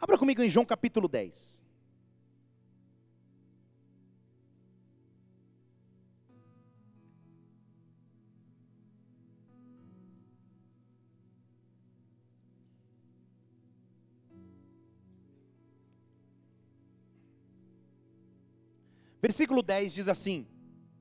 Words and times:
Abra 0.00 0.16
comigo 0.16 0.40
em 0.42 0.48
João 0.48 0.64
capítulo 0.64 1.08
10. 1.08 1.66
Versículo 19.20 19.62
10 19.62 19.94
diz 19.94 20.08
assim: 20.08 20.46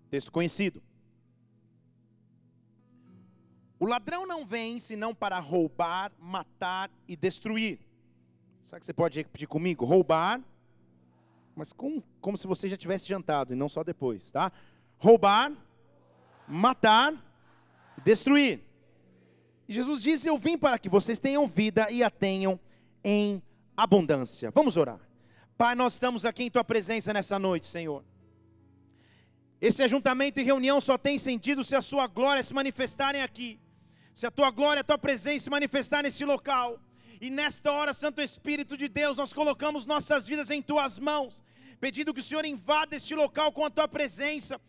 texto 0.10 0.32
conhecido. 0.32 0.82
O 3.80 3.86
ladrão 3.86 4.26
não 4.26 4.44
vem 4.44 4.80
senão 4.80 5.14
para 5.14 5.40
roubar, 5.40 6.12
matar 6.18 6.90
e 7.08 7.16
destruir. 7.16 7.87
Sabe 8.68 8.82
que 8.82 8.86
você 8.86 8.94
pode 8.94 9.18
repetir 9.18 9.48
comigo? 9.48 9.86
Roubar, 9.86 10.42
mas 11.56 11.72
com, 11.72 12.04
como 12.20 12.36
se 12.36 12.46
você 12.46 12.68
já 12.68 12.76
tivesse 12.76 13.08
jantado 13.08 13.54
e 13.54 13.56
não 13.56 13.70
só 13.70 13.82
depois, 13.82 14.30
tá? 14.30 14.52
Roubar, 14.98 15.54
matar 16.46 17.14
destruir. 18.04 18.60
E 19.70 19.74
Jesus 19.74 20.04
disse: 20.04 20.28
Eu 20.28 20.38
vim 20.38 20.58
para 20.58 20.78
que 20.78 20.90
vocês 20.90 21.18
tenham 21.18 21.48
vida 21.48 21.90
e 21.90 22.04
a 22.04 22.10
tenham 22.10 22.60
em 23.02 23.42
abundância. 23.78 24.52
Vamos 24.52 24.76
orar. 24.76 25.00
Pai, 25.58 25.74
nós 25.74 25.94
estamos 25.94 26.26
aqui 26.26 26.44
em 26.44 26.52
tua 26.52 26.66
presença 26.66 27.14
nessa 27.14 27.40
noite, 27.40 27.68
Senhor. 27.68 28.04
Esse 29.62 29.82
ajuntamento 29.82 30.42
e 30.42 30.44
reunião 30.44 30.82
só 30.82 30.98
tem 30.98 31.18
sentido 31.18 31.64
se 31.64 31.74
a 31.74 31.82
sua 31.82 32.06
glória 32.06 32.44
se 32.44 32.54
manifestarem 32.54 33.22
aqui 33.22 33.62
se 34.18 34.26
a 34.26 34.32
tua 34.32 34.50
glória, 34.50 34.82
a 34.82 34.84
tua 34.84 34.98
presença 34.98 35.44
se 35.44 35.50
manifestar 35.52 36.02
nesse 36.02 36.26
local. 36.26 36.80
E 37.20 37.30
nesta 37.30 37.72
hora, 37.72 37.94
Santo 37.94 38.22
Espírito 38.22 38.78
de 38.78 38.88
Deus, 38.88 39.18
nós 39.18 39.34
colocamos 39.34 39.86
nossas 39.86 40.28
vidas 40.28 40.50
em 40.50 40.62
tuas 40.62 41.00
mãos, 41.00 41.44
pedindo 41.80 42.14
que 42.14 42.20
o 42.20 42.24
Senhor 42.24 42.46
invada 42.46 42.96
este 42.96 43.16
local 43.16 43.52
com 43.52 43.66
a 43.66 43.70
tua 43.70 43.88
presença, 43.88 44.60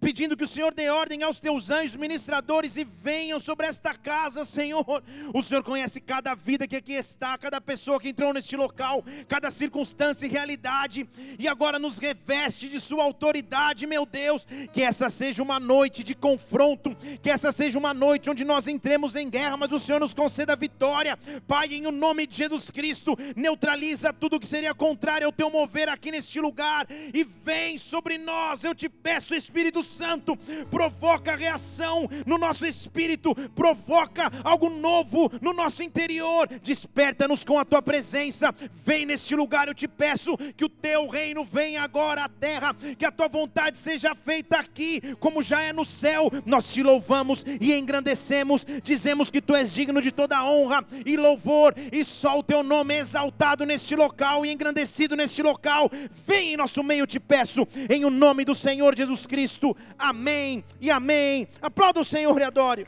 pedindo 0.00 0.36
que 0.36 0.44
o 0.44 0.48
Senhor 0.48 0.74
dê 0.74 0.88
ordem 0.90 1.22
aos 1.22 1.40
teus 1.40 1.70
anjos 1.70 1.96
ministradores 1.96 2.76
e 2.76 2.84
venham 2.84 3.40
sobre 3.40 3.66
esta 3.66 3.94
casa, 3.94 4.44
Senhor. 4.44 5.02
O 5.32 5.42
Senhor 5.42 5.62
conhece 5.62 6.00
cada 6.00 6.34
vida 6.34 6.66
que 6.66 6.76
aqui 6.76 6.92
está, 6.92 7.36
cada 7.38 7.60
pessoa 7.60 7.98
que 7.98 8.10
entrou 8.10 8.32
neste 8.32 8.56
local, 8.56 9.04
cada 9.28 9.50
circunstância 9.50 10.26
e 10.26 10.28
realidade, 10.28 11.08
e 11.38 11.48
agora 11.48 11.78
nos 11.78 11.98
reveste 11.98 12.68
de 12.68 12.80
Sua 12.80 13.04
autoridade, 13.04 13.86
meu 13.86 14.04
Deus. 14.04 14.46
Que 14.72 14.82
essa 14.82 15.08
seja 15.08 15.42
uma 15.42 15.58
noite 15.58 16.04
de 16.04 16.14
confronto, 16.14 16.94
que 17.22 17.30
essa 17.30 17.50
seja 17.50 17.78
uma 17.78 17.94
noite 17.94 18.30
onde 18.30 18.44
nós 18.44 18.68
entremos 18.68 19.16
em 19.16 19.28
guerra, 19.28 19.56
mas 19.56 19.72
o 19.72 19.78
Senhor 19.78 20.00
nos 20.00 20.14
conceda 20.14 20.54
vitória, 20.54 21.18
Pai, 21.46 21.68
em 21.72 21.86
o 21.86 21.92
nome 21.92 22.26
de 22.26 22.36
Jesus 22.36 22.70
Cristo. 22.70 23.16
Neutraliza 23.34 24.12
tudo 24.12 24.40
que 24.40 24.46
seria 24.46 24.74
contrário 24.74 25.26
ao 25.26 25.32
teu 25.32 25.50
mover 25.50 25.88
aqui 25.88 26.10
neste 26.10 26.40
lugar 26.40 26.86
e 26.90 27.24
vem 27.24 27.78
sobre 27.78 28.18
nós, 28.18 28.62
eu 28.62 28.74
te 28.74 28.88
peço, 28.88 29.34
Espírito 29.34 29.82
Santo, 29.86 30.36
provoca 30.70 31.36
reação 31.36 32.08
no 32.26 32.36
nosso 32.36 32.66
espírito, 32.66 33.34
provoca 33.54 34.30
algo 34.44 34.68
novo 34.68 35.30
no 35.40 35.52
nosso 35.52 35.82
interior, 35.82 36.48
desperta-nos 36.62 37.44
com 37.44 37.58
a 37.58 37.64
tua 37.64 37.80
presença, 37.80 38.54
vem 38.84 39.06
neste 39.06 39.34
lugar, 39.34 39.68
eu 39.68 39.74
te 39.74 39.88
peço 39.88 40.36
que 40.56 40.64
o 40.64 40.68
teu 40.68 41.08
reino 41.08 41.44
venha 41.44 41.82
agora 41.82 42.24
à 42.24 42.28
terra, 42.28 42.74
que 42.98 43.04
a 43.04 43.12
tua 43.12 43.28
vontade 43.28 43.78
seja 43.78 44.14
feita 44.14 44.58
aqui, 44.58 45.00
como 45.20 45.40
já 45.40 45.62
é 45.62 45.72
no 45.72 45.84
céu, 45.84 46.30
nós 46.44 46.72
te 46.72 46.82
louvamos 46.82 47.44
e 47.60 47.72
engrandecemos, 47.72 48.66
dizemos 48.82 49.30
que 49.30 49.40
tu 49.40 49.54
és 49.54 49.72
digno 49.72 50.02
de 50.02 50.10
toda 50.10 50.44
honra 50.44 50.84
e 51.04 51.16
louvor, 51.16 51.74
e 51.92 52.04
só 52.04 52.38
o 52.38 52.42
teu 52.42 52.62
nome 52.62 52.94
é 52.94 52.98
exaltado 52.98 53.64
neste 53.64 53.94
local 53.94 54.44
e 54.44 54.52
engrandecido 54.52 55.14
neste 55.14 55.42
local, 55.42 55.90
vem 56.26 56.54
em 56.54 56.56
nosso 56.56 56.82
meio, 56.82 57.02
eu 57.02 57.06
te 57.06 57.20
peço, 57.20 57.66
em 57.88 58.04
o 58.04 58.10
nome 58.10 58.44
do 58.44 58.54
Senhor 58.54 58.96
Jesus 58.96 59.26
Cristo, 59.26 59.75
amém 59.98 60.64
e 60.80 60.90
amém. 60.90 61.48
Aplauda 61.60 62.00
o 62.00 62.04
Senhor 62.04 62.38
e 62.40 62.44
adore. 62.44 62.86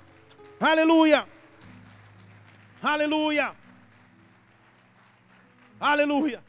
Aleluia. 0.61 1.27
Aleluia. 2.83 3.57
Aleluia. 5.81 6.45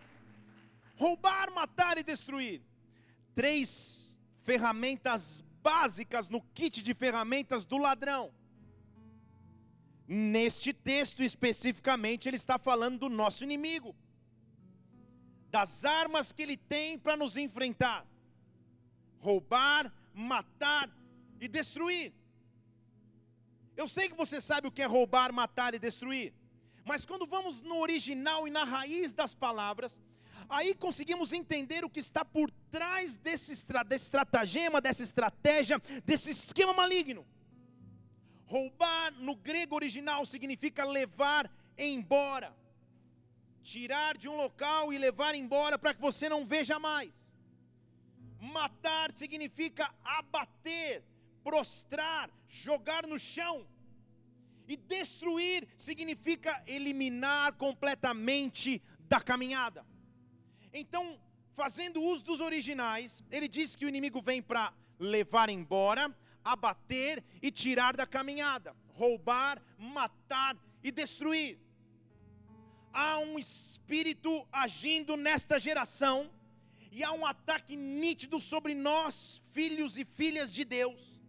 Roubar, 0.96 1.52
matar 1.52 1.98
e 1.98 2.04
destruir. 2.04 2.62
Três 3.36 4.18
ferramentas 4.44 5.44
básicas 5.62 6.30
no 6.30 6.42
kit 6.42 6.82
de 6.82 6.94
ferramentas 6.94 7.66
do 7.66 7.78
ladrão. 7.78 8.34
Neste 10.08 10.74
texto 10.74 11.22
especificamente, 11.22 12.28
ele 12.28 12.36
está 12.36 12.58
falando 12.58 13.00
do 13.00 13.10
nosso 13.10 13.44
inimigo, 13.44 13.96
das 15.52 15.86
armas 15.86 16.32
que 16.32 16.42
ele 16.42 16.58
tem 16.58 16.98
para 16.98 17.16
nos 17.16 17.38
enfrentar: 17.38 18.06
roubar, 19.20 19.94
matar 20.14 20.90
e 21.40 21.48
destruir. 21.48 22.14
Eu 23.76 23.88
sei 23.88 24.10
que 24.10 24.16
você 24.16 24.42
sabe 24.42 24.68
o 24.68 24.72
que 24.72 24.82
é 24.82 24.86
roubar, 24.86 25.32
matar 25.32 25.74
e 25.74 25.80
destruir, 25.80 26.34
mas 26.86 27.06
quando 27.06 27.26
vamos 27.26 27.62
no 27.62 27.78
original 27.78 28.48
e 28.48 28.52
na 28.52 28.64
raiz 28.64 29.14
das 29.14 29.34
palavras, 29.34 30.02
aí 30.50 30.74
conseguimos 30.74 31.32
entender 31.34 31.86
o 31.86 31.90
que 31.90 32.00
está 32.00 32.26
por 32.26 32.52
trás 32.72 33.16
desse, 33.16 33.66
desse 33.88 34.06
estratagema, 34.06 34.82
dessa 34.82 35.04
estratégia, 35.04 35.82
desse 36.04 36.32
esquema 36.32 36.74
maligno. 36.74 37.26
Roubar 38.46 39.14
no 39.14 39.36
grego 39.36 39.76
original 39.76 40.26
significa 40.26 40.84
levar 40.84 41.50
embora, 41.78 42.56
tirar 43.62 44.18
de 44.18 44.28
um 44.28 44.36
local 44.36 44.92
e 44.92 44.98
levar 44.98 45.36
embora 45.36 45.78
para 45.78 45.94
que 45.94 46.02
você 46.02 46.28
não 46.28 46.44
veja 46.44 46.80
mais. 46.80 47.29
Matar 48.40 49.12
significa 49.14 49.94
abater, 50.04 51.04
prostrar, 51.44 52.30
jogar 52.48 53.06
no 53.06 53.20
chão. 53.20 53.68
E 54.68 54.78
destruir 54.78 55.68
significa 55.78 56.64
eliminar 56.68 57.54
completamente 57.54 58.82
da 59.08 59.20
caminhada. 59.20 59.86
Então, 60.72 61.20
fazendo 61.54 62.02
uso 62.02 62.24
dos 62.24 62.40
originais, 62.40 63.24
ele 63.32 63.48
diz 63.48 63.76
que 63.76 63.86
o 63.86 63.90
inimigo 63.90 64.22
vem 64.22 64.42
para 64.42 64.72
levar 65.00 65.50
embora, 65.50 66.16
abater 66.44 67.24
e 67.42 67.52
tirar 67.52 67.96
da 67.96 68.06
caminhada, 68.06 68.76
roubar, 68.90 69.62
matar 69.78 70.56
e 70.84 70.92
destruir. 70.92 71.60
Há 72.94 73.20
um 73.20 73.38
espírito 73.38 74.48
agindo 74.52 75.18
nesta 75.18 75.60
geração 75.60 76.30
e 76.92 77.04
há 77.04 77.12
um 77.12 77.26
ataque 77.26 77.76
nítido 77.76 78.40
sobre 78.40 78.74
nós, 78.74 79.42
filhos 79.52 79.98
e 79.98 80.06
filhas 80.06 80.54
de 80.54 80.66
Deus. 80.66 81.22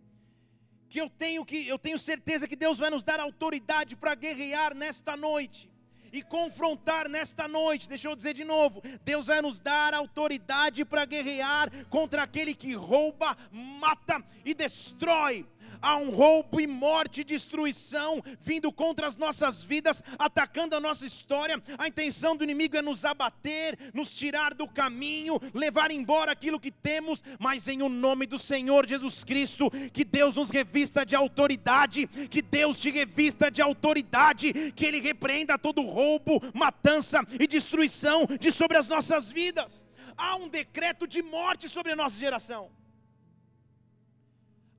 Que 0.89 1.01
eu 1.01 1.09
tenho 1.09 1.45
que 1.45 1.69
eu 1.69 1.79
tenho 1.79 1.99
certeza 1.99 2.49
que 2.49 2.57
Deus 2.57 2.79
vai 2.79 2.91
nos 2.91 3.05
dar 3.05 3.21
autoridade 3.21 3.95
para 3.95 4.15
guerrear 4.15 4.75
nesta 4.75 5.17
noite 5.17 5.71
e 6.13 6.23
confrontar 6.23 7.09
nesta 7.09 7.47
noite. 7.47 7.89
Deixa 7.89 8.09
eu 8.09 8.17
dizer 8.17 8.35
de 8.35 8.45
novo: 8.45 8.83
Deus 9.05 9.27
vai 9.27 9.41
nos 9.41 9.61
dar 9.61 9.95
autoridade 9.95 10.85
para 10.85 11.05
guerrear 11.05 11.71
contra 11.87 12.23
aquele 12.23 12.55
que 12.55 12.73
rouba, 12.75 13.37
mata 13.53 14.25
e 14.45 14.55
destrói 14.55 15.47
há 15.83 15.97
um 15.97 16.11
roubo 16.11 16.61
e 16.61 16.67
morte 16.67 17.21
e 17.21 17.25
destruição 17.25 18.23
vindo 18.41 18.73
contra 18.73 19.07
as 19.07 19.17
nossas 19.17 19.63
vidas, 19.63 20.03
atacando 20.19 20.77
a 20.77 20.81
nossa 20.81 21.07
história. 21.07 21.63
A 21.79 21.89
intenção 21.89 22.37
do 22.37 22.45
inimigo 22.45 22.77
é 22.77 22.83
nos 22.83 23.05
abater, 23.05 23.79
nos 23.95 24.15
tirar 24.15 24.55
do 24.55 24.69
caminho, 24.69 25.41
levar 25.55 25.91
embora 25.91 26.33
aquilo 26.33 26.61
que 26.61 26.71
temos, 26.71 27.23
mas 27.39 27.69
em 27.69 27.83
o 27.83 27.89
nome 27.89 28.27
do 28.27 28.39
Senhor 28.39 28.87
Jesus 28.87 29.25
Cristo, 29.25 29.71
que 29.93 30.05
Deus 30.05 30.35
nos 30.35 30.51
revista 30.51 31.05
de 31.05 31.15
autoridade, 31.15 32.07
que 32.07 32.43
Deus 32.43 32.81
te 32.81 32.91
revista 32.91 33.51
de 33.51 33.63
autoridade, 33.63 34.73
que 34.73 34.85
Ele 34.85 35.01
repreenda 35.01 35.59
todo 35.59 35.83
roubo, 35.83 36.41
matança 36.55 37.25
e 37.39 37.47
destruição 37.47 38.27
de 38.39 38.53
sobre 38.53 38.77
as 38.77 38.89
nossas 38.89 39.31
vidas. 39.31 39.85
Há 40.17 40.37
um 40.37 40.49
decreto 40.49 41.07
de 41.07 41.23
morte 41.23 41.69
sobre 41.69 41.93
a 41.93 41.97
nossa 41.97 42.17
geração 42.19 42.80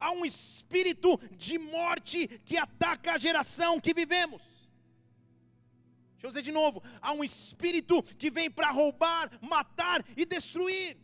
há 0.01 0.12
um 0.12 0.25
espírito 0.25 1.18
de 1.45 1.59
morte 1.59 2.27
que 2.44 2.57
ataca 2.57 3.13
a 3.13 3.18
geração 3.18 3.80
que 3.80 3.94
vivemos. 3.94 4.42
Deixa 6.13 6.25
eu 6.25 6.30
dizer 6.30 6.42
de 6.42 6.51
novo: 6.51 6.83
há 7.00 7.13
um 7.13 7.24
espírito 7.24 8.01
que 8.03 8.31
vem 8.31 8.50
para 8.50 8.71
roubar, 8.71 9.31
matar 9.39 10.03
e 10.18 10.25
destruir. 10.25 10.98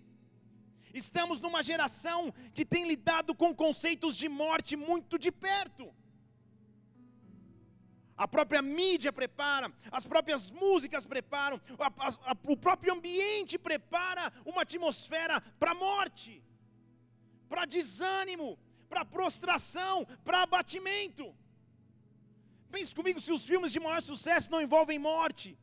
Estamos 0.93 1.39
numa 1.39 1.61
geração 1.61 2.33
que 2.55 2.65
tem 2.65 2.87
lidado 2.87 3.35
com 3.35 3.53
conceitos 3.53 4.17
de 4.17 4.27
morte 4.27 4.75
muito 4.75 5.19
de 5.19 5.31
perto. 5.31 5.93
A 8.15 8.27
própria 8.27 8.63
mídia 8.63 9.13
prepara, 9.13 9.71
as 9.91 10.05
próprias 10.07 10.49
músicas 10.49 11.05
preparam, 11.05 11.61
a, 11.77 11.85
a, 11.85 12.31
a, 12.31 12.37
o 12.45 12.57
próprio 12.57 12.93
ambiente 12.93 13.59
prepara 13.59 14.33
uma 14.43 14.63
atmosfera 14.63 15.39
para 15.59 15.75
morte, 15.75 16.43
para 17.47 17.65
desânimo, 17.65 18.57
para 18.89 19.05
prostração, 19.05 20.05
para 20.23 20.43
abatimento. 20.43 21.25
Pense 22.71 22.93
comigo 22.93 23.19
se 23.19 23.31
os 23.31 23.45
filmes 23.45 23.71
de 23.71 23.79
maior 23.79 24.01
sucesso 24.01 24.51
não 24.51 24.61
envolvem 24.61 24.99
morte. 24.99 25.57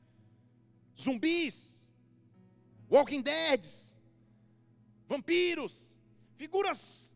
zumbis, 0.99 1.87
Walking 2.91 3.23
Dead, 3.23 3.65
vampiros, 5.09 5.97
figuras 6.37 7.13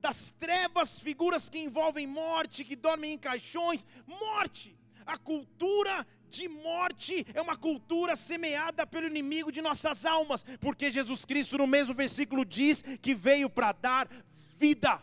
das 0.00 0.32
trevas, 0.32 1.00
figuras 1.00 1.48
que 1.48 1.58
envolvem 1.58 2.06
morte, 2.06 2.62
que 2.62 2.76
dormem 2.76 3.12
em 3.14 3.18
caixões, 3.18 3.86
morte. 4.06 4.76
A 5.06 5.16
cultura 5.16 6.06
de 6.28 6.46
morte 6.48 7.26
é 7.32 7.40
uma 7.40 7.56
cultura 7.56 8.14
semeada 8.16 8.86
pelo 8.86 9.06
inimigo 9.06 9.50
de 9.50 9.62
nossas 9.62 10.04
almas, 10.04 10.44
porque 10.60 10.90
Jesus 10.90 11.24
Cristo, 11.24 11.56
no 11.56 11.66
mesmo 11.66 11.94
versículo, 11.94 12.44
diz 12.44 12.82
que 13.00 13.14
veio 13.14 13.48
para 13.48 13.72
dar 13.72 14.08
vida. 14.56 15.02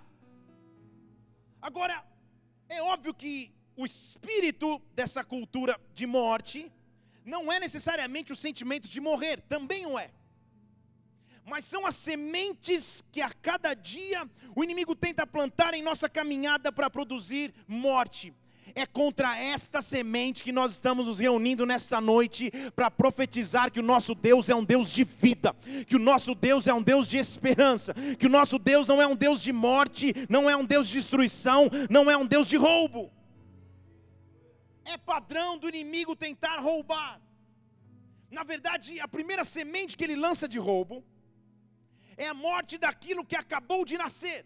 Agora, 1.61 2.03
é 2.67 2.81
óbvio 2.81 3.13
que 3.13 3.53
o 3.75 3.85
espírito 3.85 4.81
dessa 4.93 5.23
cultura 5.23 5.79
de 5.93 6.05
morte 6.05 6.71
não 7.25 7.51
é 7.51 7.59
necessariamente 7.59 8.33
o 8.33 8.35
sentimento 8.35 8.87
de 8.87 8.99
morrer, 8.99 9.41
também 9.41 9.85
o 9.85 9.97
é. 9.97 10.11
Mas 11.45 11.65
são 11.65 11.85
as 11.85 11.95
sementes 11.95 13.03
que 13.11 13.21
a 13.21 13.29
cada 13.29 13.73
dia 13.73 14.29
o 14.55 14.63
inimigo 14.63 14.95
tenta 14.95 15.25
plantar 15.25 15.73
em 15.73 15.81
nossa 15.81 16.07
caminhada 16.09 16.71
para 16.71 16.89
produzir 16.89 17.53
morte. 17.67 18.33
É 18.75 18.85
contra 18.85 19.37
esta 19.37 19.81
semente 19.81 20.43
que 20.43 20.51
nós 20.51 20.71
estamos 20.71 21.07
nos 21.07 21.19
reunindo 21.19 21.65
nesta 21.65 21.99
noite 21.99 22.51
para 22.75 22.89
profetizar 22.91 23.71
que 23.71 23.79
o 23.79 23.83
nosso 23.83 24.13
Deus 24.15 24.49
é 24.49 24.55
um 24.55 24.63
Deus 24.63 24.91
de 24.91 25.03
vida, 25.03 25.53
que 25.87 25.95
o 25.95 25.99
nosso 25.99 26.33
Deus 26.33 26.67
é 26.67 26.73
um 26.73 26.81
Deus 26.81 27.07
de 27.07 27.17
esperança, 27.17 27.93
que 28.17 28.25
o 28.25 28.29
nosso 28.29 28.57
Deus 28.57 28.87
não 28.87 29.01
é 29.01 29.07
um 29.07 29.15
Deus 29.15 29.41
de 29.41 29.51
morte, 29.51 30.13
não 30.29 30.49
é 30.49 30.55
um 30.55 30.65
Deus 30.65 30.87
de 30.87 30.93
destruição, 30.93 31.69
não 31.89 32.09
é 32.09 32.15
um 32.15 32.25
Deus 32.25 32.47
de 32.47 32.57
roubo. 32.57 33.11
É 34.85 34.97
padrão 34.97 35.57
do 35.57 35.69
inimigo 35.69 36.15
tentar 36.15 36.59
roubar. 36.59 37.21
Na 38.29 38.43
verdade, 38.43 38.99
a 38.99 39.07
primeira 39.07 39.43
semente 39.43 39.95
que 39.97 40.03
ele 40.03 40.15
lança 40.15 40.47
de 40.47 40.57
roubo 40.57 41.03
é 42.15 42.27
a 42.27 42.33
morte 42.33 42.77
daquilo 42.77 43.25
que 43.25 43.35
acabou 43.35 43.83
de 43.83 43.97
nascer. 43.97 44.45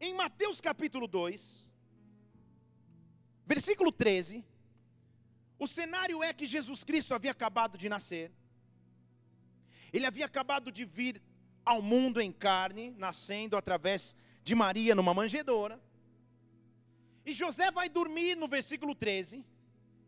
Em 0.00 0.14
Mateus 0.14 0.60
capítulo 0.60 1.06
2, 1.06 1.65
versículo 3.46 3.92
13, 3.92 4.44
o 5.58 5.66
cenário 5.66 6.22
é 6.22 6.34
que 6.34 6.46
Jesus 6.46 6.84
Cristo 6.84 7.14
havia 7.14 7.30
acabado 7.30 7.78
de 7.78 7.88
nascer, 7.88 8.30
ele 9.92 10.04
havia 10.04 10.26
acabado 10.26 10.70
de 10.70 10.84
vir 10.84 11.22
ao 11.64 11.80
mundo 11.80 12.20
em 12.20 12.30
carne, 12.30 12.94
nascendo 12.98 13.56
através 13.56 14.14
de 14.44 14.54
Maria 14.54 14.94
numa 14.94 15.14
manjedoura, 15.14 15.80
e 17.24 17.32
José 17.32 17.70
vai 17.70 17.88
dormir 17.88 18.36
no 18.36 18.46
versículo 18.46 18.94
13 18.94 19.44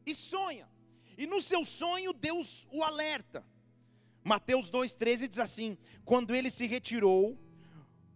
e 0.07 0.15
sonha. 0.15 0.69
E 1.17 1.27
no 1.27 1.41
seu 1.41 1.65
sonho, 1.65 2.13
Deus 2.13 2.69
o 2.71 2.85
alerta. 2.85 3.45
Mateus 4.23 4.71
2,13 4.71 5.27
diz 5.27 5.39
assim: 5.41 5.77
Quando 6.05 6.33
ele 6.33 6.49
se 6.49 6.65
retirou, 6.67 7.37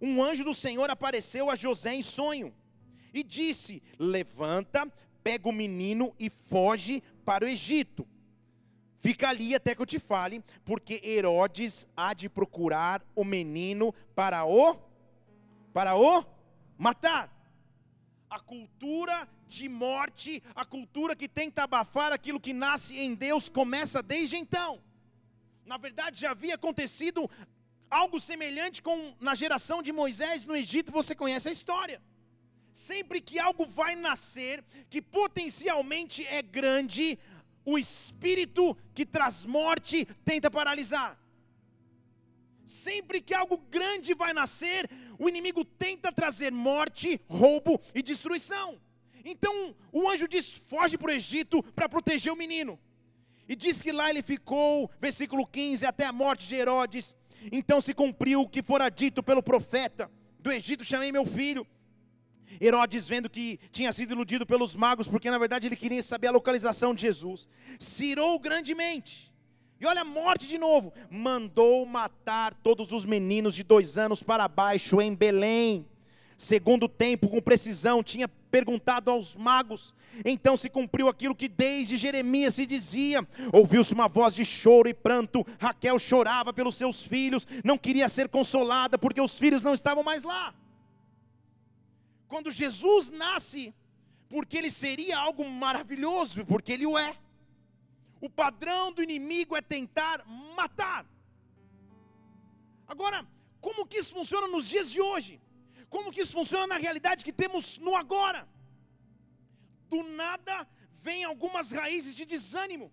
um 0.01 0.23
anjo 0.23 0.45
do 0.45 0.55
Senhor 0.55 0.89
apareceu 0.89 1.51
a 1.51 1.57
José 1.57 1.95
em 1.95 2.03
sonho 2.03 2.55
e 3.13 3.25
disse: 3.25 3.83
Levanta, 3.99 4.91
pega 5.23 5.49
o 5.49 5.53
menino 5.53 6.15
e 6.19 6.29
foge 6.29 7.03
para 7.25 7.45
o 7.45 7.49
Egito. 7.49 8.07
Fica 8.99 9.29
ali 9.29 9.55
até 9.55 9.75
que 9.75 9.83
eu 9.83 9.87
te 9.87 9.99
fale, 9.99 10.45
porque 10.65 11.01
Herodes 11.03 11.89
há 11.97 12.15
de 12.15 12.29
procurar 12.29 13.05
o 13.15 13.25
menino 13.25 13.93
para 14.15 14.45
o 14.45 14.77
para 15.73 15.97
o 15.97 16.25
matar 16.77 17.33
a 18.29 18.39
cultura 18.39 19.29
de 19.47 19.69
morte, 19.69 20.43
a 20.55 20.65
cultura 20.65 21.15
que 21.15 21.29
tenta 21.29 21.65
abafar 21.65 22.13
aquilo 22.13 22.41
que 22.41 22.53
nasce 22.53 22.99
em 22.99 23.15
Deus, 23.15 23.49
começa 23.49 24.03
desde 24.03 24.37
então. 24.37 24.81
Na 25.67 25.77
verdade, 25.77 26.21
já 26.21 26.31
havia 26.31 26.55
acontecido 26.55 27.31
algo 27.91 28.19
semelhante 28.19 28.81
com 28.81 29.15
na 29.21 29.35
geração 29.35 29.83
de 29.83 29.93
Moisés 29.93 30.47
no 30.47 30.57
Egito, 30.57 30.91
você 30.91 31.15
conhece 31.15 31.49
a 31.49 31.53
história. 31.53 32.01
Sempre 32.73 33.21
que 33.21 33.39
algo 33.39 33.67
vai 33.67 33.95
nascer, 33.95 34.65
que 34.89 35.03
potencialmente 35.03 36.27
é 36.27 36.41
grande, 36.41 37.19
o 37.65 37.79
espírito 37.79 38.77
que 38.95 39.05
traz 39.05 39.45
morte 39.45 40.07
tenta 40.25 40.51
paralisar. 40.51 41.19
Sempre 42.65 43.21
que 43.21 43.35
algo 43.35 43.59
grande 43.59 44.15
vai 44.15 44.33
nascer, 44.33 44.89
o 45.19 45.29
inimigo 45.29 45.65
tenta 45.65 46.11
trazer 46.11 46.51
morte, 46.51 47.21
roubo 47.29 47.81
e 47.95 48.03
destruição. 48.03 48.81
Então 49.25 49.75
o 49.93 50.09
anjo 50.09 50.27
diz: 50.27 50.51
foge 50.51 50.97
para 50.97 51.11
o 51.11 51.15
Egito 51.15 51.63
para 51.75 51.89
proteger 51.89 52.33
o 52.33 52.37
menino. 52.37 52.79
E 53.49 53.55
diz 53.55 53.83
que 53.83 53.93
lá 53.93 54.09
ele 54.09 54.23
ficou, 54.23 54.91
versículo 55.01 55.47
15, 55.47 55.85
até 55.85 56.07
a 56.07 56.13
morte 56.13 56.47
de 56.47 56.55
Herodes. 56.55 57.17
Então 57.51 57.81
se 57.81 57.93
cumpriu 57.93 58.41
o 58.41 58.49
que 58.49 58.63
fora 58.63 58.89
dito 58.89 59.23
pelo 59.23 59.43
profeta: 59.43 60.11
do 60.39 60.51
Egito 60.51 60.85
chamei 60.85 61.13
meu 61.13 61.27
filho. 61.27 61.67
Herodes, 62.61 63.07
vendo 63.07 63.29
que 63.29 63.59
tinha 63.71 63.93
sido 63.93 64.13
iludido 64.13 64.47
pelos 64.47 64.75
magos, 64.75 65.09
porque 65.09 65.31
na 65.31 65.39
verdade 65.39 65.67
ele 65.67 65.77
queria 65.77 66.03
saber 66.03 66.29
a 66.29 66.33
localização 66.33 66.95
de 66.95 67.03
Jesus, 67.03 67.49
cirou 67.79 68.39
grandemente 68.39 69.33
e 69.83 69.87
olha 69.87 70.03
a 70.03 70.05
morte 70.05 70.47
de 70.47 70.59
novo. 70.59 70.93
Mandou 71.11 71.85
matar 71.85 72.55
todos 72.55 72.93
os 72.93 73.05
meninos 73.05 73.53
de 73.53 73.65
dois 73.65 73.99
anos 73.99 74.23
para 74.23 74.47
baixo 74.47 75.01
em 75.01 75.13
Belém. 75.13 75.85
Segundo 76.37 76.89
tempo, 76.89 77.29
com 77.29 77.43
precisão, 77.43 78.01
tinha 78.01 78.29
perguntado 78.29 79.11
aos 79.11 79.35
magos. 79.35 79.93
Então 80.25 80.57
se 80.57 80.71
cumpriu 80.71 81.09
aquilo 81.09 81.35
que 81.35 81.49
desde 81.49 81.97
Jeremias 81.97 82.55
se 82.55 82.65
dizia. 82.65 83.27
Ouviu-se 83.53 83.93
uma 83.93 84.07
voz 84.07 84.37
de 84.37 84.45
choro 84.45 84.89
e 84.89 84.95
pranto. 84.95 85.45
Raquel 85.59 85.99
chorava 85.99 86.53
pelos 86.53 86.77
seus 86.77 87.03
filhos, 87.03 87.45
não 87.65 87.77
queria 87.77 88.09
ser 88.09 88.29
consolada 88.29 88.97
porque 88.97 89.21
os 89.21 89.37
filhos 89.37 89.65
não 89.65 89.75
estavam 89.75 90.05
mais 90.05 90.23
lá. 90.23 90.55
Quando 92.33 92.51
Jesus 92.51 93.11
nasce, 93.11 93.63
porque 94.27 94.57
ele 94.57 94.71
seria 94.71 95.19
algo 95.19 95.45
maravilhoso, 95.65 96.47
porque 96.47 96.73
ele 96.73 96.87
o 96.87 96.97
é. 96.99 97.15
O 98.27 98.31
padrão 98.31 98.91
do 98.91 99.03
inimigo 99.03 99.55
é 99.55 99.61
tentar 99.61 100.25
matar. 100.61 101.05
Agora, 102.89 103.19
como 103.61 103.85
que 103.87 103.99
isso 103.99 104.15
funciona 104.15 104.47
nos 104.55 104.67
dias 104.67 104.91
de 104.91 104.99
hoje? 105.09 105.43
Como 105.91 106.11
que 106.11 106.23
isso 106.23 106.33
funciona 106.33 106.67
na 106.67 106.79
realidade 106.79 107.23
que 107.23 107.35
temos 107.35 107.77
no 107.77 107.95
agora? 107.95 108.49
Do 109.91 110.03
nada 110.03 110.67
vem 111.07 111.25
algumas 111.25 111.71
raízes 111.71 112.15
de 112.15 112.25
desânimo. 112.25 112.91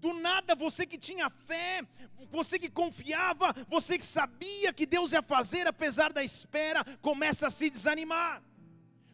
Do 0.00 0.12
nada, 0.12 0.56
você 0.56 0.84
que 0.84 0.98
tinha 0.98 1.30
fé, 1.30 1.86
você 2.32 2.58
que 2.58 2.68
confiava, 2.68 3.54
você 3.68 3.96
que 3.96 4.04
sabia 4.04 4.72
que 4.72 4.86
Deus 4.86 5.12
ia 5.12 5.22
fazer 5.22 5.68
apesar 5.68 6.12
da 6.12 6.24
espera, 6.24 6.84
começa 7.00 7.46
a 7.46 7.50
se 7.50 7.70
desanimar 7.70 8.42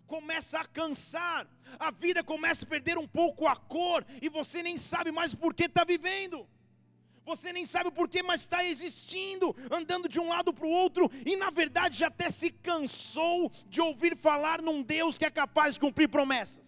começa 0.09 0.59
a 0.59 0.65
cansar, 0.65 1.47
a 1.79 1.91
vida 1.91 2.25
começa 2.25 2.65
a 2.65 2.69
perder 2.69 2.97
um 2.99 3.07
pouco 3.07 3.47
a 3.47 3.55
cor, 3.55 4.05
e 4.21 4.29
você 4.29 4.62
nem 4.62 4.77
sabe 4.77 5.12
mais 5.12 5.35
por 5.35 5.55
que 5.55 5.65
está 5.65 5.85
vivendo. 5.85 6.49
Você 7.25 7.53
nem 7.53 7.67
sabe 7.67 7.91
por 7.91 8.09
que 8.09 8.23
mais 8.23 8.41
está 8.41 8.65
existindo, 8.65 9.55
andando 9.71 10.09
de 10.09 10.19
um 10.19 10.31
lado 10.31 10.50
para 10.53 10.67
o 10.67 10.71
outro, 10.71 11.11
e 11.27 11.37
na 11.37 11.50
verdade 11.50 11.99
já 11.99 12.07
até 12.07 12.31
se 12.31 12.50
cansou 12.50 13.53
de 13.69 13.83
ouvir 13.83 14.17
falar 14.17 14.62
num 14.62 14.83
Deus 14.83 15.19
que 15.19 15.27
é 15.27 15.31
capaz 15.31 15.75
de 15.75 15.81
cumprir 15.81 16.09
promessas. 16.09 16.67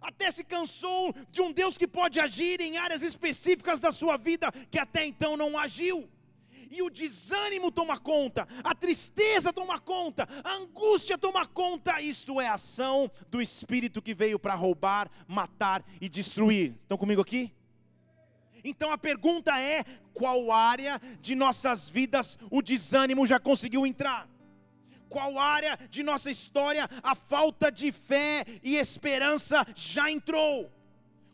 Até 0.00 0.30
se 0.30 0.42
cansou 0.42 1.14
de 1.28 1.42
um 1.42 1.52
Deus 1.52 1.76
que 1.76 1.86
pode 1.86 2.18
agir 2.18 2.60
em 2.60 2.78
áreas 2.78 3.02
específicas 3.02 3.78
da 3.78 3.92
sua 3.92 4.16
vida 4.16 4.50
que 4.70 4.78
até 4.78 5.04
então 5.06 5.36
não 5.36 5.58
agiu 5.58 6.08
e 6.72 6.82
o 6.82 6.88
desânimo 6.88 7.70
toma 7.70 7.98
conta, 7.98 8.48
a 8.64 8.74
tristeza 8.74 9.52
toma 9.52 9.78
conta, 9.78 10.26
a 10.42 10.54
angústia 10.54 11.18
toma 11.18 11.46
conta. 11.46 12.00
Isto 12.00 12.40
é 12.40 12.48
ação 12.48 13.10
do 13.28 13.42
Espírito 13.42 14.00
que 14.00 14.14
veio 14.14 14.38
para 14.38 14.54
roubar, 14.54 15.10
matar 15.28 15.84
e 16.00 16.08
destruir. 16.08 16.74
Estão 16.80 16.96
comigo 16.96 17.20
aqui? 17.20 17.52
Então 18.64 18.90
a 18.90 18.98
pergunta 18.98 19.60
é: 19.60 19.84
qual 20.14 20.50
área 20.50 21.00
de 21.20 21.34
nossas 21.34 21.88
vidas 21.88 22.38
o 22.50 22.62
desânimo 22.62 23.26
já 23.26 23.38
conseguiu 23.38 23.86
entrar? 23.86 24.28
Qual 25.08 25.38
área 25.38 25.78
de 25.90 26.02
nossa 26.02 26.30
história 26.30 26.88
a 27.02 27.14
falta 27.14 27.70
de 27.70 27.92
fé 27.92 28.46
e 28.62 28.76
esperança 28.76 29.66
já 29.74 30.10
entrou? 30.10 30.72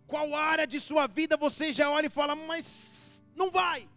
Qual 0.04 0.34
área 0.34 0.66
de 0.66 0.80
sua 0.80 1.06
vida 1.06 1.36
você 1.36 1.70
já 1.70 1.88
olha 1.88 2.06
e 2.06 2.10
fala, 2.10 2.34
mas 2.34 3.22
não 3.36 3.50
vai? 3.50 3.88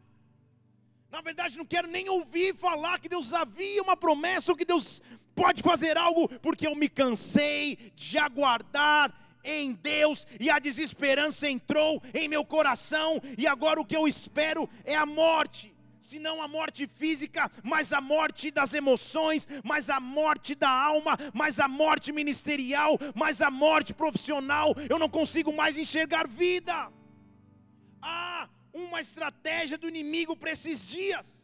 Na 1.12 1.20
verdade, 1.20 1.58
não 1.58 1.65
quero 1.65 1.89
nem 1.89 2.08
ouvir 2.08 2.56
falar 2.56 2.98
que 3.00 3.10
Deus 3.10 3.34
havia 3.34 3.84
uma 3.84 3.98
promessa 3.98 4.51
ou 4.51 4.58
que 4.58 4.63
Deus 4.63 5.01
pode 5.36 5.62
fazer 5.62 5.98
algo, 5.98 6.30
porque 6.39 6.65
eu 6.65 6.74
me 6.74 6.88
cansei 6.88 7.91
de 7.96 8.18
aguardar 8.18 9.13
em 9.44 9.74
Deus 9.74 10.25
e 10.39 10.50
a 10.50 10.58
desesperança 10.58 11.50
entrou 11.50 12.01
em 12.13 12.30
meu 12.30 12.46
coração 12.46 13.22
e 13.38 13.46
agora 13.46 13.82
o 13.82 13.86
que 13.86 13.96
eu 13.96 14.08
espero 14.08 14.70
é 14.86 14.96
a 14.96 15.06
morte. 15.06 15.74
se 16.00 16.18
não 16.18 16.41
a 16.41 16.48
morte 16.48 16.88
física, 16.88 17.51
mas 17.62 17.94
a 17.94 18.01
morte 18.01 18.50
das 18.50 18.74
emoções, 18.74 19.48
mas 19.63 19.89
a 19.89 20.00
morte 20.00 20.56
da 20.56 20.70
alma, 20.70 21.18
mas 21.34 21.60
a 21.60 21.68
morte 21.68 22.12
ministerial, 22.12 22.98
mas 23.13 23.39
a 23.41 23.51
morte 23.51 23.94
profissional. 23.94 24.74
Eu 24.89 24.98
não 24.98 25.08
consigo 25.08 25.53
mais 25.53 25.77
enxergar 25.77 26.27
vida. 26.27 26.91
Há 28.01 28.50
uma 28.74 29.01
estratégia 29.01 29.78
do 29.78 29.88
inimigo 29.88 30.36
para 30.36 30.51
esses 30.51 30.88
dias. 30.88 31.42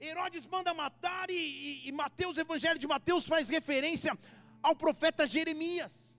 Herodes 0.00 0.46
manda 0.46 0.72
matar 0.72 1.28
e, 1.30 1.34
e, 1.34 1.88
e 1.88 1.92
Mateus, 1.92 2.36
o 2.36 2.40
Evangelho 2.40 2.78
de 2.78 2.86
Mateus 2.86 3.26
faz 3.26 3.48
referência 3.48 4.18
ao 4.62 4.74
profeta 4.74 5.26
Jeremias. 5.26 6.18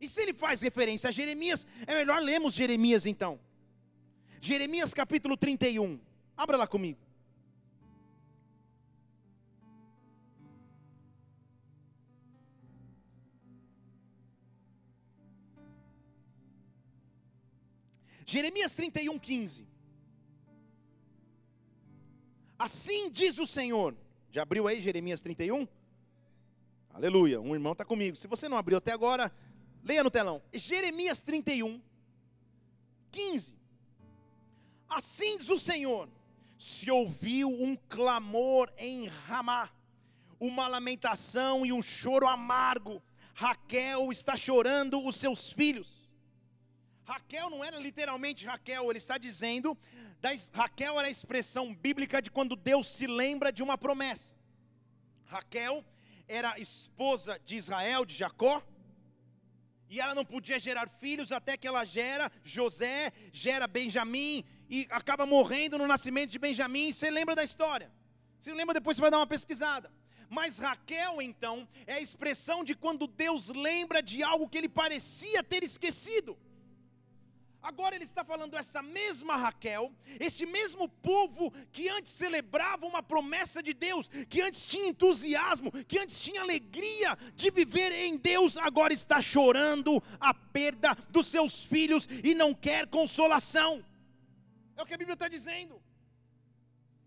E 0.00 0.08
se 0.08 0.20
ele 0.20 0.34
faz 0.34 0.60
referência 0.60 1.08
a 1.08 1.12
Jeremias, 1.12 1.66
é 1.86 1.94
melhor 1.94 2.20
lermos 2.20 2.54
Jeremias 2.54 3.06
então. 3.06 3.40
Jeremias 4.40 4.92
capítulo 4.92 5.36
31. 5.36 6.00
Abra 6.36 6.56
lá 6.56 6.66
comigo. 6.66 7.05
Jeremias 18.26 18.72
31, 18.72 19.18
15. 19.18 19.68
Assim 22.58 23.08
diz 23.08 23.38
o 23.38 23.46
Senhor. 23.46 23.96
Já 24.32 24.42
abriu 24.42 24.66
aí 24.66 24.80
Jeremias 24.80 25.22
31? 25.22 25.66
Aleluia, 26.92 27.40
um 27.40 27.54
irmão 27.54 27.72
está 27.72 27.84
comigo. 27.84 28.16
Se 28.16 28.26
você 28.26 28.48
não 28.48 28.56
abriu 28.56 28.78
até 28.78 28.90
agora, 28.90 29.32
leia 29.84 30.02
no 30.02 30.10
telão. 30.10 30.42
Jeremias 30.52 31.22
31, 31.22 31.80
15. 33.12 33.54
Assim 34.88 35.38
diz 35.38 35.48
o 35.48 35.58
Senhor: 35.58 36.08
se 36.58 36.90
ouviu 36.90 37.48
um 37.48 37.76
clamor 37.88 38.72
em 38.76 39.06
Ramá, 39.06 39.70
uma 40.40 40.66
lamentação 40.66 41.64
e 41.64 41.72
um 41.72 41.80
choro 41.80 42.26
amargo. 42.26 43.00
Raquel 43.34 44.10
está 44.10 44.34
chorando 44.34 44.98
os 45.06 45.14
seus 45.16 45.52
filhos. 45.52 45.95
Raquel 47.06 47.48
não 47.48 47.64
era 47.64 47.78
literalmente 47.78 48.44
Raquel, 48.44 48.90
ele 48.90 48.98
está 48.98 49.16
dizendo, 49.16 49.78
Raquel 50.52 50.98
era 50.98 51.06
a 51.06 51.10
expressão 51.10 51.72
bíblica 51.72 52.20
de 52.20 52.32
quando 52.32 52.56
Deus 52.56 52.88
se 52.88 53.06
lembra 53.06 53.52
de 53.52 53.62
uma 53.62 53.78
promessa. 53.78 54.34
Raquel 55.24 55.84
era 56.26 56.58
esposa 56.58 57.40
de 57.44 57.54
Israel, 57.56 58.04
de 58.04 58.14
Jacó, 58.14 58.60
e 59.88 60.00
ela 60.00 60.16
não 60.16 60.24
podia 60.24 60.58
gerar 60.58 60.88
filhos 60.88 61.30
até 61.30 61.56
que 61.56 61.68
ela 61.68 61.84
gera 61.84 62.30
José, 62.42 63.12
gera 63.32 63.68
Benjamim, 63.68 64.44
e 64.68 64.88
acaba 64.90 65.24
morrendo 65.24 65.78
no 65.78 65.86
nascimento 65.86 66.32
de 66.32 66.40
Benjamim. 66.40 66.90
Você 66.90 67.08
lembra 67.08 67.36
da 67.36 67.44
história? 67.44 67.92
Se 68.36 68.52
lembra, 68.52 68.74
depois 68.74 68.96
você 68.96 69.00
vai 69.00 69.12
dar 69.12 69.18
uma 69.18 69.28
pesquisada. 69.28 69.92
Mas 70.28 70.58
Raquel, 70.58 71.22
então, 71.22 71.68
é 71.86 71.94
a 71.94 72.00
expressão 72.00 72.64
de 72.64 72.74
quando 72.74 73.06
Deus 73.06 73.48
lembra 73.48 74.02
de 74.02 74.24
algo 74.24 74.48
que 74.48 74.58
ele 74.58 74.68
parecia 74.68 75.44
ter 75.44 75.62
esquecido. 75.62 76.36
Agora 77.62 77.96
ele 77.96 78.04
está 78.04 78.24
falando 78.24 78.56
essa 78.56 78.80
mesma 78.80 79.36
Raquel, 79.36 79.92
esse 80.20 80.46
mesmo 80.46 80.88
povo 80.88 81.52
que 81.72 81.88
antes 81.88 82.12
celebrava 82.12 82.86
uma 82.86 83.02
promessa 83.02 83.62
de 83.62 83.74
Deus, 83.74 84.08
que 84.28 84.40
antes 84.40 84.66
tinha 84.66 84.88
entusiasmo, 84.88 85.72
que 85.84 85.98
antes 85.98 86.22
tinha 86.22 86.42
alegria 86.42 87.16
de 87.34 87.50
viver 87.50 87.90
em 87.92 88.16
Deus, 88.16 88.56
agora 88.56 88.92
está 88.92 89.20
chorando 89.20 90.02
a 90.20 90.32
perda 90.32 90.94
dos 91.10 91.26
seus 91.26 91.62
filhos 91.62 92.08
e 92.22 92.34
não 92.34 92.54
quer 92.54 92.86
consolação. 92.86 93.84
É 94.76 94.82
o 94.82 94.86
que 94.86 94.94
a 94.94 94.98
Bíblia 94.98 95.14
está 95.14 95.26
dizendo. 95.26 95.82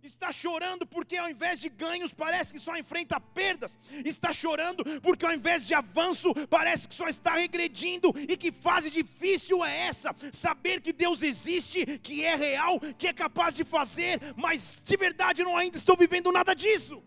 Está 0.01 0.31
chorando 0.31 0.87
porque 0.87 1.17
ao 1.17 1.29
invés 1.29 1.59
de 1.59 1.67
ganhos 1.67 2.13
parece 2.13 2.53
que 2.53 2.59
só 2.59 2.75
enfrenta 2.77 3.19
perdas. 3.19 3.77
Está 4.05 4.31
chorando 4.31 4.83
porque 5.01 5.25
ao 5.25 5.33
invés 5.33 5.67
de 5.67 5.73
avanço 5.73 6.33
parece 6.47 6.87
que 6.87 6.95
só 6.95 7.07
está 7.07 7.35
regredindo. 7.35 8.13
E 8.17 8.37
que 8.37 8.51
fase 8.51 8.89
difícil 8.89 9.63
é 9.63 9.87
essa? 9.87 10.15
Saber 10.31 10.79
que 10.79 10.93
Deus 10.93 11.21
existe, 11.21 11.85
que 11.99 12.23
é 12.23 12.35
real, 12.35 12.79
que 12.97 13.07
é 13.07 13.13
capaz 13.13 13.53
de 13.53 13.65
fazer, 13.65 14.21
mas 14.37 14.81
de 14.85 14.95
verdade 14.95 15.43
não 15.43 15.57
ainda 15.57 15.77
estou 15.77 15.97
vivendo 15.97 16.31
nada 16.31 16.53
disso. 16.53 17.03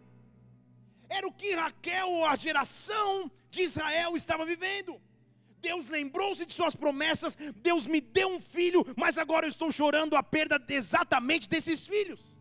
Era 1.08 1.26
o 1.26 1.32
que 1.32 1.54
Raquel, 1.54 2.26
a 2.26 2.36
geração 2.36 3.30
de 3.50 3.62
Israel, 3.62 4.16
estava 4.16 4.44
vivendo. 4.44 5.00
Deus 5.62 5.86
lembrou-se 5.86 6.44
de 6.44 6.52
suas 6.52 6.74
promessas, 6.74 7.36
Deus 7.56 7.86
me 7.86 8.00
deu 8.00 8.28
um 8.28 8.40
filho, 8.40 8.84
mas 8.96 9.16
agora 9.16 9.46
eu 9.46 9.50
estou 9.50 9.70
chorando 9.70 10.16
a 10.16 10.22
perda 10.22 10.62
exatamente 10.68 11.48
desses 11.48 11.86
filhos. 11.86 12.31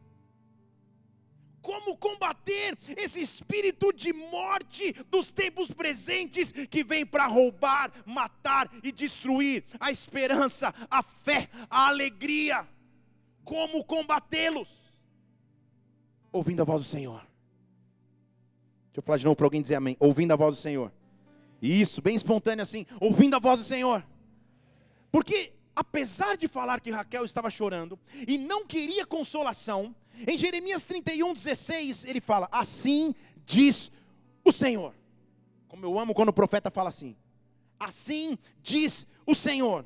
Como 1.62 1.96
combater 1.96 2.78
esse 2.98 3.22
espírito 3.22 3.94
de 3.94 4.12
morte 4.12 4.94
dos 5.10 5.32
tempos 5.32 5.70
presentes 5.70 6.52
que 6.52 6.84
vem 6.84 7.06
para 7.06 7.28
roubar, 7.28 7.92
matar 8.06 8.70
e 8.84 8.92
destruir 8.92 9.64
a 9.80 9.92
esperança, 9.92 10.74
a 10.90 11.04
fé, 11.04 11.50
a 11.70 11.88
alegria? 11.88 12.68
Como 13.44 13.84
combatê-los? 13.84 14.70
Ouvindo 16.32 16.62
a 16.62 16.66
voz 16.66 16.82
do 16.82 16.88
Senhor. 16.88 17.20
Deixa 17.20 18.98
eu 18.98 19.04
falar 19.04 19.18
de 19.18 19.26
novo 19.26 19.36
para 19.36 19.46
alguém 19.46 19.62
dizer 19.62 19.76
amém. 19.76 19.96
Ouvindo 20.00 20.32
a 20.32 20.36
voz 20.36 20.56
do 20.56 20.62
Senhor. 20.62 20.92
Isso, 21.62 22.02
bem 22.02 22.16
espontâneo 22.16 22.64
assim, 22.64 22.88
ouvindo 23.00 23.36
a 23.36 23.40
voz 23.40 23.60
do 23.60 23.66
Senhor. 23.66 24.04
Porque 25.12 25.54
apesar 25.76 26.36
de 26.38 26.48
falar 26.48 26.80
que 26.82 26.92
Raquel 26.92 27.24
estava 27.24 27.50
chorando 27.50 28.00
e 28.28 28.38
não 28.38 28.66
queria 28.66 29.06
consolação, 29.06 29.96
em 30.28 30.38
Jeremias 30.38 30.84
31, 30.84 31.34
16, 31.34 32.06
ele 32.06 32.22
fala: 32.22 32.48
Assim 32.52 33.14
diz 33.46 33.92
o 34.44 34.52
Senhor. 34.52 34.94
Como 35.68 35.86
eu 35.86 36.00
amo 36.00 36.14
quando 36.14 36.30
o 36.30 36.34
profeta 36.34 36.70
fala 36.70 36.90
assim: 36.90 37.16
Assim 37.80 38.38
diz 38.62 39.08
o 39.26 39.36
Senhor 39.36 39.86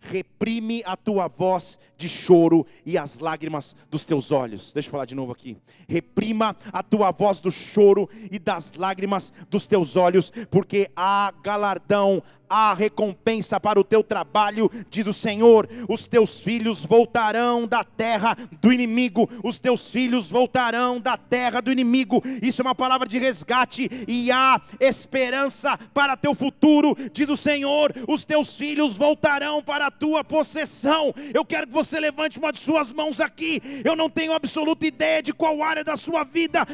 reprime 0.00 0.82
a 0.86 0.96
tua 0.96 1.28
voz 1.28 1.78
de 1.96 2.08
choro 2.08 2.66
e 2.84 2.96
as 2.96 3.18
lágrimas 3.18 3.76
dos 3.90 4.04
teus 4.04 4.32
olhos. 4.32 4.72
Deixa 4.72 4.88
eu 4.88 4.90
falar 4.90 5.04
de 5.04 5.14
novo 5.14 5.32
aqui. 5.32 5.56
Reprima 5.86 6.56
a 6.72 6.82
tua 6.82 7.10
voz 7.10 7.40
do 7.40 7.50
choro 7.50 8.08
e 8.30 8.38
das 8.38 8.72
lágrimas 8.72 9.32
dos 9.50 9.66
teus 9.66 9.96
olhos, 9.96 10.32
porque 10.50 10.90
há 10.96 11.32
galardão, 11.42 12.22
há 12.50 12.74
recompensa 12.74 13.60
para 13.60 13.78
o 13.78 13.84
teu 13.84 14.02
trabalho, 14.02 14.68
diz 14.90 15.06
o 15.06 15.12
Senhor. 15.12 15.68
Os 15.88 16.08
teus 16.08 16.40
filhos 16.40 16.84
voltarão 16.84 17.66
da 17.66 17.84
terra 17.84 18.36
do 18.60 18.72
inimigo, 18.72 19.30
os 19.44 19.60
teus 19.60 19.88
filhos 19.88 20.28
voltarão 20.28 21.00
da 21.00 21.16
terra 21.16 21.60
do 21.60 21.70
inimigo. 21.70 22.20
Isso 22.42 22.60
é 22.60 22.64
uma 22.64 22.74
palavra 22.74 23.06
de 23.06 23.18
resgate 23.18 23.88
e 24.08 24.32
há 24.32 24.60
esperança 24.80 25.78
para 25.94 26.16
teu 26.16 26.34
futuro, 26.34 26.96
diz 27.12 27.28
o 27.28 27.36
Senhor. 27.36 27.94
Os 28.08 28.24
teus 28.24 28.56
filhos 28.56 28.96
voltarão 28.96 29.62
para 29.62 29.86
a 29.86 29.90
tua 29.90 30.24
possessão. 30.24 31.14
Eu 31.32 31.44
quero 31.44 31.68
que 31.68 31.72
você 31.72 32.00
levante 32.00 32.38
uma 32.38 32.50
de 32.50 32.58
suas 32.58 32.90
mãos 32.90 33.20
aqui. 33.20 33.62
Eu 33.84 33.94
não 33.94 34.10
tenho 34.10 34.32
absoluta 34.32 34.86
ideia 34.86 35.22
de 35.22 35.32
qual 35.32 35.62
área 35.62 35.84
da 35.84 35.96
sua 35.96 36.24
vida 36.24 36.66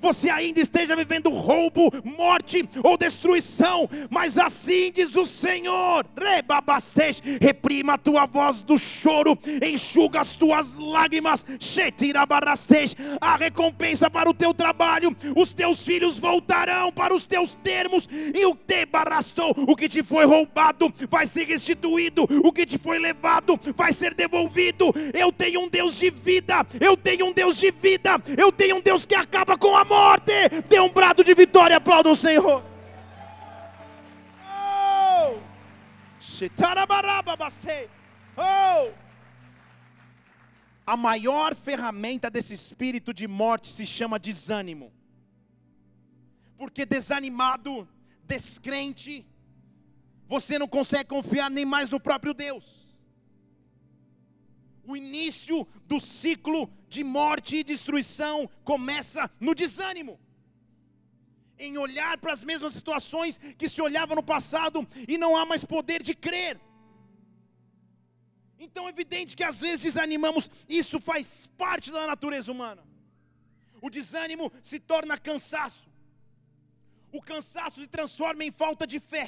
você 0.00 0.30
ainda 0.30 0.60
esteja 0.60 0.94
vivendo 0.94 1.30
roubo, 1.30 1.90
morte 2.04 2.68
ou 2.84 2.96
destruição 2.96 3.88
mas 4.12 4.36
assim 4.36 4.92
diz 4.92 5.16
o 5.16 5.24
Senhor: 5.24 6.06
rebabastej, 6.14 7.22
reprima 7.40 7.94
a 7.94 7.98
tua 7.98 8.26
voz 8.26 8.60
do 8.60 8.76
choro, 8.76 9.38
enxuga 9.66 10.20
as 10.20 10.34
tuas 10.34 10.76
lágrimas, 10.76 11.44
shetirabarasteja, 11.58 12.94
a 13.18 13.36
recompensa 13.36 14.10
para 14.10 14.28
o 14.28 14.34
teu 14.34 14.52
trabalho, 14.52 15.16
os 15.34 15.54
teus 15.54 15.82
filhos 15.82 16.18
voltarão 16.18 16.92
para 16.92 17.14
os 17.14 17.26
teus 17.26 17.54
termos, 17.54 18.06
e 18.12 18.44
o 18.44 18.54
te 18.54 18.84
barastou, 18.84 19.54
o 19.56 19.74
que 19.74 19.88
te 19.88 20.02
foi 20.02 20.26
roubado 20.26 20.92
vai 21.08 21.26
ser 21.26 21.44
restituído, 21.44 22.26
o 22.44 22.52
que 22.52 22.66
te 22.66 22.76
foi 22.76 22.98
levado 22.98 23.58
vai 23.74 23.94
ser 23.94 24.12
devolvido. 24.12 24.92
Eu 25.14 25.32
tenho 25.32 25.62
um 25.62 25.68
Deus 25.70 25.98
de 25.98 26.10
vida, 26.10 26.66
eu 26.78 26.98
tenho 26.98 27.26
um 27.26 27.32
Deus 27.32 27.56
de 27.58 27.70
vida, 27.70 28.20
eu 28.36 28.52
tenho 28.52 28.76
um 28.76 28.80
Deus 28.82 29.06
que 29.06 29.14
acaba 29.14 29.56
com 29.56 29.74
a 29.74 29.84
morte. 29.84 30.32
Dê 30.68 30.80
um 30.80 30.90
brado 30.90 31.24
de 31.24 31.32
vitória, 31.32 31.78
aplauda 31.78 32.10
o 32.10 32.16
Senhor. 32.16 32.71
Oh! 38.36 38.92
A 40.86 40.96
maior 40.96 41.54
ferramenta 41.54 42.30
desse 42.30 42.54
espírito 42.54 43.14
de 43.14 43.28
morte 43.28 43.68
se 43.68 43.86
chama 43.86 44.18
desânimo. 44.18 44.92
Porque 46.56 46.84
desanimado, 46.84 47.88
descrente, 48.24 49.26
você 50.26 50.58
não 50.58 50.66
consegue 50.66 51.08
confiar 51.08 51.50
nem 51.50 51.64
mais 51.64 51.90
no 51.90 52.00
próprio 52.00 52.34
Deus. 52.34 52.96
O 54.84 54.96
início 54.96 55.66
do 55.86 56.00
ciclo 56.00 56.70
de 56.88 57.04
morte 57.04 57.56
e 57.56 57.64
destruição 57.64 58.50
começa 58.64 59.30
no 59.38 59.54
desânimo 59.54 60.18
em 61.66 61.78
olhar 61.78 62.14
para 62.18 62.32
as 62.32 62.42
mesmas 62.50 62.72
situações 62.78 63.38
que 63.58 63.68
se 63.68 63.80
olhava 63.80 64.14
no 64.14 64.22
passado 64.34 64.86
e 65.12 65.16
não 65.16 65.36
há 65.36 65.44
mais 65.46 65.64
poder 65.64 66.02
de 66.02 66.14
crer. 66.26 66.60
Então 68.64 68.86
é 68.86 68.90
evidente 68.90 69.36
que 69.36 69.44
às 69.50 69.60
vezes 69.60 69.82
desanimamos, 69.82 70.50
isso 70.68 70.98
faz 71.00 71.46
parte 71.64 71.90
da 71.90 72.06
natureza 72.06 72.50
humana. 72.54 72.82
O 73.80 73.90
desânimo 73.90 74.52
se 74.62 74.78
torna 74.92 75.18
cansaço. 75.18 75.88
O 77.18 77.20
cansaço 77.20 77.80
se 77.80 77.88
transforma 77.96 78.44
em 78.44 78.52
falta 78.62 78.86
de 78.92 78.98
fé. 79.00 79.26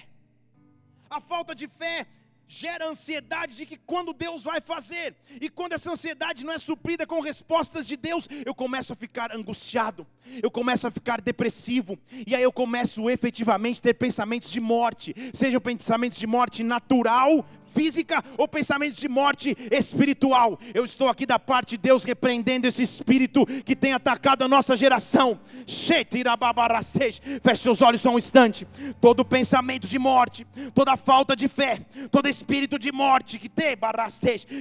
A 1.10 1.20
falta 1.20 1.54
de 1.54 1.66
fé 1.80 2.06
gera 2.46 2.88
ansiedade 2.88 3.56
de 3.56 3.66
que 3.66 3.76
quando 3.76 4.12
Deus 4.12 4.42
vai 4.42 4.60
fazer, 4.60 5.14
e 5.40 5.48
quando 5.48 5.72
essa 5.72 5.90
ansiedade 5.90 6.44
não 6.44 6.52
é 6.52 6.58
suprida 6.58 7.06
com 7.06 7.20
respostas 7.20 7.86
de 7.86 7.96
Deus, 7.96 8.28
eu 8.44 8.54
começo 8.54 8.92
a 8.92 8.96
ficar 8.96 9.34
angustiado, 9.34 10.06
eu 10.42 10.50
começo 10.50 10.86
a 10.86 10.90
ficar 10.90 11.20
depressivo, 11.20 11.98
e 12.26 12.34
aí 12.34 12.42
eu 12.42 12.52
começo 12.52 13.08
efetivamente 13.08 13.78
a 13.78 13.82
ter 13.82 13.94
pensamentos 13.94 14.50
de 14.50 14.60
morte, 14.60 15.14
sejam 15.32 15.60
pensamentos 15.60 16.18
de 16.18 16.26
morte 16.26 16.62
natural, 16.62 17.44
física 17.74 18.24
ou 18.38 18.46
pensamentos 18.46 18.98
de 18.98 19.08
morte 19.08 19.56
espiritual. 19.70 20.58
Eu 20.72 20.84
estou 20.84 21.08
aqui 21.08 21.26
da 21.26 21.38
parte 21.38 21.70
de 21.70 21.78
Deus 21.78 22.04
repreendendo 22.04 22.66
esse 22.66 22.82
espírito 22.82 23.46
que 23.64 23.74
tem 23.74 23.92
atacado 23.92 24.44
a 24.44 24.48
nossa 24.48 24.76
geração. 24.76 25.38
Feche 27.42 27.62
seus 27.62 27.82
olhos 27.82 28.00
só 28.00 28.10
um 28.10 28.18
instante. 28.18 28.66
Todo 29.00 29.24
pensamento 29.24 29.86
de 29.86 29.98
morte, 29.98 30.46
toda 30.74 30.96
falta 30.96 31.34
de 31.34 31.48
fé, 31.48 31.80
todo 32.10 32.28
espírito 32.28 32.78
de 32.78 32.92
morte 32.92 33.38
que 33.38 33.48
te 33.48 33.64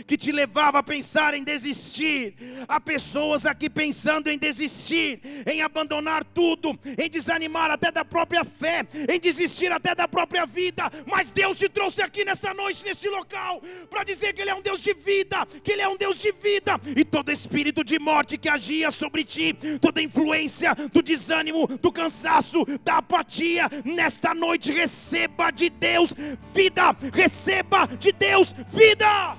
que 0.08 0.18
te 0.18 0.32
levava 0.32 0.80
a 0.80 0.84
pensar 0.84 1.34
em 1.34 1.44
desistir. 1.44 2.36
Há 2.68 2.80
pessoas 2.80 3.46
aqui 3.46 3.70
pensando 3.70 4.30
em 4.30 4.38
desistir, 4.38 5.22
em 5.46 5.62
abandonar 5.62 6.24
tudo, 6.24 6.78
em 6.98 7.10
desanimar 7.10 7.70
até 7.72 7.92
da 7.92 8.04
própria 8.04 8.44
fé, 8.44 8.86
em 9.10 9.20
desistir 9.20 9.72
até 9.72 9.94
da 9.94 10.08
própria 10.08 10.46
vida. 10.46 10.92
Mas 11.10 11.32
Deus 11.32 11.58
te 11.58 11.70
trouxe 11.70 12.02
aqui 12.02 12.26
nessa 12.26 12.54
noite, 12.54 12.84
nesse 12.84 13.03
local, 13.10 13.62
para 13.90 14.04
dizer 14.04 14.34
que 14.34 14.42
Ele 14.42 14.52
é 14.52 14.56
um 14.56 14.62
Deus 14.62 14.82
de 14.82 14.94
vida, 14.94 15.46
que 15.64 15.72
Ele 15.72 15.82
é 15.82 15.88
um 15.88 15.98
Deus 15.98 16.20
de 16.20 16.32
vida, 16.32 16.80
e 16.96 17.04
todo 17.04 17.32
espírito 17.32 17.84
de 17.84 18.00
morte 18.00 18.38
que 18.38 18.50
agia 18.50 18.92
sobre 18.92 19.24
ti, 19.24 19.54
toda 19.82 20.02
influência 20.02 20.76
do 20.92 21.02
desânimo, 21.02 21.68
do 21.68 21.92
cansaço, 21.92 22.66
da 22.84 22.98
apatia, 22.98 23.70
nesta 23.84 24.34
noite 24.34 24.72
receba 24.72 25.52
de 25.52 25.70
Deus 25.70 26.14
vida, 26.54 26.96
receba 27.14 27.88
de 27.88 28.12
Deus 28.12 28.54
vida. 28.68 29.38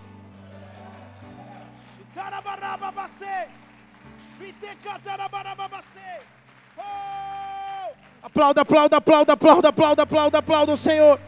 Oh! 6.76 7.13
Aplauda, 8.24 8.62
aplauda, 8.62 8.96
aplauda, 8.96 9.32
aplauda, 9.34 9.68
aplauda, 9.68 10.02
aplauda, 10.02 10.38
aplauda 10.38 10.72
o 10.72 10.76
Senhor. 10.78 11.20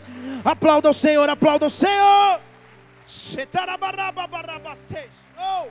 Aplauda 0.43 0.89
o 0.89 0.95
Senhor, 0.95 1.29
aplauda 1.29 1.67
o 1.67 1.71
Senhor. 1.71 2.41
Oh. 5.39 5.69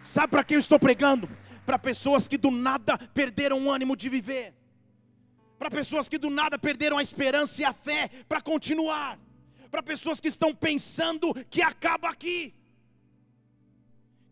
Sabe 0.00 0.28
para 0.28 0.44
quem 0.44 0.54
eu 0.54 0.60
estou 0.60 0.78
pregando? 0.78 1.28
Para 1.66 1.80
pessoas 1.80 2.28
que 2.28 2.38
do 2.38 2.52
nada 2.52 2.96
perderam 3.12 3.66
o 3.66 3.72
ânimo 3.72 3.96
de 3.96 4.08
viver. 4.08 4.54
Para 5.58 5.68
pessoas 5.68 6.08
que 6.08 6.16
do 6.16 6.30
nada 6.30 6.56
perderam 6.56 6.98
a 6.98 7.02
esperança 7.02 7.60
e 7.60 7.64
a 7.64 7.72
fé 7.72 8.08
para 8.28 8.40
continuar. 8.40 9.18
Para 9.68 9.82
pessoas 9.82 10.20
que 10.20 10.28
estão 10.28 10.54
pensando 10.54 11.34
que 11.50 11.60
acaba 11.60 12.08
aqui 12.08 12.54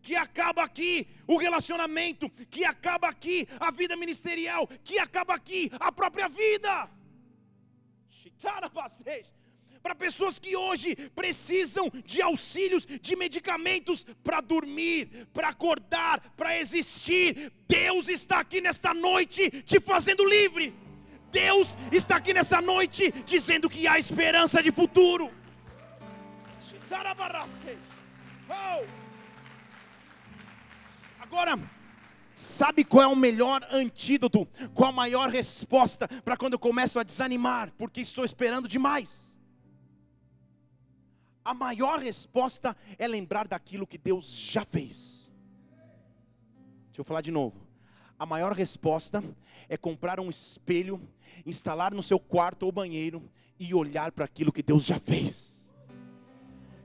que 0.01 0.15
acaba 0.15 0.63
aqui 0.63 1.07
o 1.27 1.37
relacionamento, 1.37 2.29
que 2.49 2.65
acaba 2.65 3.07
aqui 3.07 3.47
a 3.59 3.71
vida 3.71 3.95
ministerial, 3.95 4.67
que 4.83 4.97
acaba 4.97 5.33
aqui 5.35 5.71
a 5.79 5.91
própria 5.91 6.27
vida 6.27 6.89
para 9.81 9.95
pessoas 9.95 10.39
que 10.39 10.55
hoje 10.55 10.95
precisam 11.15 11.91
de 12.05 12.21
auxílios, 12.21 12.85
de 12.85 13.15
medicamentos 13.15 14.05
para 14.23 14.41
dormir, 14.41 15.27
para 15.33 15.49
acordar, 15.49 16.33
para 16.37 16.57
existir. 16.57 17.51
Deus 17.67 18.07
está 18.07 18.39
aqui 18.39 18.61
nesta 18.61 18.93
noite 18.93 19.49
te 19.63 19.79
fazendo 19.79 20.23
livre. 20.23 20.73
Deus 21.31 21.77
está 21.91 22.17
aqui 22.17 22.33
nessa 22.33 22.61
noite 22.61 23.11
dizendo 23.25 23.69
que 23.69 23.87
há 23.87 23.97
esperança 23.97 24.61
de 24.61 24.71
futuro. 24.71 25.31
Oh. 28.49 29.00
Agora, 31.31 31.57
Sabe 32.33 32.83
qual 32.83 33.03
é 33.03 33.07
o 33.07 33.15
melhor 33.15 33.61
antídoto? 33.71 34.47
Qual 34.73 34.89
a 34.89 34.93
maior 34.93 35.29
resposta 35.29 36.07
para 36.23 36.37
quando 36.37 36.53
eu 36.53 36.59
começo 36.59 36.97
a 36.97 37.03
desanimar, 37.03 37.71
porque 37.77 38.01
estou 38.01 38.23
esperando 38.23 38.67
demais? 38.67 39.37
A 41.43 41.53
maior 41.53 41.99
resposta 41.99 42.75
é 42.97 43.07
lembrar 43.07 43.47
daquilo 43.47 43.85
que 43.85 43.97
Deus 43.97 44.33
já 44.33 44.63
fez. 44.63 45.33
Deixa 46.87 47.01
eu 47.01 47.03
falar 47.03 47.21
de 47.21 47.31
novo. 47.31 47.67
A 48.17 48.25
maior 48.25 48.53
resposta 48.53 49.23
é 49.67 49.75
comprar 49.75 50.19
um 50.19 50.29
espelho, 50.29 51.01
instalar 51.45 51.93
no 51.93 52.01
seu 52.01 52.19
quarto 52.19 52.63
ou 52.63 52.71
banheiro 52.71 53.29
e 53.59 53.73
olhar 53.75 54.11
para 54.13 54.25
aquilo 54.25 54.53
que 54.53 54.63
Deus 54.63 54.85
já 54.85 54.97
fez 54.99 55.50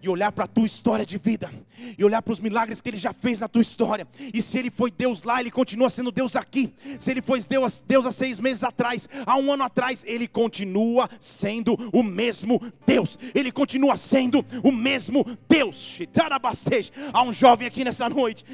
e 0.02 0.08
olhar 0.08 0.32
para 0.32 0.44
a 0.44 0.48
tua 0.48 0.66
história 0.66 1.04
de 1.04 1.18
vida, 1.18 1.50
e 1.98 2.04
olhar 2.04 2.22
para 2.22 2.32
os 2.32 2.40
milagres 2.40 2.80
que 2.80 2.88
Ele 2.88 2.96
já 2.96 3.12
fez 3.12 3.40
na 3.40 3.48
tua 3.48 3.62
história. 3.62 4.06
E 4.32 4.40
se 4.40 4.58
Ele 4.58 4.70
foi 4.70 4.90
Deus 4.90 5.22
lá, 5.22 5.40
Ele 5.40 5.50
continua 5.50 5.90
sendo 5.90 6.10
Deus 6.10 6.36
aqui. 6.36 6.72
Se 6.98 7.10
Ele 7.10 7.22
foi 7.22 7.40
Deus, 7.42 7.82
Deus 7.86 8.06
há 8.06 8.12
seis 8.12 8.40
meses 8.40 8.62
atrás, 8.64 9.08
há 9.24 9.36
um 9.36 9.52
ano 9.52 9.64
atrás, 9.64 10.04
Ele 10.06 10.26
continua 10.26 11.08
sendo 11.20 11.74
o 11.92 12.02
mesmo 12.02 12.60
Deus. 12.86 13.18
Ele 13.34 13.52
continua 13.52 13.96
sendo 13.96 14.44
o 14.62 14.72
mesmo 14.72 15.24
Deus. 15.48 15.98
Há 17.12 17.22
um 17.22 17.32
jovem 17.32 17.66
aqui 17.66 17.84
nessa 17.84 18.08
noite. 18.08 18.44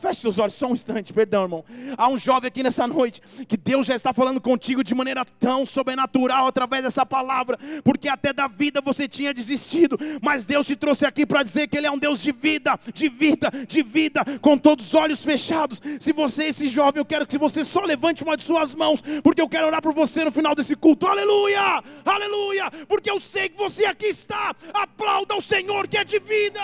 Feche 0.00 0.20
seus 0.20 0.38
olhos 0.38 0.54
só 0.54 0.66
um 0.66 0.72
instante, 0.72 1.12
perdão, 1.12 1.42
irmão. 1.42 1.64
Há 1.96 2.08
um 2.08 2.18
jovem 2.18 2.48
aqui 2.48 2.62
nessa 2.62 2.86
noite 2.86 3.20
que 3.46 3.56
Deus 3.56 3.86
já 3.86 3.94
está 3.94 4.12
falando 4.12 4.40
contigo 4.40 4.82
de 4.82 4.94
maneira 4.94 5.24
tão 5.24 5.64
sobrenatural 5.64 6.46
através 6.46 6.82
dessa 6.82 7.06
palavra, 7.06 7.58
porque 7.84 8.08
até 8.08 8.32
da 8.32 8.48
vida 8.48 8.80
você 8.80 9.06
tinha 9.06 9.32
desistido, 9.32 9.98
mas 10.20 10.44
Deus 10.44 10.61
Deus 10.62 10.66
te 10.66 10.76
trouxe 10.76 11.04
aqui 11.04 11.26
para 11.26 11.42
dizer 11.42 11.66
que 11.66 11.76
Ele 11.76 11.86
é 11.86 11.90
um 11.90 11.98
Deus 11.98 12.22
de 12.22 12.30
vida, 12.30 12.78
de 12.94 13.08
vida, 13.08 13.50
de 13.66 13.82
vida, 13.82 14.24
com 14.40 14.56
todos 14.56 14.86
os 14.86 14.94
olhos 14.94 15.22
fechados. 15.22 15.80
Se 15.98 16.12
você 16.12 16.44
é 16.44 16.48
esse 16.48 16.68
jovem, 16.68 17.00
eu 17.00 17.04
quero 17.04 17.26
que 17.26 17.36
você 17.36 17.64
só 17.64 17.80
levante 17.80 18.22
uma 18.22 18.36
de 18.36 18.42
suas 18.42 18.74
mãos, 18.74 19.02
porque 19.22 19.40
eu 19.40 19.48
quero 19.48 19.66
orar 19.66 19.82
por 19.82 19.92
você 19.92 20.24
no 20.24 20.30
final 20.30 20.54
desse 20.54 20.76
culto. 20.76 21.06
Aleluia, 21.06 21.82
aleluia, 22.04 22.70
porque 22.86 23.10
eu 23.10 23.18
sei 23.18 23.48
que 23.48 23.58
você 23.58 23.84
aqui 23.86 24.06
está. 24.06 24.54
Aplauda 24.72 25.34
o 25.34 25.42
Senhor 25.42 25.88
que 25.88 25.98
é 25.98 26.04
de 26.04 26.20
vida. 26.20 26.60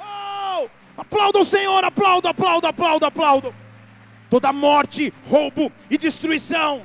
Oh, 0.00 0.68
aplauda 0.96 1.40
o 1.40 1.44
Senhor, 1.44 1.84
aplauda, 1.84 2.30
aplauda, 2.30 2.68
aplauda, 2.68 3.06
aplauda. 3.08 3.54
Toda 4.30 4.52
morte, 4.52 5.12
roubo 5.28 5.70
e 5.90 5.98
destruição. 5.98 6.82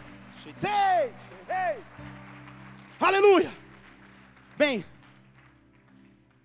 Aleluia. 3.00 3.52
Bem, 4.58 4.84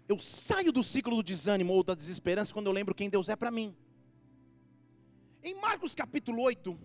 eu 0.09 0.17
saio 0.19 0.71
do 0.71 0.85
ciclo 0.85 1.17
do 1.17 1.23
desânimo 1.23 1.73
ou 1.73 1.83
da 1.83 1.97
desesperança 1.97 2.53
quando 2.53 2.67
eu 2.67 2.73
lembro 2.73 2.95
quem 2.95 3.11
Deus 3.11 3.29
é 3.29 3.35
para 3.35 3.51
mim. 3.51 3.75
Em 5.43 5.55
Marcos 5.55 5.97
capítulo 5.97 6.43
8, 6.43 6.79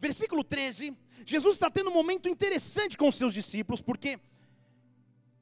versículo 0.00 0.42
13, 0.42 0.96
Jesus 1.24 1.54
está 1.54 1.70
tendo 1.70 1.90
um 1.90 1.94
momento 1.94 2.28
interessante 2.28 2.98
com 2.98 3.06
os 3.06 3.14
seus 3.14 3.32
discípulos, 3.32 3.80
porque 3.80 4.18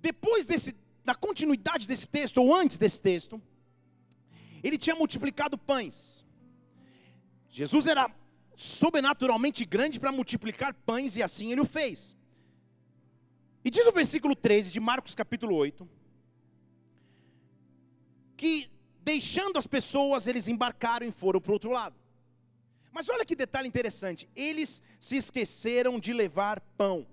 depois 0.01 0.45
desse, 0.45 0.77
da 1.03 1.15
continuidade 1.15 1.87
desse 1.89 2.07
texto, 2.07 2.39
ou 2.39 2.55
antes 2.55 2.77
desse 2.77 3.01
texto, 3.01 3.41
ele 4.63 4.77
tinha 4.77 4.95
multiplicado 4.95 5.57
pães. 5.57 6.27
Jesus 7.49 7.87
era 7.87 8.09
sobrenaturalmente 8.61 9.65
grande 9.65 9.99
para 9.99 10.13
multiplicar 10.13 10.75
pães, 10.75 11.17
e 11.17 11.23
assim 11.23 11.51
ele 11.51 11.63
o 11.63 11.65
fez. 11.65 12.15
E 13.65 13.71
diz 13.71 13.87
o 13.87 13.93
versículo 13.93 14.37
13 14.37 14.71
de 14.71 14.79
Marcos 14.79 15.15
capítulo 15.15 15.57
8, 15.57 15.89
que 18.37 18.71
deixando 19.03 19.57
as 19.57 19.67
pessoas, 19.67 20.27
eles 20.27 20.47
embarcaram 20.47 21.07
e 21.07 21.11
foram 21.11 21.41
para 21.41 21.49
o 21.49 21.55
outro 21.55 21.71
lado. 21.71 21.97
Mas 22.93 23.09
olha 23.09 23.25
que 23.25 23.35
detalhe 23.35 23.67
interessante: 23.67 24.29
eles 24.37 24.83
se 24.99 25.17
esqueceram 25.17 25.99
de 25.99 26.13
levar 26.13 26.61
pão. 26.77 27.07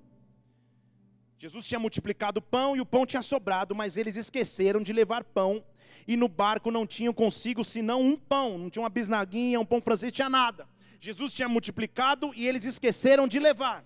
Jesus 1.37 1.65
tinha 1.65 1.79
multiplicado 1.79 2.39
o 2.39 2.41
pão 2.41 2.75
e 2.75 2.81
o 2.81 2.85
pão 2.85 3.05
tinha 3.05 3.21
sobrado, 3.21 3.73
mas 3.73 3.95
eles 3.95 4.17
esqueceram 4.17 4.83
de 4.83 4.91
levar 4.91 5.23
pão. 5.23 5.63
E 6.05 6.17
no 6.17 6.27
barco 6.27 6.71
não 6.71 6.85
tinham 6.85 7.13
consigo 7.13 7.63
senão 7.63 8.01
um 8.01 8.17
pão, 8.17 8.57
não 8.57 8.69
tinha 8.69 8.83
uma 8.83 8.89
bisnaguinha, 8.89 9.61
um 9.61 9.65
pão 9.65 9.81
francês, 9.81 10.11
tinha 10.11 10.29
nada. 10.29 10.67
Jesus 10.99 11.33
tinha 11.33 11.47
multiplicado 11.47 12.33
e 12.35 12.47
eles 12.47 12.63
esqueceram 12.65 13.27
de 13.27 13.39
levar. 13.39 13.85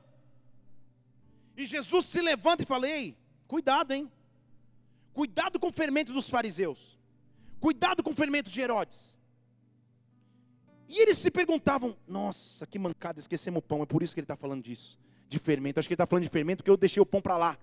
E 1.56 1.66
Jesus 1.66 2.06
se 2.06 2.22
levanta 2.22 2.64
e 2.64 2.66
fala: 2.66 2.88
Ei, 2.88 3.18
cuidado, 3.48 3.92
hein? 3.92 4.12
Cuidado 5.14 5.60
com 5.60 5.68
o 5.68 5.72
fermento 5.72 6.14
dos 6.14 6.30
fariseus. 6.30 6.98
Cuidado 7.60 8.02
com 8.02 8.12
o 8.12 8.16
fermento 8.16 8.50
de 8.50 8.62
Herodes. 8.62 9.20
E 10.88 11.02
eles 11.02 11.18
se 11.18 11.30
perguntavam: 11.30 11.96
Nossa, 12.08 12.66
que 12.66 12.80
mancada, 12.80 13.20
esquecemos 13.20 13.60
o 13.60 13.62
pão. 13.62 13.84
É 13.84 13.86
por 13.86 14.02
isso 14.02 14.14
que 14.14 14.20
ele 14.20 14.26
está 14.26 14.36
falando 14.36 14.64
disso. 14.64 14.98
de 15.28 15.40
fermento. 15.40 15.80
Acho 15.80 15.88
que 15.88 15.94
ele 15.94 15.96
está 15.96 16.06
falando 16.06 16.24
de 16.24 16.30
fermento 16.30 16.58
porque 16.58 16.70
eu 16.70 16.78
deixei 16.78 17.02
o 17.02 17.06
pão 17.06 17.22
para 17.22 17.38
lá. 17.38 17.58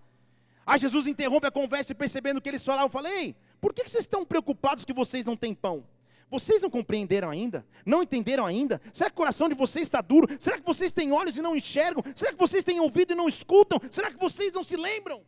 Aí 0.64 0.78
Jesus 0.78 1.06
interrompe 1.06 1.46
a 1.46 1.50
conversa 1.50 1.92
e 1.92 1.94
percebendo 1.94 2.40
que 2.40 2.48
eles 2.48 2.62
falavam, 2.62 2.90
falei, 2.90 3.34
por 3.58 3.72
que 3.72 3.88
vocês 3.88 4.04
estão 4.04 4.24
preocupados 4.24 4.84
que 4.84 4.92
vocês 4.92 5.24
não 5.24 5.34
têm 5.34 5.54
pão? 5.54 5.82
Vocês 6.30 6.60
não 6.60 6.68
compreenderam 6.68 7.30
ainda? 7.30 7.66
Não 7.86 8.02
entenderam 8.02 8.44
ainda? 8.44 8.80
Será 8.92 9.08
que 9.08 9.14
o 9.14 9.16
coração 9.16 9.48
de 9.48 9.54
vocês 9.54 9.86
está 9.86 10.00
duro? 10.02 10.28
Será 10.38 10.58
que 10.58 10.66
vocês 10.66 10.92
têm 10.92 11.10
olhos 11.10 11.38
e 11.38 11.42
não 11.42 11.56
enxergam? 11.56 12.02
Será 12.14 12.32
que 12.32 12.38
vocês 12.38 12.62
têm 12.62 12.80
ouvido 12.80 13.12
e 13.12 13.16
não 13.16 13.26
escutam? 13.26 13.80
Será 13.90 14.10
que 14.10 14.18
vocês 14.18 14.52
não 14.52 14.62
se 14.62 14.76
lembram? 14.76 15.24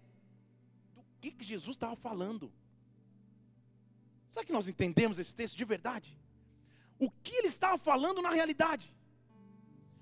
Do 0.94 1.02
que, 1.20 1.34
Jesus 1.40 1.76
estava 1.76 1.96
falando? 1.96 2.52
Será 4.28 4.44
que 4.44 4.52
nós 4.52 4.68
entendemos 4.68 5.18
esse 5.18 5.34
texto 5.34 5.56
de 5.56 5.64
verdade? 5.64 6.18
O 6.98 7.10
que 7.10 7.34
ele 7.34 7.48
estava 7.48 7.78
falando 7.78 8.20
na 8.20 8.30
realidade? 8.30 8.94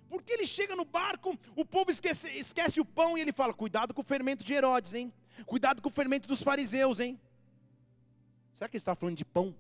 Porque 0.09 0.33
ele 0.33 0.47
chega 0.47 0.75
no 0.75 0.85
barco, 0.85 1.39
o 1.55 1.65
povo 1.65 1.91
esquece, 1.91 2.29
esquece 2.31 2.81
o 2.81 2.85
pão 2.85 3.17
e 3.17 3.21
ele 3.21 3.31
fala: 3.31 3.55
Cuidado 3.55 3.95
com 3.95 4.01
o 4.01 4.05
fermento 4.05 4.43
de 4.43 4.53
Herodes, 4.53 4.95
hein? 4.95 5.13
Cuidado 5.47 5.81
com 5.81 5.89
o 5.89 5.93
fermento 5.93 6.27
dos 6.27 6.43
fariseus, 6.43 6.99
hein? 6.99 7.21
Será 8.53 8.69
que 8.69 8.77
ele 8.77 8.81
está 8.81 8.97
falando 8.97 9.17
de 9.17 9.25
pão? 9.25 9.55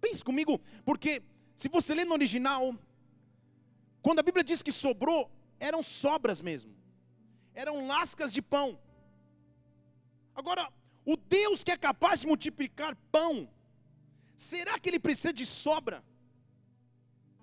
Pense 0.00 0.24
comigo, 0.24 0.60
porque 0.84 1.22
se 1.54 1.68
você 1.68 1.94
lê 1.94 2.04
no 2.04 2.12
original, 2.12 2.74
quando 4.02 4.20
a 4.20 4.22
Bíblia 4.22 4.42
diz 4.42 4.62
que 4.62 4.72
sobrou, 4.72 5.30
eram 5.58 5.82
sobras 5.82 6.40
mesmo, 6.40 6.74
eram 7.54 7.86
lascas 7.86 8.32
de 8.32 8.40
pão. 8.40 8.78
Agora, 10.34 10.72
o 11.04 11.16
Deus 11.16 11.62
que 11.62 11.70
é 11.70 11.76
capaz 11.76 12.20
de 12.20 12.26
multiplicar 12.26 12.96
pão, 13.12 13.48
será 14.36 14.78
que 14.78 14.88
ele 14.88 14.98
precisa 14.98 15.32
de 15.32 15.44
sobra? 15.44 16.02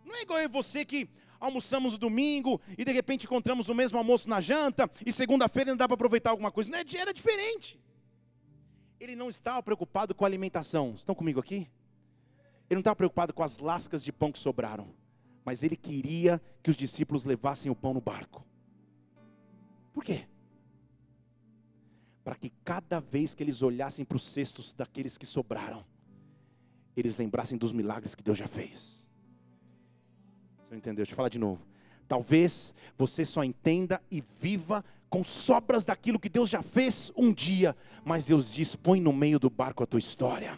Não 0.04 0.16
é 0.16 0.22
igual 0.22 0.40
eu 0.40 0.46
e 0.46 0.48
você 0.48 0.86
que 0.86 1.10
almoçamos 1.40 1.94
no 1.94 2.00
domingo 2.00 2.60
e 2.78 2.84
de 2.84 2.92
repente 2.92 3.26
encontramos 3.26 3.70
o 3.70 3.76
mesmo 3.76 3.98
almoço 3.98 4.28
na 4.30 4.42
janta 4.42 4.90
e 5.06 5.12
segunda-feira 5.12 5.72
não 5.72 5.78
dá 5.78 5.88
para 5.88 5.96
aproveitar 5.96 6.32
alguma 6.32 6.52
coisa. 6.52 6.70
Não 6.70 6.78
é, 6.78 6.84
era 6.96 7.14
diferente. 7.14 7.80
Ele 9.00 9.16
não 9.16 9.30
estava 9.30 9.62
preocupado 9.62 10.16
com 10.16 10.26
a 10.26 10.28
alimentação. 10.28 10.96
Estão 10.96 11.14
comigo 11.14 11.40
aqui? 11.40 11.70
Ele 12.70 12.76
não 12.76 12.82
estava 12.82 12.96
preocupado 12.96 13.34
com 13.34 13.44
as 13.44 13.60
lascas 13.60 14.04
de 14.04 14.12
pão 14.12 14.32
que 14.32 14.40
sobraram, 14.40 14.88
mas 15.46 15.64
ele 15.64 15.76
queria 15.76 16.42
que 16.62 16.70
os 16.70 16.76
discípulos 16.76 17.24
levassem 17.24 17.72
o 17.72 17.76
pão 17.76 17.94
no 17.94 18.02
barco. 18.02 18.46
Por 19.94 20.04
quê? 20.04 20.28
Para 22.24 22.36
que 22.36 22.52
cada 22.64 23.00
vez 23.00 23.34
que 23.34 23.42
eles 23.42 23.62
olhassem 23.62 24.04
para 24.04 24.18
os 24.18 24.28
cestos 24.28 24.74
daqueles 24.74 25.18
que 25.18 25.26
sobraram, 25.26 25.86
eles 26.96 27.16
lembrassem 27.16 27.58
dos 27.58 27.72
milagres 27.72 28.14
que 28.14 28.24
Deus 28.24 28.38
já 28.38 28.48
fez. 28.48 29.08
Você 30.62 30.76
entendeu? 30.76 31.06
Deixa 31.06 31.14
eu 31.14 31.16
falar 31.16 31.30
de 31.30 31.40
novo. 31.40 31.66
Talvez 32.08 32.74
você 32.98 33.24
só 33.24 33.44
entenda 33.44 34.02
e 34.12 34.22
viva 34.40 34.84
com 35.10 35.24
sobras 35.24 35.86
daquilo 35.86 36.20
que 36.20 36.30
Deus 36.30 36.50
já 36.50 36.62
fez 36.62 37.12
um 37.16 37.32
dia, 37.34 37.76
mas 38.04 38.26
Deus 38.26 38.54
diz: 38.54 38.76
põe 38.76 39.00
no 39.00 39.14
meio 39.14 39.40
do 39.40 39.50
barco 39.50 39.84
a 39.84 39.86
tua 39.86 40.00
história, 40.00 40.58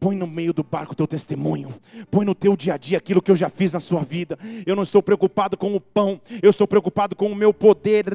põe 0.00 0.16
no 0.16 0.26
meio 0.26 0.52
do 0.52 0.62
barco 0.62 0.92
o 0.92 0.96
teu 0.96 1.06
testemunho, 1.06 1.74
põe 2.10 2.24
no 2.24 2.34
teu 2.34 2.56
dia 2.56 2.74
a 2.74 2.76
dia 2.76 2.98
aquilo 2.98 3.22
que 3.22 3.30
eu 3.30 3.36
já 3.36 3.48
fiz 3.48 3.72
na 3.72 3.80
sua 3.80 4.02
vida. 4.02 4.38
Eu 4.66 4.74
não 4.74 4.82
estou 4.82 5.02
preocupado 5.02 5.56
com 5.56 5.74
o 5.74 5.80
pão, 5.80 6.20
eu 6.42 6.50
estou 6.50 6.66
preocupado 6.66 7.14
com 7.14 7.30
o 7.30 7.34
meu 7.34 7.52
poder. 7.52 8.06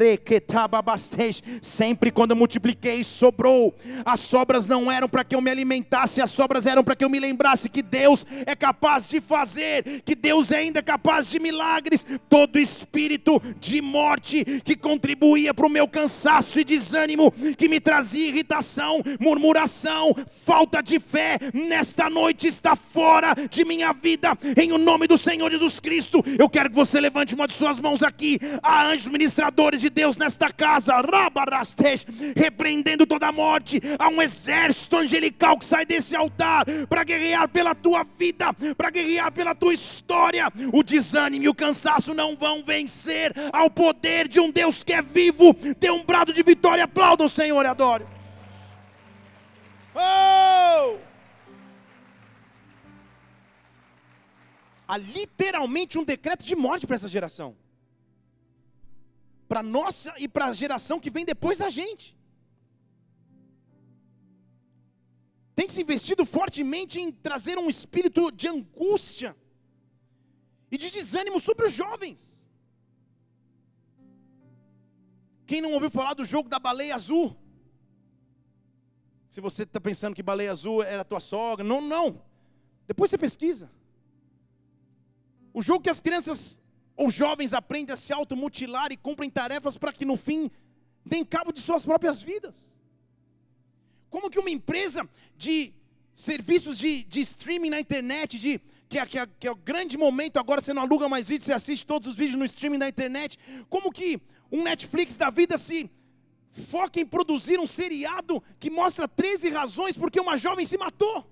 Sempre 1.62 2.12
quando 2.12 2.32
eu 2.32 2.38
multipliquei, 2.38 3.04
sobrou. 3.04 3.74
As 4.06 4.20
sobras 4.20 4.68
não 4.68 4.92
eram 4.92 5.08
para 5.08 5.24
que 5.24 5.36
eu 5.36 5.42
me 5.42 5.52
alimentasse, 5.52 6.22
as 6.22 6.32
sobras 6.32 6.66
eram 6.66 6.84
para 6.84 6.96
que 6.96 7.04
eu 7.04 7.10
me 7.10 7.20
lembrasse 7.20 7.70
que 7.70 7.82
Deus 7.82 8.26
é 8.46 8.56
capaz 8.56 9.08
de 9.08 9.22
fazer, 9.22 10.02
que 10.04 10.16
Deus 10.16 10.52
é 10.52 10.58
ainda 10.58 10.82
capaz 10.82 11.30
de 11.30 11.40
milagres. 11.40 12.06
Todo 12.30 12.60
espírito 12.60 13.42
de 13.60 13.82
morte 13.82 14.44
que 14.64 14.76
contribuía 14.76 15.54
para 15.54 15.63
para 15.64 15.70
o 15.70 15.72
meu 15.72 15.88
cansaço 15.88 16.60
e 16.60 16.64
desânimo, 16.66 17.32
que 17.58 17.70
me 17.70 17.80
trazia 17.80 18.28
irritação, 18.28 19.02
murmuração, 19.18 20.14
falta 20.46 20.84
de 20.84 21.00
fé, 21.00 21.40
nesta 21.54 22.10
noite 22.10 22.48
está 22.48 22.76
fora 22.76 23.34
de 23.50 23.64
minha 23.64 23.94
vida, 23.94 24.38
em 24.58 24.74
o 24.74 24.78
nome 24.78 25.08
do 25.08 25.18
Senhor 25.18 25.50
Jesus 25.50 25.80
Cristo. 25.80 26.22
Eu 26.38 26.50
quero 26.50 26.70
que 26.70 26.76
você 26.76 27.00
levante 27.00 27.34
uma 27.34 27.48
de 27.48 27.54
suas 27.54 27.80
mãos 27.80 28.04
aqui, 28.04 28.38
anjos 28.62 29.08
ministradores 29.08 29.80
de 29.80 29.90
Deus 29.90 30.18
nesta 30.18 30.52
casa, 30.52 30.96
repreendendo 32.36 33.06
toda 33.06 33.28
a 33.28 33.32
morte, 33.32 33.80
há 33.98 34.10
um 34.10 34.22
exército 34.22 34.98
angelical 34.98 35.58
que 35.58 35.66
sai 35.66 35.86
desse 35.86 36.14
altar 36.14 36.66
para 36.90 37.06
guerrear 37.06 37.48
pela 37.48 37.74
tua 37.74 38.06
vida, 38.20 38.54
para 38.76 38.90
guerrear 38.90 39.32
pela 39.32 39.56
tua 39.56 39.74
história. 39.74 40.52
O 40.74 40.84
desânimo 40.84 41.46
e 41.46 41.50
o 41.50 41.56
cansaço 41.56 42.14
não 42.14 42.36
vão 42.36 42.62
vencer 42.66 43.34
ao 43.54 43.70
poder 43.70 44.28
de 44.28 44.42
um 44.42 44.52
Deus 44.52 44.84
que 44.84 44.92
é 44.92 45.02
vivo 45.02 45.53
dê 45.54 45.92
um 45.92 46.04
brado 46.04 46.34
de 46.34 46.44
vitória, 46.44 46.84
aplauda 46.84 47.24
o 47.24 47.30
Senhor 47.30 47.64
e 47.64 47.68
adore. 47.68 48.06
Oh! 49.96 50.98
Há 54.88 54.98
literalmente 54.98 55.98
um 55.98 56.04
decreto 56.04 56.44
de 56.44 56.56
morte 56.56 56.86
para 56.86 56.96
essa 56.96 57.08
geração. 57.08 57.56
Para 59.48 59.64
nossa 59.64 60.14
e 60.18 60.28
para 60.28 60.46
a 60.46 60.54
geração 60.54 61.00
que 61.00 61.10
vem 61.10 61.26
depois 61.26 61.58
da 61.58 61.70
gente. 61.70 62.18
Tem 65.56 65.70
se 65.70 65.82
investido 65.82 66.26
fortemente 66.26 67.00
em 67.00 67.12
trazer 67.12 67.58
um 67.58 67.70
espírito 67.70 68.32
de 68.32 68.48
angústia 68.48 69.36
e 70.72 70.78
de 70.78 70.90
desânimo 70.90 71.40
sobre 71.40 71.66
os 71.66 71.74
jovens. 71.74 72.33
Quem 75.46 75.62
não 75.62 75.74
ouviu 75.74 75.90
falar 75.90 76.14
do 76.14 76.26
jogo 76.26 76.50
da 76.50 76.60
baleia 76.60 76.96
azul? 76.96 77.36
Se 79.30 79.42
você 79.42 79.64
está 79.64 79.82
pensando 79.82 80.16
que 80.16 80.24
baleia 80.24 80.52
azul 80.52 80.84
era 80.84 81.04
tua 81.04 81.20
sogra, 81.20 81.64
não, 81.66 81.82
não. 81.82 82.22
Depois 82.88 83.10
você 83.10 83.18
pesquisa. 83.18 83.72
O 85.54 85.62
jogo 85.62 85.84
que 85.84 85.90
as 85.90 86.02
crianças 86.02 86.60
ou 86.96 87.10
jovens 87.10 87.54
aprendem 87.54 87.94
a 87.94 87.98
se 87.98 88.14
automutilar 88.14 88.92
e 88.92 88.98
cumprem 88.98 89.30
tarefas 89.30 89.78
para 89.78 89.92
que 89.92 90.06
no 90.06 90.16
fim 90.16 90.50
deem 91.06 91.26
cabo 91.26 91.52
de 91.52 91.62
suas 91.62 91.86
próprias 91.86 92.22
vidas. 92.22 92.56
Como 94.10 94.30
que 94.30 94.40
uma 94.40 94.50
empresa 94.50 95.08
de 95.36 95.74
serviços 96.14 96.78
de, 96.78 97.04
de 97.04 97.22
streaming 97.22 97.72
na 97.72 97.80
internet, 97.80 98.38
de 98.38 98.62
que 98.88 99.00
é, 99.00 99.06
que, 99.08 99.18
é, 99.18 99.28
que 99.40 99.48
é 99.48 99.52
o 99.52 99.56
grande 99.56 99.98
momento, 99.98 100.38
agora 100.38 100.62
você 100.62 100.72
não 100.72 100.84
aluga 100.84 101.10
mais 101.10 101.28
vídeos, 101.28 101.46
você 101.46 101.54
assiste 101.54 101.86
todos 101.86 102.08
os 102.08 102.16
vídeos 102.16 102.38
no 102.38 102.46
streaming 102.46 102.78
da 102.78 102.88
internet. 102.88 103.40
Como 103.70 103.92
que 103.92 104.22
um 104.54 104.64
Netflix 104.64 105.16
da 105.16 105.32
vida 105.32 105.58
se 105.58 105.90
foca 106.52 107.00
em 107.00 107.06
produzir 107.06 107.60
um 107.60 107.66
seriado 107.66 108.42
que 108.60 108.70
mostra 108.70 109.08
13 109.08 109.50
razões 109.50 109.98
porque 109.98 110.20
uma 110.20 110.38
jovem 110.38 110.64
se 110.64 110.78
matou. 110.78 111.28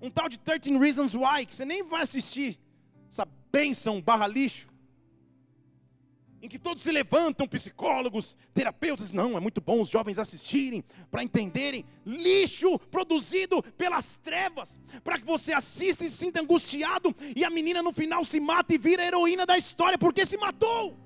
Um 0.00 0.10
tal 0.10 0.28
de 0.30 0.38
13 0.38 0.78
Reasons 0.78 1.12
Why, 1.14 1.44
que 1.44 1.54
você 1.54 1.66
nem 1.66 1.82
vai 1.82 2.02
assistir, 2.02 2.58
essa 3.06 3.28
benção 3.52 4.00
barra 4.00 4.26
lixo 4.26 4.68
em 6.40 6.48
que 6.48 6.58
todos 6.58 6.82
se 6.82 6.92
levantam, 6.92 7.46
psicólogos, 7.46 8.36
terapeutas. 8.54 9.12
Não, 9.12 9.36
é 9.36 9.40
muito 9.40 9.60
bom 9.60 9.80
os 9.80 9.88
jovens 9.88 10.18
assistirem 10.18 10.84
para 11.10 11.22
entenderem. 11.22 11.84
Lixo 12.06 12.78
produzido 12.78 13.62
pelas 13.76 14.16
trevas, 14.16 14.78
para 15.02 15.18
que 15.18 15.24
você 15.24 15.52
assista 15.52 16.04
e 16.04 16.08
se 16.08 16.16
sinta 16.16 16.40
angustiado 16.40 17.14
e 17.34 17.44
a 17.44 17.50
menina 17.50 17.82
no 17.82 17.92
final 17.92 18.24
se 18.24 18.38
mata 18.40 18.74
e 18.74 18.78
vira 18.78 19.02
a 19.02 19.06
heroína 19.06 19.44
da 19.44 19.58
história 19.58 19.98
porque 19.98 20.24
se 20.24 20.36
matou. 20.36 20.96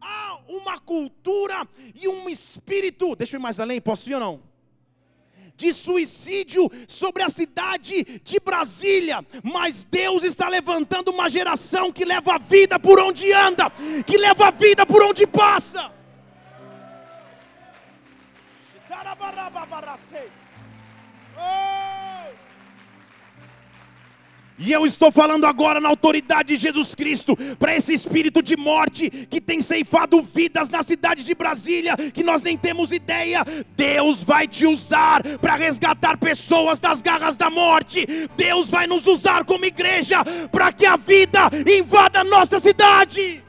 Há 0.00 0.40
uma 0.48 0.80
cultura 0.80 1.66
e 1.94 2.08
um 2.08 2.28
espírito. 2.28 3.14
Deixa 3.14 3.36
eu 3.36 3.40
ir 3.40 3.42
mais 3.42 3.60
além, 3.60 3.80
posso 3.80 4.10
ir 4.10 4.14
ou 4.14 4.20
não? 4.20 4.51
De 5.56 5.72
suicídio 5.72 6.70
sobre 6.86 7.22
a 7.22 7.28
cidade 7.28 8.20
de 8.24 8.40
Brasília, 8.40 9.24
mas 9.42 9.84
Deus 9.84 10.22
está 10.22 10.48
levantando 10.48 11.10
uma 11.10 11.28
geração 11.28 11.92
que 11.92 12.04
leva 12.04 12.34
a 12.34 12.38
vida 12.38 12.78
por 12.78 12.98
onde 13.00 13.32
anda, 13.32 13.70
que 14.06 14.16
leva 14.16 14.48
a 14.48 14.50
vida 14.50 14.84
por 14.84 15.02
onde 15.02 15.26
passa. 15.26 15.92
Oh! 21.34 22.01
E 24.58 24.72
eu 24.72 24.86
estou 24.86 25.10
falando 25.10 25.44
agora 25.44 25.80
na 25.80 25.88
autoridade 25.88 26.54
de 26.54 26.56
Jesus 26.56 26.94
Cristo, 26.94 27.36
para 27.58 27.76
esse 27.76 27.92
espírito 27.92 28.42
de 28.42 28.56
morte 28.56 29.10
que 29.10 29.40
tem 29.40 29.60
ceifado 29.60 30.22
vidas 30.22 30.68
na 30.68 30.82
cidade 30.82 31.24
de 31.24 31.34
Brasília, 31.34 31.96
que 31.96 32.22
nós 32.22 32.42
nem 32.42 32.56
temos 32.56 32.92
ideia. 32.92 33.44
Deus 33.76 34.22
vai 34.22 34.46
te 34.46 34.66
usar 34.66 35.22
para 35.38 35.56
resgatar 35.56 36.16
pessoas 36.16 36.78
das 36.78 37.02
garras 37.02 37.36
da 37.36 37.50
morte. 37.50 38.06
Deus 38.36 38.68
vai 38.68 38.86
nos 38.86 39.06
usar 39.06 39.44
como 39.44 39.64
igreja 39.64 40.24
para 40.50 40.72
que 40.72 40.86
a 40.86 40.96
vida 40.96 41.50
invada 41.66 42.20
a 42.20 42.24
nossa 42.24 42.58
cidade. 42.58 43.41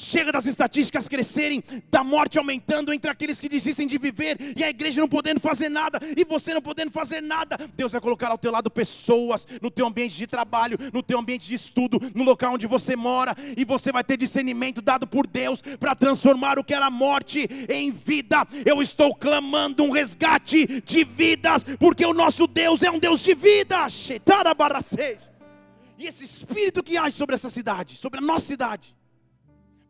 Chega 0.00 0.32
das 0.32 0.46
estatísticas 0.46 1.06
crescerem, 1.06 1.62
da 1.90 2.02
morte 2.02 2.38
aumentando 2.38 2.90
entre 2.90 3.10
aqueles 3.10 3.38
que 3.38 3.50
desistem 3.50 3.86
de 3.86 3.98
viver 3.98 4.38
e 4.56 4.64
a 4.64 4.70
igreja 4.70 4.98
não 4.98 5.06
podendo 5.06 5.38
fazer 5.38 5.68
nada 5.68 6.00
e 6.16 6.24
você 6.24 6.54
não 6.54 6.62
podendo 6.62 6.90
fazer 6.90 7.20
nada. 7.20 7.58
Deus 7.76 7.92
vai 7.92 8.00
colocar 8.00 8.28
ao 8.28 8.38
teu 8.38 8.50
lado 8.50 8.70
pessoas 8.70 9.46
no 9.60 9.70
teu 9.70 9.86
ambiente 9.86 10.16
de 10.16 10.26
trabalho, 10.26 10.78
no 10.90 11.02
teu 11.02 11.18
ambiente 11.18 11.46
de 11.46 11.52
estudo, 11.52 12.00
no 12.14 12.24
local 12.24 12.54
onde 12.54 12.66
você 12.66 12.96
mora 12.96 13.36
e 13.54 13.62
você 13.62 13.92
vai 13.92 14.02
ter 14.02 14.16
discernimento 14.16 14.80
dado 14.80 15.06
por 15.06 15.26
Deus 15.26 15.60
para 15.78 15.94
transformar 15.94 16.58
o 16.58 16.64
que 16.64 16.72
era 16.72 16.88
morte 16.88 17.46
em 17.68 17.90
vida. 17.90 18.48
Eu 18.64 18.80
estou 18.80 19.14
clamando 19.14 19.84
um 19.84 19.90
resgate 19.90 20.80
de 20.80 21.04
vidas, 21.04 21.62
porque 21.78 22.06
o 22.06 22.14
nosso 22.14 22.46
Deus 22.46 22.82
é 22.82 22.90
um 22.90 22.98
Deus 22.98 23.22
de 23.22 23.34
vida. 23.34 23.86
E 25.98 26.06
esse 26.06 26.24
espírito 26.24 26.82
que 26.82 26.96
age 26.96 27.16
sobre 27.16 27.34
essa 27.34 27.50
cidade, 27.50 27.98
sobre 27.98 28.20
a 28.20 28.22
nossa 28.22 28.46
cidade, 28.46 28.98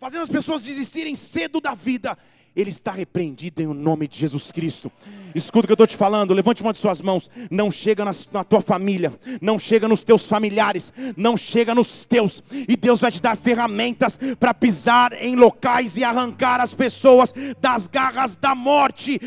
fazendo 0.00 0.22
as 0.22 0.30
pessoas 0.30 0.62
desistirem 0.62 1.14
cedo 1.14 1.60
da 1.60 1.74
vida, 1.74 2.16
ele 2.54 2.70
está 2.70 2.90
repreendido 2.90 3.62
em 3.62 3.66
o 3.66 3.74
nome 3.74 4.08
de 4.08 4.18
Jesus 4.18 4.50
Cristo. 4.50 4.90
Escuta 5.34 5.64
o 5.64 5.66
que 5.68 5.72
eu 5.72 5.74
estou 5.74 5.86
te 5.86 5.96
falando, 5.96 6.34
levante 6.34 6.62
uma 6.62 6.72
de 6.72 6.78
suas 6.78 7.00
mãos. 7.00 7.30
Não 7.50 7.70
chega 7.70 8.04
na, 8.04 8.10
na, 8.32 8.44
tua 8.44 8.60
família, 8.60 9.12
não 9.40 9.58
chega 9.58 9.86
nos 9.86 10.02
teus 10.02 10.26
familiares, 10.26 10.92
não 11.16 11.36
chega 11.36 11.74
nos 11.74 12.04
teus. 12.04 12.42
E 12.50 12.76
Deus 12.76 13.00
vai 13.00 13.12
te 13.12 13.22
dar 13.22 13.36
ferramentas 13.36 14.18
para 14.38 14.52
pisar 14.52 15.12
em 15.22 15.36
locais 15.36 15.96
e 15.96 16.04
arrancar 16.04 16.60
as 16.60 16.74
pessoas 16.74 17.32
das 17.60 17.86
garras 17.86 18.36
da 18.36 18.54
morte. 18.54 19.20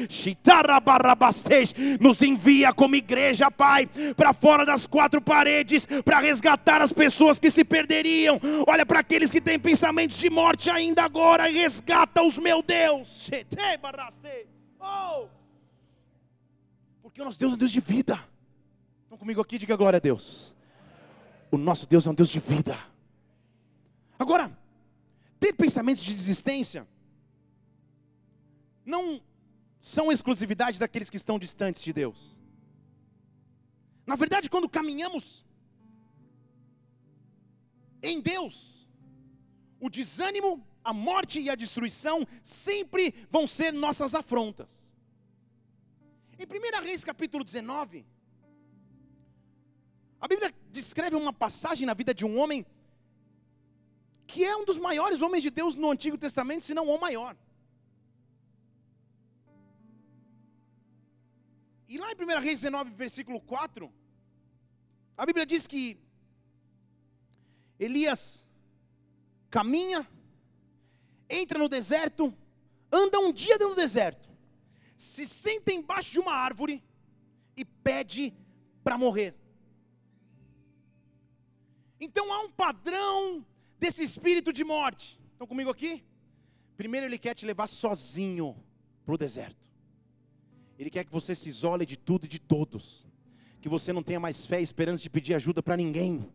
Nos 2.00 2.22
envia 2.22 2.74
como 2.74 2.96
igreja, 2.96 3.50
Pai, 3.50 3.88
para 4.16 4.34
fora 4.34 4.66
das 4.66 4.86
quatro 4.86 5.22
paredes, 5.22 5.88
para 6.04 6.20
resgatar 6.20 6.82
as 6.82 6.92
pessoas 6.92 7.40
que 7.40 7.50
se 7.50 7.64
perderiam. 7.64 8.40
Olha 8.68 8.86
para 8.86 9.00
aqueles 9.00 9.32
que 9.32 9.40
têm 9.40 9.58
pensamentos 9.58 10.18
de 10.18 10.30
morte 10.30 10.70
ainda 10.70 11.04
agora, 11.04 11.50
resgata-os, 11.50 12.38
meu 12.38 12.62
Deus. 12.62 13.13
Oh! 14.80 15.28
Porque 17.02 17.22
o 17.22 17.26
nosso 17.26 17.40
Deus 17.40 17.54
é 17.54 17.56
um 17.56 17.58
Deus 17.58 17.72
de 17.72 17.80
vida. 17.80 18.20
Estão 19.04 19.18
comigo 19.18 19.42
aqui? 19.42 19.58
Diga 19.58 19.76
glória 19.76 19.98
a 19.98 20.00
Deus. 20.00 20.56
O 21.52 21.58
nosso 21.58 21.86
Deus 21.88 22.06
é 22.08 22.10
um 22.10 22.16
Deus 22.16 22.30
de 22.30 22.40
vida. 22.40 22.78
Agora, 24.18 24.58
ter 25.40 25.54
pensamentos 25.54 26.04
de 26.04 26.12
desistência 26.12 26.88
não 28.86 29.22
são 29.80 30.12
exclusividade 30.12 30.80
daqueles 30.80 31.10
que 31.10 31.18
estão 31.18 31.38
distantes 31.38 31.84
de 31.84 31.92
Deus. 31.92 32.42
Na 34.06 34.16
verdade, 34.16 34.50
quando 34.50 34.70
caminhamos 34.70 35.46
em 38.02 38.22
Deus, 38.22 38.88
o 39.80 39.90
desânimo, 39.90 40.66
a 40.84 40.94
morte 40.94 41.40
e 41.40 41.50
a 41.50 41.56
destruição 41.56 42.28
sempre 42.42 43.14
vão 43.30 43.48
ser 43.48 43.72
nossas 43.72 44.14
afrontas. 44.14 44.94
Em 46.38 46.46
1 46.46 46.84
Reis 46.84 47.04
capítulo 47.04 47.44
19, 47.44 48.06
a 50.20 50.28
Bíblia 50.28 50.54
descreve 50.70 51.16
uma 51.16 51.34
passagem 51.34 51.86
na 51.86 51.94
vida 51.94 52.14
de 52.14 52.26
um 52.26 52.38
homem 52.40 52.66
que 54.26 54.44
é 54.44 54.56
um 54.56 54.66
dos 54.66 54.78
maiores 54.78 55.22
homens 55.22 55.44
de 55.44 55.50
Deus 55.50 55.76
no 55.76 55.92
Antigo 55.92 56.18
Testamento, 56.18 56.64
se 56.64 56.74
não 56.74 56.88
o 56.88 57.00
maior. 57.00 57.36
E 61.88 61.98
lá 61.98 62.12
em 62.12 62.16
1 62.16 62.40
Reis 62.40 62.62
19, 62.62 62.92
versículo 62.96 63.40
4, 63.40 63.94
a 65.16 65.26
Bíblia 65.26 65.46
diz 65.46 65.68
que 65.68 66.00
Elias 67.78 68.48
caminha, 69.50 70.08
entra 71.30 71.58
no 71.60 71.70
deserto, 71.70 72.34
anda 72.92 73.20
um 73.20 73.32
dia 73.32 73.58
no 73.58 73.76
deserto 73.76 74.34
se 75.04 75.26
senta 75.26 75.72
embaixo 75.72 76.12
de 76.12 76.20
uma 76.20 76.34
árvore 76.34 76.84
e 77.58 77.66
pede 77.66 78.34
para 78.84 78.98
morrer. 78.98 79.36
Então 82.00 82.32
há 82.32 82.40
um 82.42 82.52
padrão 82.52 83.46
desse 83.80 84.04
espírito 84.04 84.52
de 84.52 84.64
morte. 84.64 85.20
Estão 85.32 85.48
comigo 85.48 85.70
aqui? 85.70 86.04
Primeiro, 86.76 87.06
ele 87.06 87.18
quer 87.18 87.34
te 87.34 87.46
levar 87.46 87.68
sozinho 87.68 88.56
para 89.06 89.16
o 89.16 89.18
deserto. 89.18 89.68
Ele 90.78 90.90
quer 90.90 91.06
que 91.06 91.12
você 91.12 91.36
se 91.36 91.50
isole 91.50 91.86
de 91.86 91.98
tudo 91.98 92.26
e 92.26 92.28
de 92.28 92.40
todos. 92.40 93.06
Que 93.62 93.70
você 93.70 93.94
não 93.94 94.04
tenha 94.04 94.20
mais 94.20 94.46
fé 94.46 94.60
e 94.60 94.64
esperança 94.64 95.04
de 95.04 95.10
pedir 95.10 95.34
ajuda 95.34 95.62
para 95.62 95.78
ninguém 95.78 96.30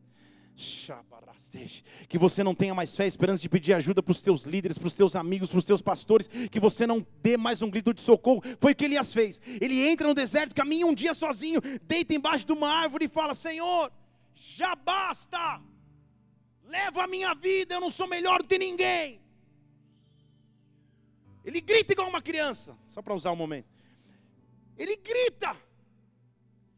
que 2.09 2.19
você 2.19 2.43
não 2.43 2.55
tenha 2.55 2.75
mais 2.75 2.97
fé, 2.97 3.07
esperança 3.07 3.41
de 3.41 3.49
pedir 3.49 3.73
ajuda 3.75 4.03
para 4.03 4.11
os 4.11 4.21
teus 4.21 4.43
líderes, 4.43 4.77
para 4.77 4.89
os 4.89 4.95
teus 4.95 5.15
amigos, 5.15 5.51
para 5.51 5.59
os 5.59 5.65
teus 5.65 5.81
pastores, 5.81 6.29
que 6.51 6.59
você 6.59 6.87
não 6.87 7.07
dê 7.23 7.37
mais 7.37 7.63
um 7.63 7.71
grito 7.71 7.95
de 7.95 8.01
socorro. 8.01 8.43
Foi 8.61 8.73
o 8.73 8.77
que 8.77 8.85
Elias 8.85 9.13
fez. 9.13 9.41
Ele 9.61 9.89
entra 9.89 10.09
no 10.09 10.15
deserto, 10.15 10.55
caminha 10.55 10.87
um 10.87 10.95
dia 10.95 11.15
sozinho, 11.15 11.61
deita 11.83 12.15
embaixo 12.15 12.45
de 12.45 12.53
uma 12.53 12.69
árvore 12.69 13.05
e 13.05 13.09
fala: 13.09 13.35
Senhor, 13.35 13.93
já 14.35 14.75
basta, 14.75 15.61
leva 16.65 17.05
a 17.05 17.07
minha 17.07 17.35
vida, 17.35 17.75
eu 17.75 17.81
não 17.81 17.91
sou 17.91 18.09
melhor 18.09 18.43
do 18.43 18.49
que 18.49 18.59
ninguém. 18.59 19.21
Ele 21.45 21.61
grita 21.61 21.93
igual 21.93 22.09
uma 22.09 22.21
criança, 22.21 22.77
só 22.85 23.01
para 23.01 23.15
usar 23.15 23.31
o 23.31 23.35
um 23.35 23.37
momento. 23.37 23.69
Ele 24.77 24.97
grita, 24.97 25.57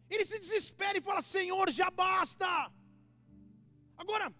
ele 0.09 0.25
se 0.25 0.38
desespera 0.38 0.99
e 0.99 1.01
fala: 1.01 1.23
Senhor, 1.23 1.71
já 1.71 1.90
basta. 1.90 2.71
Agora, 4.00 4.32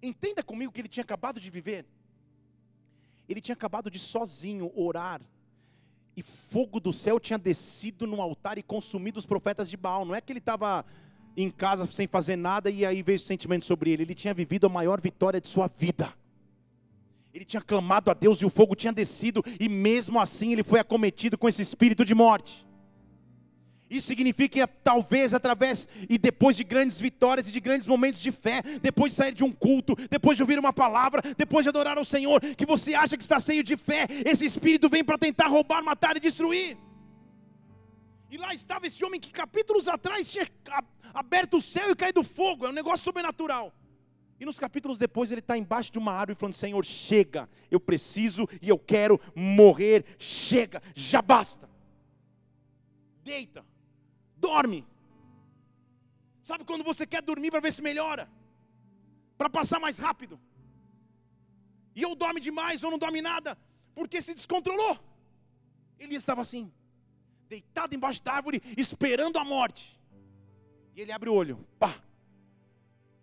entenda 0.00 0.44
comigo 0.44 0.72
que 0.72 0.80
ele 0.80 0.88
tinha 0.88 1.02
acabado 1.02 1.40
de 1.40 1.50
viver. 1.50 1.84
Ele 3.28 3.40
tinha 3.40 3.54
acabado 3.54 3.90
de 3.90 3.98
sozinho 3.98 4.70
orar. 4.76 5.20
E 6.16 6.22
fogo 6.22 6.78
do 6.78 6.92
céu 6.92 7.18
tinha 7.18 7.36
descido 7.36 8.06
no 8.06 8.22
altar 8.22 8.58
e 8.58 8.62
consumido 8.62 9.18
os 9.18 9.26
profetas 9.26 9.68
de 9.68 9.76
Baal. 9.76 10.04
Não 10.04 10.14
é 10.14 10.20
que 10.20 10.30
ele 10.30 10.38
estava 10.38 10.86
em 11.36 11.50
casa 11.50 11.84
sem 11.90 12.06
fazer 12.06 12.36
nada 12.36 12.70
e 12.70 12.86
aí 12.86 13.02
veio 13.02 13.16
o 13.16 13.20
sentimento 13.20 13.64
sobre 13.64 13.90
ele. 13.90 14.04
Ele 14.04 14.14
tinha 14.14 14.32
vivido 14.32 14.66
a 14.66 14.70
maior 14.70 15.00
vitória 15.00 15.40
de 15.40 15.48
sua 15.48 15.66
vida. 15.66 16.14
Ele 17.34 17.44
tinha 17.44 17.60
clamado 17.60 18.08
a 18.08 18.14
Deus 18.14 18.40
e 18.40 18.46
o 18.46 18.50
fogo 18.50 18.76
tinha 18.76 18.92
descido, 18.92 19.42
e 19.60 19.68
mesmo 19.68 20.18
assim 20.18 20.52
ele 20.52 20.62
foi 20.62 20.78
acometido 20.78 21.36
com 21.36 21.48
esse 21.48 21.60
espírito 21.60 22.04
de 22.04 22.14
morte. 22.14 22.64
Isso 23.88 24.08
significa 24.08 24.66
talvez 24.66 25.32
através 25.32 25.88
e 26.10 26.18
depois 26.18 26.56
de 26.56 26.64
grandes 26.64 26.98
vitórias 26.98 27.48
e 27.48 27.52
de 27.52 27.60
grandes 27.60 27.86
momentos 27.86 28.20
de 28.20 28.32
fé, 28.32 28.60
depois 28.82 29.12
de 29.12 29.16
sair 29.16 29.32
de 29.32 29.44
um 29.44 29.52
culto, 29.52 29.94
depois 30.10 30.36
de 30.36 30.42
ouvir 30.42 30.58
uma 30.58 30.72
palavra, 30.72 31.22
depois 31.36 31.64
de 31.64 31.68
adorar 31.68 31.96
ao 31.96 32.04
Senhor, 32.04 32.40
que 32.40 32.66
você 32.66 32.94
acha 32.94 33.16
que 33.16 33.22
está 33.22 33.38
cheio 33.38 33.62
de 33.62 33.76
fé, 33.76 34.06
esse 34.24 34.44
espírito 34.44 34.88
vem 34.88 35.04
para 35.04 35.16
tentar 35.16 35.46
roubar, 35.46 35.84
matar 35.84 36.16
e 36.16 36.20
destruir. 36.20 36.76
E 38.28 38.36
lá 38.36 38.52
estava 38.52 38.88
esse 38.88 39.04
homem 39.04 39.20
que 39.20 39.30
capítulos 39.30 39.86
atrás 39.86 40.32
tinha 40.32 40.48
aberto 41.14 41.58
o 41.58 41.60
céu 41.60 41.92
e 41.92 41.96
caído 41.96 42.24
fogo, 42.24 42.66
é 42.66 42.70
um 42.70 42.72
negócio 42.72 43.04
sobrenatural. 43.04 43.72
E 44.38 44.44
nos 44.44 44.58
capítulos 44.58 44.98
depois 44.98 45.30
ele 45.30 45.40
está 45.40 45.56
embaixo 45.56 45.92
de 45.92 45.98
uma 45.98 46.12
árvore 46.12 46.36
falando: 46.38 46.54
Senhor, 46.54 46.84
chega, 46.84 47.48
eu 47.70 47.78
preciso 47.78 48.48
e 48.60 48.68
eu 48.68 48.78
quero 48.78 49.18
morrer, 49.34 50.04
chega, 50.18 50.82
já 50.94 51.22
basta. 51.22 51.70
Deita 53.24 53.64
dorme. 54.46 54.80
Sabe 56.48 56.64
quando 56.64 56.84
você 56.90 57.04
quer 57.12 57.22
dormir 57.30 57.50
para 57.50 57.64
ver 57.66 57.72
se 57.72 57.82
melhora? 57.82 58.24
Para 59.36 59.50
passar 59.58 59.80
mais 59.80 59.98
rápido. 60.06 60.34
E 61.98 62.04
ou 62.08 62.14
dorme 62.14 62.40
demais 62.48 62.82
ou 62.84 62.90
não 62.92 62.98
dorme 63.04 63.20
nada, 63.32 63.58
porque 63.94 64.22
se 64.26 64.32
descontrolou. 64.40 64.94
Ele 65.98 66.14
estava 66.14 66.40
assim, 66.42 66.64
deitado 67.48 67.94
embaixo 67.96 68.22
da 68.22 68.34
árvore, 68.34 68.62
esperando 68.76 69.38
a 69.38 69.44
morte. 69.44 69.84
E 70.94 71.00
ele 71.00 71.12
abre 71.12 71.28
o 71.28 71.34
olho, 71.34 71.56
pá. 71.78 71.92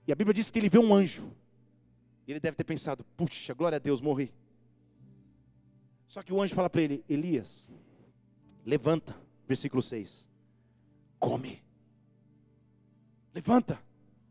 E 0.06 0.12
a 0.12 0.16
Bíblia 0.16 0.34
diz 0.34 0.52
que 0.52 0.60
ele 0.60 0.70
vê 0.70 0.80
um 0.80 0.94
anjo. 0.94 1.32
E 2.28 2.32
ele 2.32 2.40
deve 2.40 2.58
ter 2.58 2.64
pensado: 2.64 3.06
puxa, 3.16 3.54
glória 3.54 3.78
a 3.78 3.80
Deus, 3.80 4.02
morri. 4.02 4.34
Só 6.08 6.22
que 6.22 6.34
o 6.34 6.42
anjo 6.42 6.56
fala 6.56 6.70
para 6.70 6.82
ele: 6.82 7.04
Elias, 7.08 7.72
levanta, 8.66 9.16
versículo 9.48 9.82
6 9.82 10.33
come. 11.24 11.64
Levanta, 13.34 13.82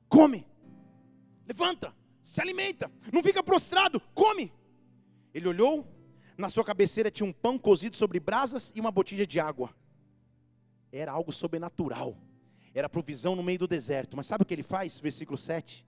come. 0.09 0.47
Levanta, 1.47 1.95
se 2.23 2.39
alimenta. 2.43 2.93
Não 3.11 3.23
fica 3.23 3.43
prostrado, 3.43 3.99
come. 4.15 4.53
Ele 5.33 5.49
olhou, 5.49 5.87
na 6.37 6.51
sua 6.51 6.63
cabeceira 6.63 7.11
tinha 7.11 7.27
um 7.27 7.33
pão 7.33 7.59
cozido 7.59 7.97
sobre 7.97 8.21
brasas 8.21 8.73
e 8.75 8.81
uma 8.81 8.91
botija 8.91 9.27
de 9.27 9.41
água. 9.41 9.75
Era 10.93 11.13
algo 11.13 11.33
sobrenatural. 11.33 12.15
Era 12.75 12.91
provisão 12.91 13.35
no 13.35 13.43
meio 13.43 13.61
do 13.61 13.67
deserto. 13.67 14.15
Mas 14.15 14.27
sabe 14.27 14.43
o 14.43 14.47
que 14.47 14.53
ele 14.53 14.63
faz? 14.63 15.01
Versículo 15.01 15.39
7. 15.39 15.87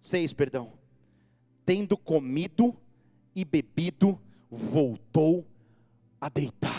6, 0.00 0.32
perdão. 0.32 0.72
Tendo 1.66 1.98
comido 1.98 2.74
e 3.34 3.44
bebido, 3.44 4.18
voltou 4.50 5.46
a 6.18 6.30
deitar 6.30 6.77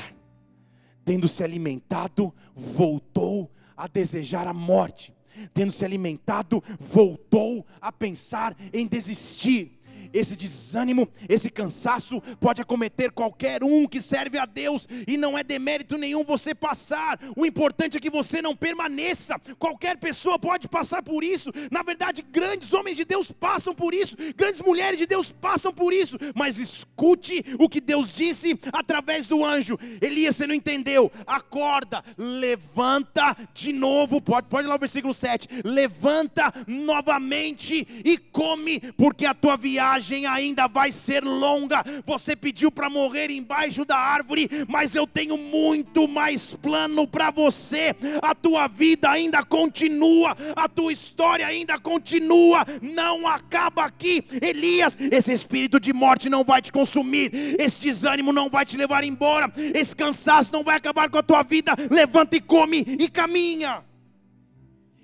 tendo 1.09 1.27
se 1.27 1.43
alimentado, 1.43 2.31
voltou 2.55 3.51
a 3.75 3.87
desejar 3.87 4.47
a 4.47 4.53
morte. 4.53 5.11
Tendo 5.55 5.71
se 5.71 5.83
alimentado, 5.83 6.63
voltou 6.79 7.65
a 7.81 7.91
pensar 7.91 8.55
em 8.71 8.85
desistir. 8.85 9.78
Esse 10.13 10.35
desânimo, 10.35 11.07
esse 11.27 11.49
cansaço 11.49 12.21
pode 12.39 12.61
acometer 12.61 13.11
qualquer 13.11 13.63
um 13.63 13.87
que 13.87 14.01
serve 14.01 14.37
a 14.37 14.45
Deus, 14.45 14.87
e 15.07 15.17
não 15.17 15.37
é 15.37 15.43
demérito 15.43 15.97
nenhum 15.97 16.23
você 16.23 16.55
passar, 16.55 17.19
o 17.35 17.45
importante 17.45 17.97
é 17.97 17.99
que 17.99 18.09
você 18.09 18.41
não 18.41 18.55
permaneça. 18.55 19.39
Qualquer 19.57 19.97
pessoa 19.97 20.39
pode 20.39 20.67
passar 20.67 21.01
por 21.01 21.23
isso, 21.23 21.51
na 21.71 21.83
verdade, 21.83 22.21
grandes 22.21 22.73
homens 22.73 22.97
de 22.97 23.05
Deus 23.05 23.31
passam 23.31 23.73
por 23.73 23.93
isso, 23.93 24.15
grandes 24.35 24.61
mulheres 24.61 24.99
de 24.99 25.05
Deus 25.05 25.31
passam 25.31 25.73
por 25.73 25.93
isso, 25.93 26.17
mas 26.35 26.57
escute 26.57 27.43
o 27.59 27.69
que 27.69 27.81
Deus 27.81 28.11
disse 28.11 28.59
através 28.71 29.25
do 29.25 29.43
anjo: 29.43 29.77
Elias, 30.01 30.35
você 30.35 30.47
não 30.47 30.55
entendeu, 30.55 31.11
acorda, 31.25 32.03
levanta 32.17 33.35
de 33.53 33.71
novo, 33.71 34.21
pode, 34.21 34.47
pode 34.47 34.67
ir 34.67 34.69
lá 34.69 34.75
o 34.75 34.79
versículo 34.79 35.13
7, 35.13 35.47
levanta 35.63 36.53
novamente 36.67 37.87
e 38.03 38.17
come, 38.17 38.79
porque 38.97 39.25
a 39.25 39.33
tua 39.33 39.57
viagem 39.57 39.98
ainda 40.29 40.67
vai 40.67 40.91
ser 40.91 41.23
longa. 41.23 41.83
Você 42.05 42.35
pediu 42.35 42.71
para 42.71 42.89
morrer 42.89 43.29
embaixo 43.31 43.85
da 43.85 43.97
árvore, 43.97 44.49
mas 44.67 44.95
eu 44.95 45.05
tenho 45.05 45.37
muito 45.37 46.07
mais 46.07 46.53
plano 46.53 47.07
para 47.07 47.31
você. 47.31 47.95
A 48.21 48.33
tua 48.33 48.67
vida 48.67 49.09
ainda 49.09 49.43
continua, 49.43 50.35
a 50.55 50.67
tua 50.67 50.91
história 50.91 51.45
ainda 51.45 51.77
continua, 51.79 52.65
não 52.81 53.27
acaba 53.27 53.85
aqui. 53.85 54.23
Elias, 54.41 54.97
esse 54.99 55.31
espírito 55.31 55.79
de 55.79 55.93
morte 55.93 56.29
não 56.29 56.43
vai 56.43 56.61
te 56.61 56.71
consumir, 56.71 57.31
esse 57.59 57.79
desânimo 57.79 58.31
não 58.31 58.49
vai 58.49 58.65
te 58.65 58.77
levar 58.77 59.03
embora, 59.03 59.51
esse 59.73 59.95
cansaço 59.95 60.51
não 60.51 60.63
vai 60.63 60.77
acabar 60.77 61.09
com 61.09 61.17
a 61.17 61.23
tua 61.23 61.43
vida. 61.43 61.73
Levanta 61.89 62.35
e 62.35 62.41
come 62.41 62.85
e 62.99 63.09
caminha. 63.09 63.83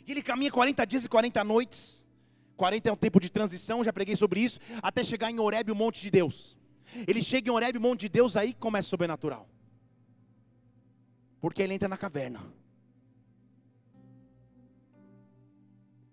E 0.08 0.12
ele 0.12 0.22
caminha 0.22 0.52
40 0.52 0.86
dias 0.86 1.06
e 1.06 1.10
40 1.10 1.44
noites. 1.44 1.95
40 2.56 2.90
é 2.90 2.92
um 2.92 2.96
tempo 2.96 3.20
de 3.20 3.30
transição, 3.30 3.84
já 3.84 3.92
preguei 3.92 4.16
sobre 4.16 4.40
isso, 4.40 4.60
até 4.82 5.04
chegar 5.04 5.30
em 5.30 5.40
Horebe, 5.40 5.72
o 5.72 5.76
monte 5.76 6.02
de 6.02 6.10
Deus. 6.10 6.58
Ele 7.08 7.22
chega 7.22 7.50
em 7.50 7.54
Horebe, 7.54 7.78
o 7.78 7.82
monte 7.82 8.02
de 8.02 8.10
Deus, 8.10 8.38
aí 8.38 8.54
começa 8.54 8.88
o 8.88 8.90
sobrenatural. 8.90 9.48
Porque 11.42 11.62
ele 11.62 11.74
entra 11.74 11.88
na 11.88 11.98
caverna. 11.98 12.42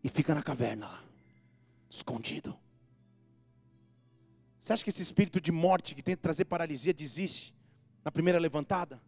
E 0.02 0.08
fica 0.08 0.34
na 0.34 0.42
caverna 0.42 0.88
lá, 0.88 1.04
escondido. 1.88 2.58
Você 4.58 4.72
acha 4.72 4.84
que 4.84 4.90
esse 4.90 5.02
espírito 5.02 5.40
de 5.40 5.52
morte 5.52 5.94
que 5.94 6.02
tenta 6.02 6.22
trazer 6.22 6.44
paralisia 6.44 6.92
desiste 6.92 7.54
na 8.04 8.10
primeira 8.10 8.38
levantada? 8.38 9.00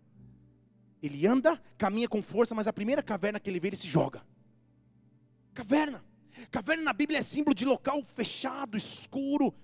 Ele 1.02 1.26
anda, 1.26 1.60
caminha 1.76 2.08
com 2.08 2.22
força, 2.22 2.54
mas 2.54 2.66
a 2.66 2.72
primeira 2.72 3.02
caverna 3.02 3.38
que 3.38 3.50
ele 3.50 3.60
vê, 3.60 3.68
ele 3.68 3.76
se 3.76 3.88
joga. 3.88 4.22
Caverna. 5.52 6.02
Caverna 6.50 6.82
na 6.82 6.92
Bíblia 6.92 7.18
é 7.18 7.22
símbolo 7.22 7.54
de 7.54 7.64
local 7.64 8.02
fechado, 8.02 8.76
escuro. 8.76 9.54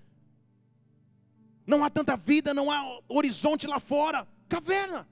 Não 1.65 1.83
há 1.83 1.89
tanta 1.89 2.17
vida, 2.17 2.53
não 2.53 2.71
há 2.71 3.01
horizonte 3.07 3.67
lá 3.67 3.79
fora. 3.79 4.27
Caverna. 4.49 5.07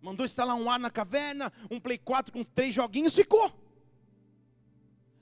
Mandou 0.00 0.24
instalar 0.24 0.56
um 0.56 0.70
ar 0.70 0.78
na 0.78 0.90
caverna, 0.90 1.52
um 1.70 1.80
Play 1.80 1.98
4 1.98 2.32
com 2.32 2.44
três 2.44 2.74
joguinhos, 2.74 3.14
ficou. 3.14 3.52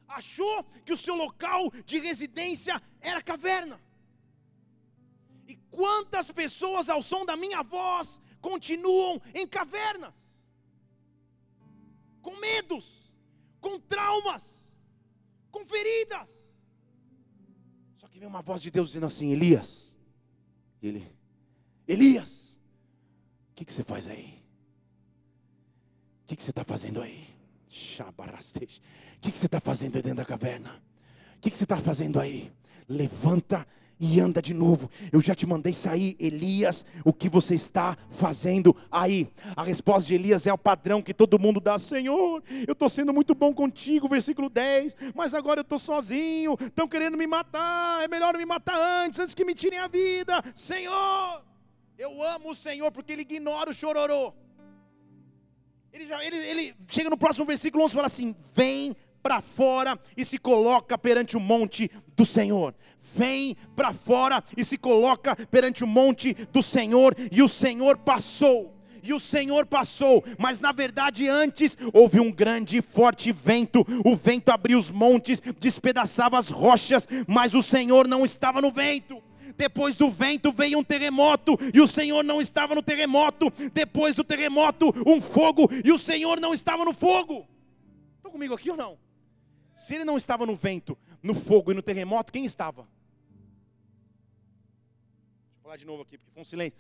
Achou 0.07 0.65
que 0.85 0.93
o 0.93 0.97
seu 0.97 1.15
local 1.15 1.71
de 1.85 1.99
residência 1.99 2.81
era 3.01 3.23
caverna. 3.23 3.81
E 5.49 5.57
quantas 5.71 6.31
pessoas 6.31 6.89
ao 6.89 7.03
som 7.03 7.25
da 7.25 7.37
minha 7.37 7.63
voz 7.63 8.21
continuam 8.41 9.21
em 9.35 9.47
cavernas? 9.47 10.15
Com 12.21 12.37
medos 12.37 13.06
com 13.61 13.79
traumas, 13.79 14.73
com 15.51 15.65
feridas. 15.65 16.31
Só 17.97 18.09
que 18.09 18.19
vem 18.19 18.29
uma 18.29 18.43
voz 18.43 18.63
de 18.63 18.71
Deus 18.71 18.89
dizendo 18.89 19.07
assim: 19.07 19.33
Elias, 19.33 19.97
ele, 20.83 21.07
Elias, 21.87 22.59
o 23.51 23.55
que, 23.55 23.65
que 23.65 23.73
você 23.73 23.83
faz 23.83 24.07
aí? 24.07 24.43
O 26.23 26.27
que, 26.27 26.37
que 26.37 26.43
você 26.43 26.51
está 26.51 26.65
fazendo 26.65 27.01
aí? 27.01 27.37
O 27.69 29.21
que, 29.21 29.33
que 29.33 29.39
você 29.39 29.47
está 29.47 29.61
fazendo 29.61 29.97
aí 29.97 30.03
dentro 30.03 30.19
da 30.19 30.25
caverna? 30.25 30.83
O 31.37 31.41
que, 31.41 31.51
que 31.51 31.57
você 31.57 31.65
está 31.65 31.77
fazendo 31.77 32.19
aí? 32.19 32.53
Levanta 32.89 33.67
anda 34.21 34.43
de 34.43 34.53
novo. 34.53 34.91
Eu 35.11 35.21
já 35.21 35.35
te 35.35 35.47
mandei 35.47 35.73
sair, 35.73 36.17
Elias. 36.19 36.85
O 37.05 37.13
que 37.13 37.29
você 37.29 37.55
está 37.55 37.97
fazendo 38.11 38.77
aí? 38.91 39.29
A 39.55 39.63
resposta 39.63 40.09
de 40.09 40.15
Elias 40.15 40.47
é 40.47 40.53
o 40.53 40.59
padrão 40.59 41.01
que 41.01 41.15
todo 41.15 41.39
mundo 41.39 41.61
dá: 41.61 41.79
Senhor, 41.79 42.43
eu 42.67 42.73
estou 42.73 42.89
sendo 42.89 43.13
muito 43.13 43.35
bom 43.35 43.55
contigo, 43.55 44.09
versículo 44.09 44.51
10, 44.51 44.97
mas 45.15 45.35
agora 45.35 45.61
eu 45.61 45.63
estou 45.63 45.79
sozinho, 45.79 46.57
estão 46.61 46.87
querendo 46.87 47.17
me 47.17 47.27
matar. 47.27 48.03
É 48.03 48.09
melhor 48.09 48.37
me 48.37 48.45
matar 48.45 48.79
antes, 49.05 49.19
antes 49.19 49.35
que 49.35 49.45
me 49.45 49.55
tirem 49.55 49.79
a 49.79 49.89
vida. 49.89 50.43
Senhor, 50.55 51.43
eu 51.99 52.23
amo 52.23 52.51
o 52.51 52.55
Senhor 52.55 52.93
porque 52.93 53.13
Ele 53.13 53.23
ignora 53.23 53.71
o 53.71 53.75
chororô. 53.75 54.35
Ele, 55.97 56.07
já, 56.07 56.23
ele, 56.23 56.37
ele 56.37 56.75
chega 56.89 57.09
no 57.09 57.17
próximo 57.17 57.47
versículo 57.47 57.83
11 57.85 57.93
e 57.93 57.95
fala 57.95 58.07
assim: 58.07 58.37
Vem 58.53 58.95
para 59.27 59.41
fora 59.41 59.99
e 60.17 60.25
se 60.25 60.39
coloca 60.39 60.97
perante 60.97 61.37
o 61.37 61.41
monte 61.41 61.91
do 62.17 62.25
Senhor. 62.25 62.73
Vem 63.13 63.57
para 63.75 63.93
fora 63.93 64.41
e 64.57 64.65
se 64.65 64.79
coloca 64.79 65.35
perante 65.51 65.83
o 65.83 65.87
monte 65.87 66.33
do 66.53 66.63
Senhor, 66.63 67.13
e 67.33 67.43
o 67.43 67.49
Senhor 67.49 67.99
passou 67.99 68.73
e 69.03 69.13
o 69.13 69.21
Senhor 69.21 69.67
passou, 69.67 70.25
mas 70.37 70.59
na 70.59 70.73
verdade 70.73 71.29
antes 71.29 71.77
houve 71.93 72.19
um 72.19 72.31
grande 72.31 72.79
e 72.79 72.83
forte 72.83 73.31
vento, 73.31 73.85
o 74.05 74.17
vento 74.17 74.51
abriu 74.51 74.79
os 74.79 74.91
montes, 74.91 75.41
despedaçava 75.61 76.37
as 76.39 76.49
rochas, 76.49 77.07
mas 77.27 77.55
o 77.55 77.63
Senhor 77.63 78.09
não 78.09 78.25
estava 78.25 78.61
no 78.61 78.71
vento. 78.71 79.23
Depois 79.57 79.95
do 79.95 80.11
vento 80.11 80.51
veio 80.51 80.79
um 80.79 80.85
terremoto, 80.85 81.57
e 81.73 81.81
o 81.81 81.87
Senhor 81.87 82.25
não 82.25 82.41
estava 82.41 82.75
no 82.75 82.83
terremoto. 82.83 83.53
Depois 83.73 84.17
do 84.17 84.25
terremoto, 84.25 84.93
um 85.07 85.21
fogo, 85.21 85.69
e 85.85 85.93
o 85.93 85.99
Senhor 85.99 86.41
não 86.41 86.53
estava 86.53 86.85
no 86.85 86.93
fogo. 86.93 87.47
Estão 88.27 88.33
comigo 88.33 88.55
aqui 88.55 88.69
ou 88.69 88.77
não? 88.77 89.06
Se 89.77 89.95
ele 89.95 90.07
não 90.07 90.17
estava 90.17 90.47
no 90.47 90.57
vento, 90.57 90.97
no 91.23 91.35
fogo 91.35 91.71
e 91.71 91.75
no 91.75 91.83
terremoto, 91.83 92.33
quem 92.33 92.47
estava? 92.47 92.85
Deixa 92.85 92.95
eu 95.59 95.63
falar 95.63 95.77
de 95.77 95.85
novo 95.85 96.01
aqui, 96.01 96.17
porque 96.17 96.33
foi 96.33 96.41
um 96.41 96.47
silêncio. 96.47 96.79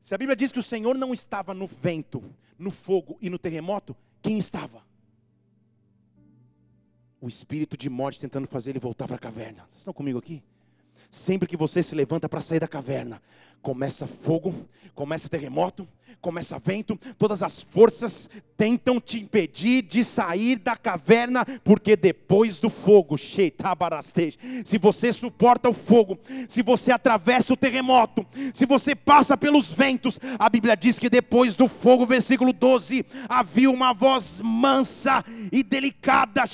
Se 0.00 0.12
a 0.12 0.18
Bíblia 0.18 0.34
diz 0.34 0.50
que 0.50 0.58
o 0.58 0.62
Senhor 0.62 0.98
não 0.98 1.14
estava 1.14 1.54
no 1.54 1.68
vento, 1.68 2.20
no 2.58 2.72
fogo 2.72 3.16
e 3.20 3.30
no 3.30 3.38
terremoto, 3.38 3.96
quem 4.20 4.38
estava? 4.38 4.82
O 7.20 7.28
espírito 7.28 7.76
de 7.76 7.88
morte 7.88 8.18
tentando 8.18 8.48
fazer 8.48 8.70
ele 8.70 8.80
voltar 8.80 9.06
para 9.06 9.14
a 9.14 9.20
caverna. 9.20 9.62
Vocês 9.68 9.78
estão 9.78 9.94
comigo 9.94 10.18
aqui? 10.18 10.42
Sempre 11.08 11.46
que 11.46 11.56
você 11.56 11.80
se 11.80 11.94
levanta 11.94 12.28
para 12.28 12.40
sair 12.40 12.58
da 12.58 12.66
caverna, 12.66 13.22
começa 13.60 14.04
fogo, 14.04 14.68
começa 14.96 15.28
terremoto, 15.28 15.86
começa 16.20 16.58
vento, 16.58 16.98
todas 17.18 17.42
as 17.42 17.60
forças 17.60 18.30
tentam 18.56 19.00
te 19.00 19.18
impedir 19.18 19.82
de 19.82 20.04
sair 20.04 20.56
da 20.56 20.76
caverna, 20.76 21.44
porque 21.64 21.96
depois 21.96 22.60
do 22.60 22.70
fogo, 22.70 23.16
se 23.18 24.78
você 24.78 25.12
suporta 25.12 25.68
o 25.68 25.74
fogo, 25.74 26.16
se 26.48 26.62
você 26.62 26.92
atravessa 26.92 27.52
o 27.52 27.56
terremoto, 27.56 28.24
se 28.54 28.64
você 28.64 28.94
passa 28.94 29.36
pelos 29.36 29.68
ventos, 29.70 30.20
a 30.38 30.48
Bíblia 30.48 30.76
diz 30.76 30.98
que 30.98 31.10
depois 31.10 31.56
do 31.56 31.66
fogo, 31.66 32.06
versículo 32.06 32.52
12, 32.52 33.04
havia 33.28 33.68
uma 33.68 33.92
voz 33.92 34.40
mansa 34.44 35.24
e 35.50 35.64
delicada, 35.64 36.44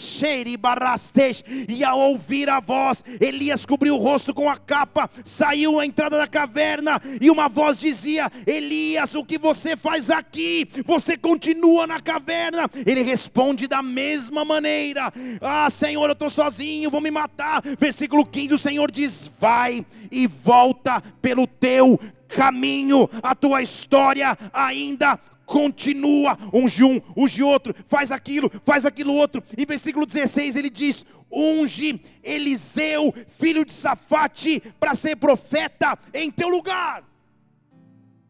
e 1.68 1.84
ao 1.84 1.98
ouvir 1.98 2.48
a 2.48 2.58
voz, 2.60 3.04
Elias 3.20 3.66
cobriu 3.66 3.96
o 3.96 3.98
rosto 3.98 4.32
com 4.32 4.48
a 4.48 4.56
capa, 4.56 5.10
saiu 5.24 5.78
à 5.78 5.84
entrada 5.84 6.16
da 6.16 6.26
caverna, 6.26 7.00
e 7.20 7.30
uma 7.30 7.48
voz 7.48 7.78
dizia: 7.78 8.30
Elias, 8.46 9.14
o 9.14 9.24
que 9.24 9.36
você 9.36 9.47
faz 9.76 10.10
aqui? 10.10 10.68
Você 10.84 11.16
continua 11.16 11.86
na 11.86 12.00
caverna. 12.00 12.68
Ele 12.86 13.02
responde 13.02 13.66
da 13.66 13.82
mesma 13.82 14.44
maneira: 14.44 15.12
Ah, 15.40 15.68
Senhor, 15.70 16.06
eu 16.06 16.12
estou 16.12 16.30
sozinho, 16.30 16.90
vou 16.90 17.00
me 17.00 17.10
matar. 17.10 17.62
Versículo 17.78 18.24
15: 18.24 18.54
o 18.54 18.58
Senhor 18.58 18.90
diz: 18.90 19.30
Vai 19.38 19.84
e 20.10 20.26
volta 20.26 21.02
pelo 21.22 21.46
teu 21.46 21.98
caminho, 22.28 23.08
a 23.22 23.34
tua 23.34 23.62
história 23.62 24.36
ainda 24.52 25.18
continua, 25.46 26.38
unge 26.52 26.84
um, 26.84 27.00
unge 27.16 27.42
outro, 27.42 27.74
faz 27.86 28.12
aquilo, 28.12 28.50
faz 28.64 28.84
aquilo 28.84 29.14
outro. 29.14 29.42
Em 29.56 29.64
versículo 29.64 30.04
16 30.04 30.56
ele 30.56 30.70
diz: 30.70 31.04
unge 31.30 32.00
Eliseu, 32.22 33.14
filho 33.28 33.64
de 33.64 33.72
Safate, 33.72 34.60
para 34.78 34.94
ser 34.94 35.16
profeta 35.16 35.98
em 36.12 36.30
teu 36.30 36.48
lugar. 36.48 37.02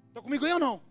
Está 0.08 0.22
comigo 0.22 0.44
aí 0.44 0.52
ou 0.52 0.58
não? 0.58 0.87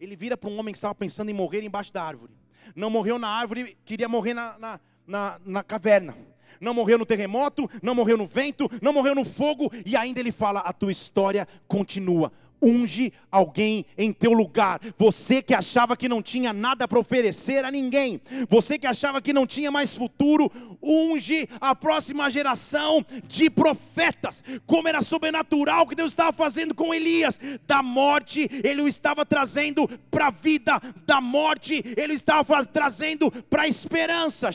Ele 0.00 0.16
vira 0.16 0.36
para 0.36 0.48
um 0.48 0.58
homem 0.58 0.72
que 0.72 0.78
estava 0.78 0.94
pensando 0.94 1.30
em 1.30 1.34
morrer 1.34 1.62
embaixo 1.62 1.92
da 1.92 2.02
árvore. 2.02 2.32
Não 2.74 2.90
morreu 2.90 3.18
na 3.18 3.28
árvore, 3.28 3.76
queria 3.84 4.08
morrer 4.08 4.34
na, 4.34 4.58
na, 4.58 4.80
na, 5.06 5.40
na 5.44 5.62
caverna 5.62 6.14
não 6.60 6.74
morreu 6.74 6.98
no 6.98 7.06
terremoto, 7.06 7.70
não 7.80 7.94
morreu 7.94 8.16
no 8.16 8.26
vento, 8.26 8.68
não 8.82 8.92
morreu 8.92 9.14
no 9.14 9.24
fogo, 9.24 9.70
e 9.86 9.96
ainda 9.96 10.18
ele 10.18 10.32
fala: 10.32 10.60
a 10.60 10.72
tua 10.72 10.90
história 10.90 11.46
continua 11.68 12.32
unge 12.62 13.12
alguém 13.30 13.84
em 13.96 14.12
teu 14.12 14.32
lugar. 14.32 14.80
Você 14.98 15.42
que 15.42 15.54
achava 15.54 15.96
que 15.96 16.08
não 16.08 16.22
tinha 16.22 16.52
nada 16.52 16.86
para 16.86 16.98
oferecer 16.98 17.64
a 17.64 17.70
ninguém, 17.70 18.20
você 18.48 18.78
que 18.78 18.86
achava 18.86 19.20
que 19.20 19.32
não 19.32 19.46
tinha 19.46 19.70
mais 19.70 19.94
futuro, 19.94 20.50
unge 20.82 21.48
a 21.60 21.74
próxima 21.74 22.30
geração 22.30 23.04
de 23.26 23.50
profetas. 23.50 24.42
Como 24.66 24.88
era 24.88 25.02
sobrenatural 25.02 25.86
que 25.86 25.94
Deus 25.94 26.12
estava 26.12 26.32
fazendo 26.32 26.74
com 26.74 26.94
Elias, 26.94 27.38
da 27.66 27.82
morte 27.82 28.48
ele 28.64 28.82
o 28.82 28.88
estava 28.88 29.24
trazendo 29.24 29.88
para 30.10 30.28
a 30.28 30.30
vida, 30.30 30.80
da 31.06 31.20
morte 31.20 31.82
ele 31.96 32.14
estava 32.14 32.64
trazendo 32.64 33.30
para 33.30 33.62
a 33.62 33.68
esperança. 33.68 34.50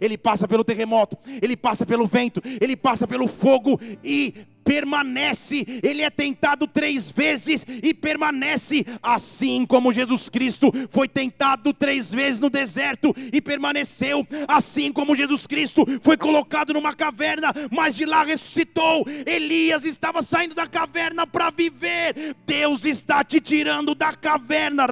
Ele 0.00 0.18
passa 0.18 0.48
pelo 0.48 0.64
terremoto, 0.64 1.16
ele 1.40 1.56
passa 1.56 1.86
pelo 1.86 2.06
vento, 2.06 2.42
ele 2.60 2.76
passa 2.76 3.06
pelo 3.06 3.26
fogo. 3.26 3.80
E 4.02 4.34
permanece, 4.68 5.64
ele 5.82 6.02
é 6.02 6.10
tentado 6.10 6.66
três 6.66 7.08
vezes 7.08 7.64
e 7.82 7.94
permanece, 7.94 8.84
assim 9.02 9.64
como 9.64 9.90
Jesus 9.90 10.28
Cristo 10.28 10.70
foi 10.90 11.08
tentado 11.08 11.72
três 11.72 12.12
vezes 12.12 12.38
no 12.38 12.50
deserto 12.50 13.16
e 13.32 13.40
permaneceu, 13.40 14.26
assim 14.46 14.92
como 14.92 15.16
Jesus 15.16 15.46
Cristo 15.46 15.86
foi 16.02 16.18
colocado 16.18 16.74
numa 16.74 16.94
caverna, 16.94 17.50
mas 17.70 17.96
de 17.96 18.04
lá 18.04 18.22
ressuscitou. 18.22 19.06
Elias 19.24 19.86
estava 19.86 20.20
saindo 20.20 20.54
da 20.54 20.66
caverna 20.66 21.26
para 21.26 21.48
viver. 21.48 22.36
Deus 22.44 22.84
está 22.84 23.24
te 23.24 23.40
tirando 23.40 23.94
da 23.94 24.12
caverna, 24.12 24.86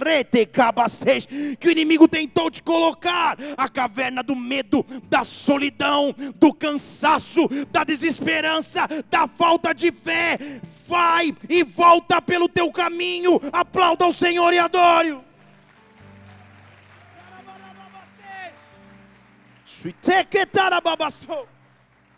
que 1.61 1.69
o 1.69 1.71
inimigo 1.71 2.09
tentou 2.09 2.51
te 2.51 2.63
colocar 2.63 3.37
a 3.59 3.69
caverna 3.69 4.23
do 4.23 4.35
medo, 4.35 4.87
da 5.11 5.23
solidão, 5.23 6.15
do 6.37 6.55
cansaço, 6.55 7.47
da 7.71 7.85
desesperança, 7.85 8.89
da 9.11 9.27
falta 9.27 9.66
falta 9.67 9.75
de 9.75 9.91
fé, 9.91 10.39
vai 10.87 11.35
e 11.49 11.65
volta 11.65 12.23
pelo 12.23 12.49
teu 12.49 12.71
caminho, 12.71 13.41
aplauda 13.53 14.05
ao 14.05 14.13
Senhor 14.13 14.53
e 14.53 14.59
adore. 14.59 15.19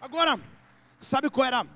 Agora, 0.01 0.41
sabe 0.99 1.31
qual 1.31 1.47
era 1.47 1.63
o 1.63 1.67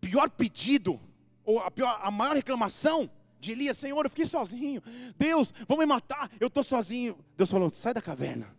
pior 0.00 0.30
pedido, 0.30 1.00
ou 1.44 1.60
a, 1.60 1.70
pior, 1.70 1.98
a 2.02 2.10
maior 2.10 2.34
reclamação 2.34 3.10
de 3.40 3.52
Elias? 3.52 3.78
Senhor, 3.78 4.04
eu 4.04 4.10
fiquei 4.10 4.26
sozinho. 4.26 4.82
Deus, 5.16 5.52
vão 5.66 5.78
me 5.78 5.86
matar, 5.86 6.30
eu 6.40 6.48
estou 6.48 6.62
sozinho. 6.62 7.18
Deus 7.36 7.50
falou: 7.50 7.70
sai 7.70 7.92
da 7.92 8.02
caverna 8.02 8.57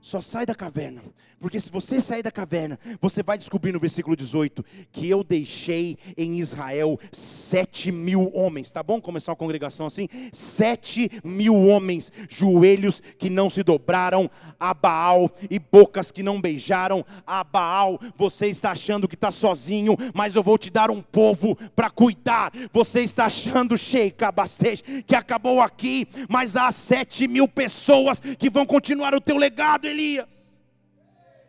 só 0.00 0.20
sai 0.20 0.46
da 0.46 0.54
caverna, 0.54 1.02
porque 1.40 1.60
se 1.60 1.70
você 1.70 2.00
sair 2.00 2.22
da 2.22 2.30
caverna, 2.30 2.78
você 3.00 3.22
vai 3.22 3.38
descobrir 3.38 3.72
no 3.72 3.78
versículo 3.78 4.16
18 4.16 4.64
que 4.90 5.08
eu 5.08 5.22
deixei 5.22 5.96
em 6.16 6.38
Israel 6.38 6.98
sete 7.12 7.92
mil 7.92 8.30
homens, 8.34 8.70
tá 8.70 8.82
bom? 8.82 9.00
Começar 9.00 9.32
uma 9.32 9.36
congregação 9.36 9.86
assim: 9.86 10.08
sete 10.32 11.10
mil 11.22 11.54
homens, 11.54 12.12
joelhos 12.28 13.00
que 13.18 13.30
não 13.30 13.48
se 13.48 13.62
dobraram 13.62 14.30
a 14.58 14.74
Baal 14.74 15.30
e 15.50 15.58
bocas 15.58 16.10
que 16.10 16.22
não 16.22 16.40
beijaram 16.40 17.04
a 17.26 17.44
Baal. 17.44 18.00
Você 18.16 18.46
está 18.46 18.72
achando 18.72 19.08
que 19.08 19.14
está 19.14 19.30
sozinho, 19.30 19.96
mas 20.14 20.34
eu 20.34 20.42
vou 20.42 20.58
te 20.58 20.70
dar 20.70 20.90
um 20.90 21.00
povo 21.00 21.56
para 21.74 21.90
cuidar. 21.90 22.52
Você 22.72 23.00
está 23.00 23.26
achando, 23.26 23.78
Sheikha 23.78 24.32
Basej, 24.32 24.82
que 25.06 25.14
acabou 25.14 25.60
aqui, 25.60 26.06
mas 26.28 26.56
há 26.56 26.70
sete 26.72 27.28
mil 27.28 27.46
pessoas 27.46 28.20
que 28.20 28.50
vão 28.50 28.66
continuar 28.66 29.14
o 29.14 29.20
teu 29.20 29.36
legado 29.36 29.87
Elias. 29.88 30.28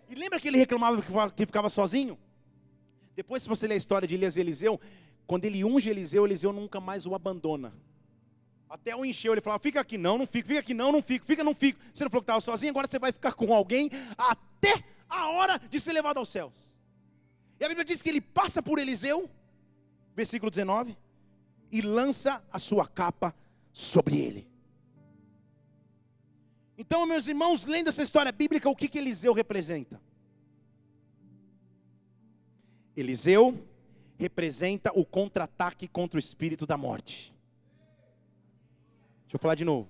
E 0.09 0.15
lembra 0.15 0.39
que 0.39 0.47
ele 0.47 0.57
reclamava 0.57 1.01
que 1.31 1.45
ficava 1.45 1.69
sozinho? 1.69 2.17
Depois, 3.15 3.43
se 3.43 3.49
você 3.49 3.67
ler 3.67 3.75
a 3.75 3.77
história 3.77 4.07
de 4.07 4.15
Elias 4.15 4.37
e 4.37 4.39
Eliseu, 4.39 4.79
quando 5.27 5.45
ele 5.45 5.63
unge 5.63 5.89
Eliseu, 5.89 6.25
Eliseu 6.25 6.51
nunca 6.51 6.79
mais 6.79 7.05
o 7.05 7.13
abandona. 7.13 7.73
Até 8.69 8.95
o 8.95 9.05
encheu, 9.05 9.33
ele 9.33 9.41
falava: 9.41 9.61
fica 9.61 9.79
aqui 9.79 9.97
não, 9.97 10.17
não 10.17 10.25
fico, 10.25 10.47
fica 10.47 10.59
aqui 10.59 10.73
não, 10.73 10.91
não 10.91 11.01
fico, 11.01 11.25
fica, 11.25 11.43
não 11.43 11.53
fico. 11.53 11.79
Você 11.93 12.03
não 12.03 12.09
falou 12.09 12.21
que 12.21 12.25
estava 12.25 12.41
sozinho, 12.41 12.71
agora 12.71 12.87
você 12.87 12.97
vai 12.97 13.11
ficar 13.11 13.33
com 13.33 13.53
alguém 13.53 13.91
até 14.17 14.83
a 15.07 15.29
hora 15.29 15.59
de 15.59 15.79
ser 15.79 15.93
levado 15.93 16.17
aos 16.17 16.29
céus. 16.29 16.53
E 17.59 17.65
a 17.65 17.67
Bíblia 17.67 17.85
diz 17.85 18.01
que 18.01 18.09
ele 18.09 18.21
passa 18.21 18.63
por 18.63 18.79
Eliseu, 18.79 19.29
versículo 20.15 20.49
19, 20.49 20.97
e 21.71 21.81
lança 21.81 22.43
a 22.51 22.57
sua 22.57 22.87
capa 22.87 23.35
sobre 23.71 24.17
ele. 24.17 24.48
Então, 26.81 27.05
meus 27.05 27.27
irmãos, 27.27 27.65
lendo 27.65 27.89
essa 27.89 28.01
história 28.01 28.31
bíblica, 28.31 28.69
o 28.69 28.75
que, 28.75 28.87
que 28.87 28.97
Eliseu 28.97 29.33
representa? 29.33 29.99
Eliseu 32.95 33.61
representa 34.17 34.89
o 34.95 35.03
contra-ataque 35.03 35.89
contra 35.89 36.15
o 36.15 36.19
espírito 36.19 36.65
da 36.65 36.77
morte. 36.77 37.33
Deixa 39.23 39.35
eu 39.35 39.39
falar 39.39 39.55
de 39.55 39.65
novo. 39.65 39.89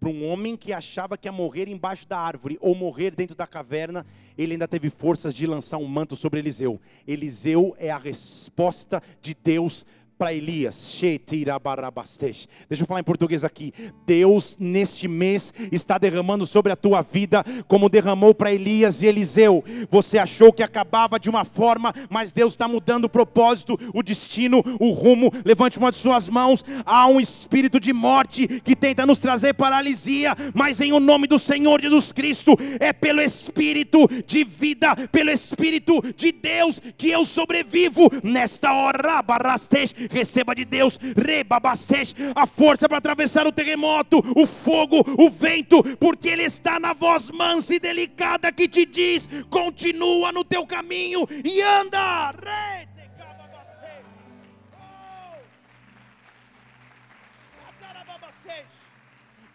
Para 0.00 0.08
um 0.08 0.28
homem 0.28 0.56
que 0.56 0.72
achava 0.72 1.16
que 1.16 1.28
ia 1.28 1.32
morrer 1.32 1.68
embaixo 1.68 2.08
da 2.08 2.18
árvore 2.18 2.58
ou 2.60 2.74
morrer 2.74 3.14
dentro 3.14 3.36
da 3.36 3.46
caverna, 3.46 4.04
ele 4.36 4.54
ainda 4.54 4.66
teve 4.66 4.90
forças 4.90 5.32
de 5.32 5.46
lançar 5.46 5.78
um 5.78 5.86
manto 5.86 6.16
sobre 6.16 6.40
Eliseu. 6.40 6.80
Eliseu 7.06 7.76
é 7.78 7.90
a 7.90 7.98
resposta 7.98 9.00
de 9.22 9.32
Deus 9.32 9.86
para 10.18 10.32
Elias. 10.32 10.98
Deixa 11.00 12.82
eu 12.82 12.86
falar 12.86 13.00
em 13.00 13.04
português 13.04 13.44
aqui. 13.44 13.72
Deus, 14.06 14.56
neste 14.58 15.06
mês, 15.06 15.52
está 15.70 15.98
derramando 15.98 16.46
sobre 16.46 16.72
a 16.72 16.76
tua 16.76 17.02
vida, 17.02 17.44
como 17.68 17.88
derramou 17.88 18.34
para 18.34 18.52
Elias 18.52 19.02
e 19.02 19.06
Eliseu. 19.06 19.62
Você 19.90 20.18
achou 20.18 20.52
que 20.52 20.62
acabava 20.62 21.18
de 21.18 21.28
uma 21.28 21.44
forma, 21.44 21.94
mas 22.08 22.32
Deus 22.32 22.54
está 22.54 22.66
mudando 22.66 23.04
o 23.04 23.08
propósito, 23.08 23.78
o 23.92 24.02
destino, 24.02 24.62
o 24.80 24.90
rumo. 24.90 25.30
Levante 25.44 25.78
uma 25.78 25.90
de 25.90 25.96
suas 25.96 26.28
mãos. 26.28 26.64
Há 26.84 27.06
um 27.06 27.20
espírito 27.20 27.78
de 27.78 27.92
morte 27.92 28.46
que 28.60 28.74
tenta 28.74 29.04
nos 29.04 29.18
trazer 29.18 29.54
paralisia, 29.54 30.34
mas 30.54 30.80
em 30.80 30.92
o 30.92 31.00
nome 31.00 31.26
do 31.26 31.38
Senhor 31.38 31.80
Jesus 31.80 32.12
Cristo, 32.12 32.56
é 32.80 32.92
pelo 32.92 33.20
espírito 33.20 34.08
de 34.26 34.44
vida, 34.44 34.96
pelo 35.08 35.30
espírito 35.30 36.00
de 36.16 36.32
Deus 36.32 36.80
que 36.96 37.10
eu 37.10 37.24
sobrevivo 37.24 38.10
nesta 38.22 38.72
hora. 38.72 39.22
Barastej 39.22 40.05
receba 40.10 40.54
de 40.54 40.64
Deus, 40.64 40.98
rebabastej, 41.16 42.14
a 42.34 42.46
força 42.46 42.88
para 42.88 42.98
atravessar 42.98 43.46
o 43.46 43.52
terremoto, 43.52 44.22
o 44.36 44.46
fogo, 44.46 45.04
o 45.18 45.30
vento, 45.30 45.82
porque 45.98 46.28
Ele 46.28 46.44
está 46.44 46.80
na 46.80 46.92
voz 46.92 47.30
mansa 47.30 47.74
e 47.74 47.78
delicada 47.78 48.52
que 48.52 48.68
te 48.68 48.84
diz: 48.84 49.28
continua 49.50 50.32
no 50.32 50.44
teu 50.44 50.66
caminho 50.66 51.26
e 51.44 51.60
anda. 51.60 52.30
Re 52.30 52.95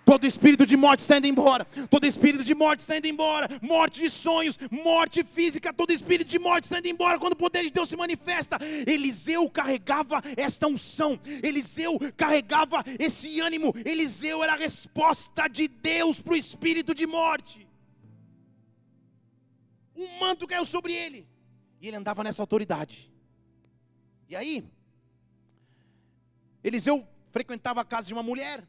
Todo 0.03 0.25
espírito 0.25 0.65
de 0.65 0.75
morte 0.75 0.99
está 0.99 1.17
indo 1.17 1.27
embora. 1.27 1.65
Todo 1.89 2.05
espírito 2.05 2.43
de 2.43 2.55
morte 2.55 2.79
está 2.79 2.97
indo 2.97 3.07
embora. 3.07 3.47
Morte 3.61 4.01
de 4.01 4.09
sonhos, 4.09 4.57
morte 4.69 5.23
física. 5.23 5.71
Todo 5.71 5.93
espírito 5.93 6.27
de 6.27 6.39
morte 6.39 6.63
está 6.63 6.79
indo 6.79 6.87
embora 6.87 7.19
quando 7.19 7.33
o 7.33 7.37
poder 7.37 7.63
de 7.63 7.71
Deus 7.71 7.87
se 7.87 7.95
manifesta. 7.95 8.57
Eliseu 8.87 9.49
carregava 9.49 10.21
esta 10.35 10.67
unção. 10.67 11.19
Eliseu 11.43 11.99
carregava 12.17 12.83
esse 12.99 13.39
ânimo. 13.39 13.73
Eliseu 13.85 14.43
era 14.43 14.53
a 14.53 14.57
resposta 14.57 15.47
de 15.47 15.67
Deus 15.67 16.19
para 16.19 16.33
o 16.33 16.37
espírito 16.37 16.95
de 16.95 17.05
morte. 17.05 17.67
Um 19.95 20.19
manto 20.19 20.47
caiu 20.47 20.65
sobre 20.65 20.93
ele. 20.93 21.27
E 21.79 21.87
ele 21.87 21.97
andava 21.97 22.23
nessa 22.23 22.41
autoridade. 22.41 23.11
E 24.27 24.35
aí, 24.35 24.63
Eliseu 26.63 27.07
frequentava 27.31 27.81
a 27.81 27.85
casa 27.85 28.07
de 28.07 28.13
uma 28.13 28.23
mulher. 28.23 28.63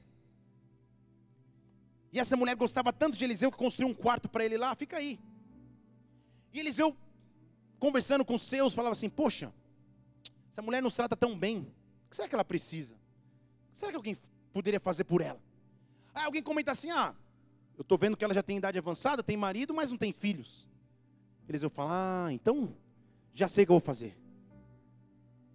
E 2.13 2.21
essa 2.21 2.37
mulher 2.37 2.55
gostava 2.55 2.93
tanto 2.93 3.17
de 3.17 3.25
Eliseu 3.25 3.51
que 3.51 3.57
construiu 3.57 3.89
um 3.89 3.95
quarto 3.95 4.29
para 4.29 4.45
ele 4.45 4.59
lá, 4.59 4.75
fica 4.75 4.99
aí. 4.99 5.19
E 6.53 6.61
Eliseu, 6.61 6.95
conversando 7.79 8.25
com 8.25 8.35
os 8.35 8.43
seus, 8.43 8.75
falava 8.75 8.93
assim: 8.93 9.09
Poxa, 9.09 9.53
essa 10.51 10.61
mulher 10.61 10.83
nos 10.83 10.95
trata 10.95 11.17
tão 11.17 11.39
bem, 11.39 11.61
o 12.07 12.11
que 12.11 12.17
será 12.17 12.29
que 12.29 12.35
ela 12.35 12.45
precisa? 12.45 12.95
O 12.95 13.73
que 13.73 13.79
será 13.79 13.91
que 13.91 13.97
alguém 13.97 14.17
poderia 14.53 14.79
fazer 14.79 15.05
por 15.05 15.23
ela? 15.23 15.41
Aí 16.15 16.25
alguém 16.25 16.43
comenta 16.43 16.71
assim: 16.73 16.91
Ah, 16.91 17.15
eu 17.79 17.83
estou 17.83 17.97
vendo 17.97 18.15
que 18.15 18.25
ela 18.25 18.35
já 18.35 18.43
tem 18.43 18.59
idade 18.59 18.79
avançada, 18.79 19.23
tem 19.23 19.37
marido, 19.37 19.73
mas 19.73 19.91
não 19.91 19.97
tem 19.97 20.13
filhos. 20.13 20.69
Eliseu 21.49 21.71
fala: 21.71 22.27
Ah, 22.27 22.33
então 22.33 22.77
já 23.33 23.49
sei 23.49 23.65
o 23.65 23.67
que 23.67 23.73
eu 23.73 23.75
vou 23.75 23.81
fazer. 23.81 24.19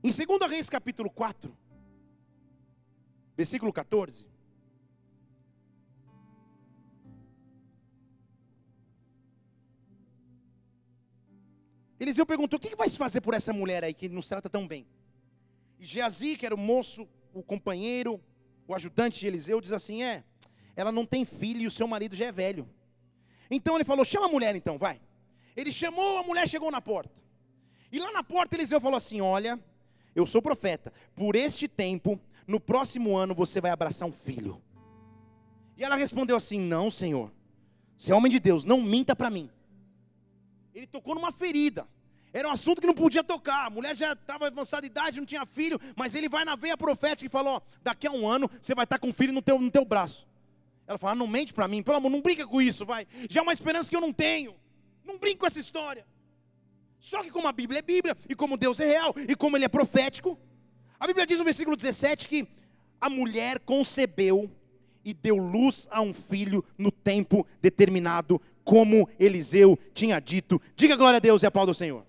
Em 0.03 0.09
2 0.09 0.49
Reis 0.49 0.69
capítulo 0.69 1.09
4, 1.11 1.55
versículo 3.35 3.71
14. 3.71 4.36
Eliseu 11.99 12.25
perguntou: 12.25 12.57
o 12.57 12.61
que 12.61 12.75
vai 12.75 12.89
se 12.89 12.97
fazer 12.97 13.21
por 13.21 13.33
essa 13.33 13.51
mulher 13.51 13.83
aí 13.83 13.93
que 13.93 14.07
nos 14.09 14.27
trata 14.27 14.49
tão 14.49 14.67
bem? 14.67 14.85
E 15.79 15.85
Geazi, 15.85 16.35
que 16.35 16.45
era 16.45 16.55
o 16.55 16.57
moço, 16.57 17.07
o 17.33 17.43
companheiro, 17.43 18.21
o 18.67 18.73
ajudante 18.73 19.19
de 19.19 19.27
Eliseu, 19.27 19.59
diz 19.61 19.71
assim: 19.71 20.03
é, 20.03 20.23
ela 20.75 20.91
não 20.91 21.05
tem 21.05 21.25
filho 21.25 21.61
e 21.61 21.67
o 21.67 21.71
seu 21.71 21.87
marido 21.87 22.15
já 22.15 22.25
é 22.25 22.31
velho. 22.31 22.67
Então 23.49 23.75
ele 23.75 23.83
falou: 23.83 24.05
chama 24.05 24.27
a 24.27 24.29
mulher 24.29 24.55
então, 24.55 24.77
vai. 24.77 25.01
Ele 25.55 25.71
chamou, 25.71 26.19
a 26.19 26.23
mulher 26.23 26.47
chegou 26.47 26.69
na 26.69 26.81
porta. 26.81 27.15
E 27.91 27.99
lá 27.99 28.11
na 28.11 28.23
porta 28.23 28.55
Eliseu 28.55 28.79
falou 28.79 28.97
assim: 28.97 29.21
olha, 29.21 29.59
Eu 30.17 30.25
sou 30.25 30.41
profeta. 30.41 30.91
Por 31.15 31.35
este 31.35 31.67
tempo, 31.67 32.19
no 32.47 32.59
próximo 32.59 33.15
ano 33.15 33.35
você 33.35 33.61
vai 33.61 33.69
abraçar 33.69 34.07
um 34.07 34.11
filho. 34.11 34.59
E 35.77 35.83
ela 35.83 35.95
respondeu 35.95 36.35
assim: 36.35 36.59
Não, 36.59 36.89
Senhor. 36.89 37.31
Você 37.95 38.11
é 38.11 38.15
homem 38.15 38.31
de 38.31 38.39
Deus, 38.39 38.63
não 38.63 38.81
minta 38.81 39.15
para 39.15 39.29
mim. 39.29 39.49
Ele 40.77 40.85
tocou 40.85 41.15
numa 41.15 41.31
ferida. 41.31 41.87
Era 42.31 42.47
um 42.47 42.51
assunto 42.51 42.79
que 42.79 42.85
não 42.85 42.93
podia 42.93 43.23
tocar. 43.23 43.65
A 43.65 43.69
mulher 43.69 43.95
já 43.95 44.13
estava 44.13 44.45
avançada 44.45 44.81
de 44.81 44.87
idade, 44.87 45.19
não 45.19 45.25
tinha 45.25 45.43
filho, 45.43 45.79
mas 45.95 46.13
ele 46.13 46.29
vai 46.29 46.45
na 46.45 46.55
veia 46.55 46.77
profética 46.77 47.25
e 47.25 47.29
falou: 47.29 47.63
daqui 47.81 48.05
a 48.05 48.11
um 48.11 48.27
ano 48.27 48.47
você 48.61 48.75
vai 48.75 48.83
estar 48.83 48.99
com 48.99 49.07
um 49.07 49.13
filho 49.13 49.33
no 49.33 49.41
teu, 49.41 49.59
no 49.59 49.71
teu 49.71 49.83
braço. 49.83 50.27
Ela 50.85 50.99
fala: 50.99 51.15
não 51.15 51.25
mente 51.25 51.51
para 51.51 51.67
mim, 51.67 51.81
pelo 51.81 51.97
amor, 51.97 52.11
não 52.11 52.21
brinca 52.21 52.45
com 52.45 52.61
isso, 52.61 52.85
vai. 52.85 53.07
Já 53.27 53.39
é 53.39 53.43
uma 53.43 53.53
esperança 53.53 53.89
que 53.89 53.95
eu 53.95 54.01
não 54.01 54.13
tenho. 54.13 54.55
Não 55.03 55.17
brinca 55.17 55.39
com 55.39 55.45
essa 55.47 55.59
história. 55.59 56.05
Só 56.99 57.23
que 57.23 57.31
como 57.31 57.47
a 57.47 57.51
Bíblia 57.51 57.79
é 57.79 57.81
Bíblia, 57.81 58.15
e 58.29 58.35
como 58.35 58.55
Deus 58.55 58.79
é 58.79 58.85
real, 58.85 59.15
e 59.27 59.35
como 59.35 59.57
Ele 59.57 59.65
é 59.65 59.69
profético, 59.69 60.37
a 60.99 61.07
Bíblia 61.07 61.25
diz 61.25 61.39
no 61.39 61.43
versículo 61.43 61.75
17 61.75 62.27
que 62.27 62.47
a 63.01 63.09
mulher 63.09 63.59
concebeu 63.59 64.51
e 65.07 65.13
deu 65.13 65.37
luz 65.37 65.87
a 65.89 66.01
um 66.01 66.13
filho 66.13 66.65
no 66.77 66.91
tempo 66.91 67.47
determinado, 67.61 68.41
como 68.61 69.09
Eliseu 69.17 69.79
tinha 69.93 70.19
dito. 70.19 70.61
Diga 70.75 70.97
glória 70.97 71.15
a 71.15 71.21
Deus 71.21 71.43
e 71.43 71.45
aplauda 71.45 71.71
o 71.71 71.73
Senhor. 71.73 72.05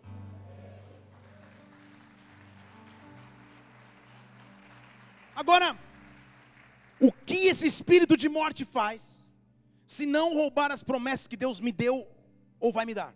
Agora, 5.32 5.78
o 7.00 7.12
que 7.12 7.46
esse 7.46 7.68
espírito 7.68 8.16
de 8.16 8.28
morte 8.28 8.64
faz, 8.64 9.32
se 9.86 10.04
não 10.04 10.34
roubar 10.34 10.72
as 10.72 10.82
promessas 10.82 11.28
que 11.28 11.36
Deus 11.36 11.60
me 11.60 11.70
deu 11.70 12.04
ou 12.58 12.72
vai 12.72 12.84
me 12.84 12.94
dar? 12.94 13.14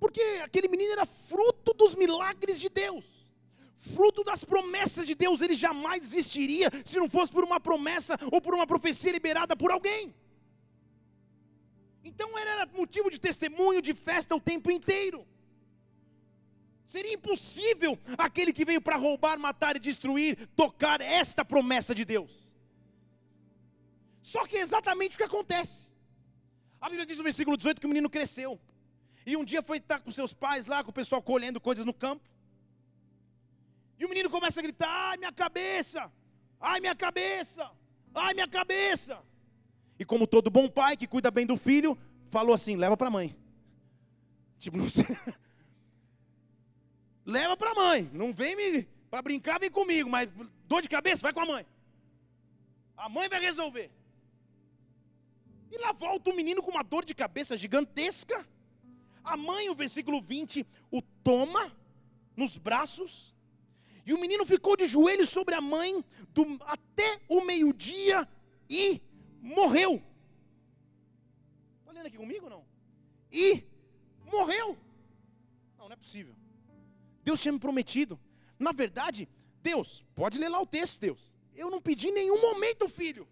Porque 0.00 0.20
aquele 0.42 0.66
menino 0.66 0.90
era 0.90 1.06
fruto 1.06 1.72
dos 1.74 1.94
milagres 1.94 2.60
de 2.60 2.68
Deus, 2.68 3.04
fruto 3.92 4.24
das 4.24 4.42
promessas 4.44 5.06
de 5.06 5.14
Deus, 5.14 5.40
ele 5.40 5.54
jamais 5.54 6.02
existiria 6.02 6.70
se 6.84 6.98
não 6.98 7.08
fosse 7.08 7.32
por 7.32 7.44
uma 7.44 7.60
promessa 7.60 8.18
ou 8.32 8.40
por 8.40 8.54
uma 8.54 8.66
profecia 8.66 9.12
liberada 9.12 9.54
por 9.54 9.70
alguém. 9.70 10.14
Então 12.02 12.38
era 12.38 12.66
motivo 12.66 13.10
de 13.10 13.18
testemunho, 13.18 13.80
de 13.82 13.94
festa 13.94 14.34
o 14.34 14.40
tempo 14.40 14.70
inteiro. 14.70 15.26
Seria 16.84 17.14
impossível 17.14 17.98
aquele 18.18 18.52
que 18.52 18.64
veio 18.64 18.80
para 18.80 18.96
roubar, 18.96 19.38
matar 19.38 19.76
e 19.76 19.78
destruir 19.78 20.48
tocar 20.54 21.00
esta 21.00 21.44
promessa 21.44 21.94
de 21.94 22.04
Deus. 22.04 22.30
Só 24.22 24.46
que 24.46 24.56
é 24.56 24.60
exatamente 24.60 25.14
o 25.14 25.18
que 25.18 25.24
acontece. 25.24 25.88
A 26.80 26.88
Bíblia 26.88 27.06
diz 27.06 27.16
no 27.16 27.24
versículo 27.24 27.56
18 27.56 27.80
que 27.80 27.86
o 27.86 27.88
menino 27.88 28.10
cresceu. 28.10 28.60
E 29.26 29.36
um 29.36 29.44
dia 29.44 29.62
foi 29.62 29.78
estar 29.78 30.00
com 30.00 30.10
seus 30.10 30.34
pais 30.34 30.66
lá, 30.66 30.84
com 30.84 30.90
o 30.90 30.94
pessoal 30.94 31.22
colhendo 31.22 31.58
coisas 31.58 31.84
no 31.86 31.94
campo. 31.94 32.33
E 33.98 34.04
o 34.04 34.08
menino 34.08 34.30
começa 34.30 34.60
a 34.60 34.62
gritar: 34.62 34.88
ai, 34.88 35.16
minha 35.16 35.32
cabeça! 35.32 36.12
Ai, 36.60 36.80
minha 36.80 36.94
cabeça! 36.94 37.70
Ai, 38.14 38.34
minha 38.34 38.48
cabeça! 38.48 39.22
E 39.98 40.04
como 40.04 40.26
todo 40.26 40.50
bom 40.50 40.68
pai 40.68 40.96
que 40.96 41.06
cuida 41.06 41.30
bem 41.30 41.46
do 41.46 41.56
filho, 41.56 41.96
falou 42.30 42.54
assim: 42.54 42.76
leva 42.76 42.96
para 42.96 43.08
a 43.08 43.10
mãe. 43.10 43.36
Tipo, 44.58 44.76
não 44.78 44.88
sei. 44.88 45.04
leva 47.24 47.56
para 47.56 47.70
a 47.70 47.74
mãe. 47.74 48.10
Não 48.12 48.32
vem 48.32 48.56
me 48.56 48.88
para 49.10 49.22
brincar, 49.22 49.60
vem 49.60 49.70
comigo, 49.70 50.10
mas 50.10 50.28
dor 50.66 50.82
de 50.82 50.88
cabeça, 50.88 51.22
vai 51.22 51.32
com 51.32 51.40
a 51.40 51.46
mãe. 51.46 51.66
A 52.96 53.08
mãe 53.08 53.28
vai 53.28 53.40
resolver. 53.40 53.90
E 55.70 55.78
lá 55.78 55.92
volta 55.92 56.30
o 56.30 56.36
menino 56.36 56.62
com 56.62 56.70
uma 56.70 56.82
dor 56.82 57.04
de 57.04 57.14
cabeça 57.14 57.56
gigantesca. 57.56 58.46
A 59.22 59.36
mãe, 59.36 59.70
o 59.70 59.74
versículo 59.74 60.20
20, 60.20 60.66
o 60.90 61.00
toma 61.00 61.72
nos 62.36 62.56
braços. 62.56 63.33
E 64.06 64.12
o 64.12 64.20
menino 64.20 64.44
ficou 64.44 64.76
de 64.76 64.86
joelhos 64.86 65.30
sobre 65.30 65.54
a 65.54 65.60
mãe 65.60 66.04
do, 66.30 66.58
até 66.64 67.20
o 67.28 67.40
meio-dia 67.40 68.28
e 68.68 69.00
morreu. 69.40 70.02
Está 71.80 71.92
lendo 71.92 72.06
aqui 72.06 72.16
comigo 72.16 72.50
não? 72.50 72.64
E 73.32 73.64
morreu. 74.24 74.76
Não, 75.78 75.86
não 75.88 75.92
é 75.92 75.96
possível. 75.96 76.34
Deus 77.22 77.40
tinha 77.40 77.52
me 77.52 77.58
prometido. 77.58 78.20
Na 78.58 78.72
verdade, 78.72 79.28
Deus, 79.62 80.04
pode 80.14 80.38
ler 80.38 80.48
lá 80.48 80.60
o 80.60 80.66
texto, 80.66 81.00
Deus. 81.00 81.34
Eu 81.54 81.70
não 81.70 81.80
pedi 81.80 82.10
nenhum 82.10 82.40
momento, 82.40 82.88
filho. 82.88 83.26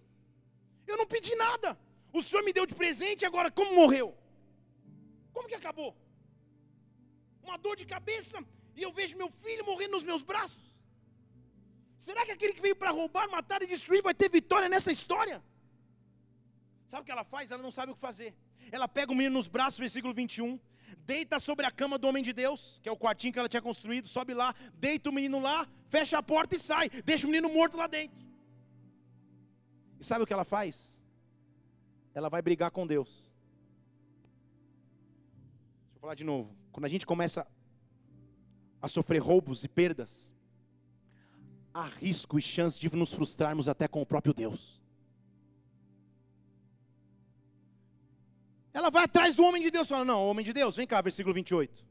Eu 0.87 0.97
não 0.97 1.07
pedi 1.07 1.35
nada. 1.35 1.79
O 2.13 2.23
Senhor 2.23 2.43
me 2.43 2.53
deu 2.53 2.65
de 2.65 2.75
presente, 2.75 3.27
agora 3.27 3.51
como 3.51 3.75
morreu? 3.75 4.17
Como 5.33 5.49
que 5.49 5.55
acabou? 5.55 5.97
Uma 7.43 7.57
dor 7.59 7.77
de 7.77 7.85
cabeça 7.85 8.43
e 8.77 8.83
eu 8.83 8.93
vejo 8.93 9.17
meu 9.17 9.31
filho 9.45 9.65
morrendo 9.65 9.93
nos 9.93 10.05
meus 10.05 10.23
braços. 10.23 10.63
Será 11.99 12.25
que 12.27 12.33
aquele 12.33 12.53
que 12.53 12.61
veio 12.61 12.75
para 12.75 12.91
roubar, 12.91 13.29
matar 13.31 13.63
e 13.63 13.67
destruir 13.67 14.03
vai 14.03 14.15
ter 14.15 14.29
vitória 14.29 14.69
nessa 14.69 14.91
história? 14.91 15.43
Sabe 16.87 17.03
o 17.03 17.05
que 17.05 17.13
ela 17.13 17.25
faz? 17.25 17.51
Ela 17.51 17.63
não 17.63 17.71
sabe 17.71 17.93
o 17.93 17.95
que 17.95 18.01
fazer. 18.01 18.35
Ela 18.71 18.89
pega 18.89 19.13
o 19.13 19.15
menino 19.15 19.37
nos 19.37 19.47
braços, 19.47 19.79
versículo 19.79 20.13
21, 20.13 20.59
deita 20.99 21.39
sobre 21.39 21.65
a 21.67 21.71
cama 21.71 21.97
do 21.99 22.07
homem 22.09 22.23
de 22.23 22.33
Deus, 22.33 22.81
que 22.83 22.89
é 22.89 22.93
o 22.93 22.97
quartinho 22.97 23.33
que 23.33 23.39
ela 23.39 23.49
tinha 23.49 23.63
construído, 23.63 24.09
sobe 24.09 24.35
lá, 24.35 24.55
deita 24.75 25.11
o 25.11 25.13
menino 25.13 25.41
lá, 25.41 25.69
fecha 25.89 26.19
a 26.19 26.23
porta 26.23 26.57
e 26.57 26.59
sai, 26.59 26.89
deixa 27.05 27.27
o 27.27 27.31
menino 27.31 27.49
morto 27.49 27.77
lá 27.77 27.87
dentro. 27.87 28.19
E 30.01 30.05
sabe 30.05 30.25
o 30.25 30.27
que 30.27 30.33
ela 30.33 30.45
faz? 30.45 31.01
Ela 32.15 32.29
vai 32.29 32.43
brigar 32.43 32.71
com 32.71 32.87
Deus. 32.87 33.33
Deixa 35.85 35.97
eu 35.97 36.01
falar 36.01 36.15
de 36.15 36.25
novo. 36.25 36.55
Quando 36.73 36.85
a 36.85 36.89
gente 36.89 37.07
começa 37.07 37.47
a 38.83 38.89
sofrer 38.89 39.21
roubos 39.21 39.63
e 39.63 39.69
perdas, 39.69 40.35
há 41.73 41.87
risco 41.87 42.39
e 42.39 42.43
chance 42.43 42.79
de 42.81 42.95
nos 42.95 43.13
frustrarmos 43.13 43.69
até 43.69 43.87
com 43.87 44.03
o 44.03 44.07
próprio 44.07 44.35
Deus. 44.35 44.83
Ela 48.75 48.91
vai 48.91 49.05
atrás 49.05 49.35
do 49.37 49.45
homem 49.45 49.63
de 49.63 49.71
Deus, 49.71 49.87
fala: 49.87 50.05
Não, 50.05 50.27
homem 50.27 50.45
de 50.45 50.53
Deus, 50.53 50.75
vem 50.75 50.87
cá, 50.87 51.01
versículo 51.01 51.33
28. 51.33 51.87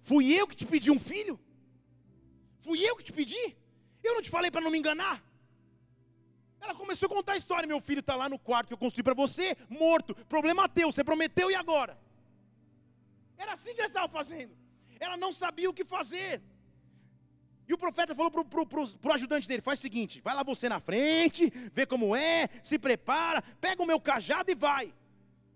Fui 0.00 0.30
eu 0.32 0.46
que 0.46 0.56
te 0.56 0.66
pedi 0.66 0.90
um 0.90 0.98
filho? 0.98 1.40
Fui 2.60 2.78
eu 2.80 2.96
que 2.96 3.04
te 3.04 3.12
pedi? 3.12 3.56
Eu 4.02 4.14
não 4.14 4.22
te 4.22 4.28
falei 4.28 4.50
para 4.50 4.60
não 4.60 4.70
me 4.70 4.78
enganar? 4.78 5.22
Ela 6.60 6.74
começou 6.74 7.06
a 7.06 7.08
contar 7.08 7.32
a 7.32 7.36
história: 7.36 7.66
Meu 7.66 7.80
filho 7.80 8.00
está 8.00 8.14
lá 8.14 8.28
no 8.28 8.38
quarto 8.38 8.68
que 8.68 8.74
eu 8.74 8.78
construí 8.78 9.02
para 9.02 9.14
você, 9.14 9.56
morto. 9.68 10.14
Problema 10.26 10.68
teu, 10.68 10.92
você 10.92 11.02
prometeu 11.02 11.50
e 11.50 11.54
agora? 11.54 11.98
Era 13.38 13.52
assim 13.52 13.72
que 13.74 13.80
ela 13.80 13.88
estava 13.88 14.08
fazendo. 14.08 14.54
Ela 15.00 15.16
não 15.16 15.32
sabia 15.32 15.68
o 15.68 15.74
que 15.74 15.84
fazer. 15.84 16.42
E 17.66 17.72
o 17.72 17.78
profeta 17.78 18.14
falou 18.14 18.30
para 18.30 19.10
o 19.10 19.12
ajudante 19.12 19.48
dele: 19.48 19.62
faz 19.62 19.78
o 19.78 19.82
seguinte, 19.82 20.20
vai 20.20 20.34
lá 20.34 20.42
você 20.42 20.68
na 20.68 20.80
frente, 20.80 21.50
vê 21.72 21.86
como 21.86 22.14
é, 22.14 22.48
se 22.62 22.78
prepara, 22.78 23.42
pega 23.60 23.82
o 23.82 23.86
meu 23.86 24.00
cajado 24.00 24.50
e 24.50 24.54
vai. 24.54 24.92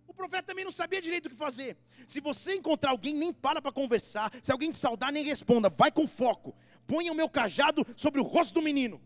O 0.07 0.15
profeta 0.15 0.45
também 0.45 0.65
não 0.65 0.71
sabia 0.71 1.03
direito 1.03 1.27
o 1.27 1.31
que 1.31 1.37
fazer. 1.37 1.77
Se 2.07 2.21
você 2.21 2.55
encontrar 2.55 2.91
alguém, 2.91 3.15
nem 3.15 3.33
para 3.33 3.61
para 3.61 3.73
conversar. 3.73 4.33
Se 4.43 4.53
alguém 4.53 4.71
te 4.71 4.77
saudar, 4.77 5.11
nem 5.11 5.25
responda. 5.25 5.69
Vai 5.69 5.91
com 5.91 6.07
foco. 6.07 6.55
Ponha 6.87 7.11
o 7.11 7.17
meu 7.17 7.29
cajado 7.29 7.85
sobre 7.97 8.21
o 8.21 8.23
rosto 8.23 8.55
do 8.55 8.63
menino. 8.63 9.03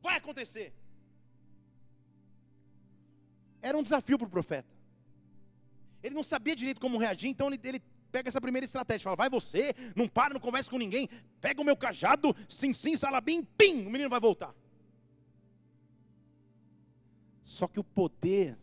Vai 0.00 0.16
acontecer. 0.18 0.72
Era 3.60 3.76
um 3.76 3.82
desafio 3.82 4.16
para 4.16 4.28
o 4.28 4.30
profeta. 4.30 4.72
Ele 6.00 6.14
não 6.14 6.22
sabia 6.22 6.54
direito 6.54 6.80
como 6.80 6.96
reagir, 6.96 7.28
então 7.28 7.48
ele, 7.48 7.60
ele 7.64 7.82
pega 8.10 8.28
essa 8.28 8.40
primeira 8.40 8.64
estratégia. 8.64 9.04
Fala, 9.04 9.16
vai 9.16 9.30
você, 9.30 9.74
não 9.94 10.06
para, 10.08 10.34
não 10.34 10.40
conversa 10.40 10.70
com 10.70 10.78
ninguém. 10.78 11.08
Pega 11.40 11.60
o 11.60 11.64
meu 11.64 11.76
cajado, 11.76 12.34
sim, 12.48 12.72
sim, 12.72 12.96
salabim, 12.96 13.42
pim, 13.42 13.86
o 13.86 13.90
menino 13.90 14.10
vai 14.10 14.20
voltar. 14.20 14.54
Só 17.42 17.66
que 17.66 17.80
o 17.80 17.84
poder 17.84 18.56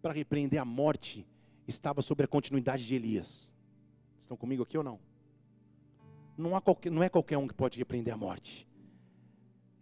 para 0.00 0.12
repreender 0.12 0.60
a 0.60 0.64
morte 0.64 1.26
estava 1.66 2.00
sobre 2.02 2.24
a 2.24 2.28
continuidade 2.28 2.86
de 2.86 2.94
Elias. 2.94 3.52
Estão 4.18 4.36
comigo 4.36 4.62
aqui 4.62 4.78
ou 4.78 4.84
não? 4.84 4.98
Não, 6.36 6.60
qualquer, 6.60 6.90
não 6.90 7.02
é 7.02 7.08
qualquer 7.08 7.38
um 7.38 7.46
que 7.46 7.54
pode 7.54 7.78
repreender 7.78 8.12
a 8.12 8.16
morte. 8.16 8.68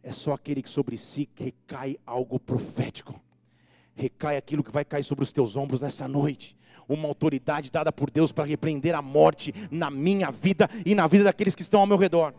É 0.02 0.12
só 0.12 0.34
aquele 0.34 0.62
que 0.62 0.68
sobre 0.68 0.96
si 0.96 1.28
recai 1.34 1.96
algo 2.06 2.38
profético. 2.38 3.20
Recai 3.94 4.36
aquilo 4.36 4.62
que 4.62 4.70
vai 4.70 4.84
cair 4.84 5.02
sobre 5.02 5.24
os 5.24 5.32
teus 5.32 5.56
ombros 5.56 5.80
nessa 5.80 6.06
noite. 6.06 6.56
Uma 6.88 7.08
autoridade 7.08 7.70
dada 7.70 7.92
por 7.92 8.10
Deus 8.10 8.32
para 8.32 8.44
repreender 8.44 8.94
a 8.94 9.02
morte 9.02 9.54
na 9.70 9.90
minha 9.90 10.30
vida 10.30 10.68
e 10.84 10.94
na 10.94 11.06
vida 11.06 11.24
daqueles 11.24 11.54
que 11.54 11.62
estão 11.62 11.80
ao 11.80 11.86
meu 11.86 11.96
redor. 11.96 12.34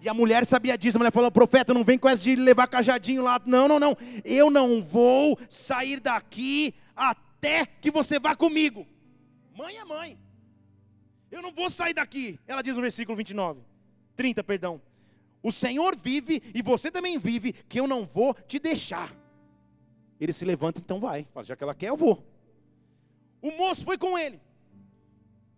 E 0.00 0.08
a 0.08 0.14
mulher 0.14 0.46
sabia 0.46 0.78
disso, 0.78 0.96
a 0.96 1.00
mulher 1.00 1.12
falou: 1.12 1.30
profeta, 1.30 1.74
não 1.74 1.84
vem 1.84 1.98
com 1.98 2.08
essa 2.08 2.22
de 2.22 2.36
levar 2.36 2.66
cajadinho 2.68 3.22
lá. 3.22 3.40
Não, 3.44 3.66
não, 3.66 3.80
não. 3.80 3.96
Eu 4.24 4.50
não 4.50 4.80
vou 4.80 5.38
sair 5.48 6.00
daqui 6.00 6.74
até 6.94 7.66
que 7.66 7.90
você 7.90 8.18
vá 8.18 8.36
comigo. 8.36 8.86
Mãe 9.56 9.76
é 9.76 9.84
mãe. 9.84 10.18
Eu 11.30 11.42
não 11.42 11.52
vou 11.52 11.68
sair 11.68 11.94
daqui. 11.94 12.38
Ela 12.46 12.62
diz 12.62 12.76
no 12.76 12.82
versículo 12.82 13.16
29, 13.16 13.60
30, 14.16 14.44
perdão. 14.44 14.80
O 15.42 15.52
Senhor 15.52 15.96
vive 15.96 16.42
e 16.54 16.62
você 16.62 16.90
também 16.90 17.18
vive, 17.18 17.52
que 17.52 17.78
eu 17.78 17.86
não 17.86 18.06
vou 18.06 18.34
te 18.34 18.58
deixar. 18.58 19.14
Ele 20.20 20.32
se 20.32 20.44
levanta, 20.44 20.80
então 20.80 20.98
vai. 20.98 21.26
Fala, 21.32 21.44
já 21.44 21.56
que 21.56 21.62
ela 21.62 21.74
quer, 21.74 21.88
eu 21.88 21.96
vou. 21.96 22.24
O 23.40 23.50
moço 23.52 23.84
foi 23.84 23.96
com 23.96 24.18
ele. 24.18 24.40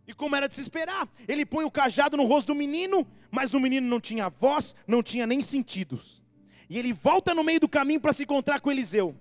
E 0.07 0.13
como 0.13 0.35
era 0.35 0.49
de 0.49 0.55
se 0.55 0.61
esperar, 0.61 1.09
ele 1.29 1.47
põe 1.47 1.65
o 1.65 1.71
cajado 1.71 2.17
no 2.17 2.25
rosto 2.25 2.49
do 2.49 2.55
menino, 2.55 3.07
mas 3.31 3.55
o 3.55 3.61
menino 3.61 3.87
não 3.87 4.01
tinha 4.01 4.29
voz, 4.29 4.75
não 4.87 5.03
tinha 5.03 5.27
nem 5.27 5.41
sentidos. 5.41 6.21
E 6.69 6.79
ele 6.79 6.93
volta 6.93 7.35
no 7.35 7.45
meio 7.45 7.61
do 7.61 7.69
caminho 7.69 8.01
para 8.01 8.13
se 8.13 8.25
encontrar 8.25 8.61
com 8.61 8.71
Eliseu. 8.71 9.15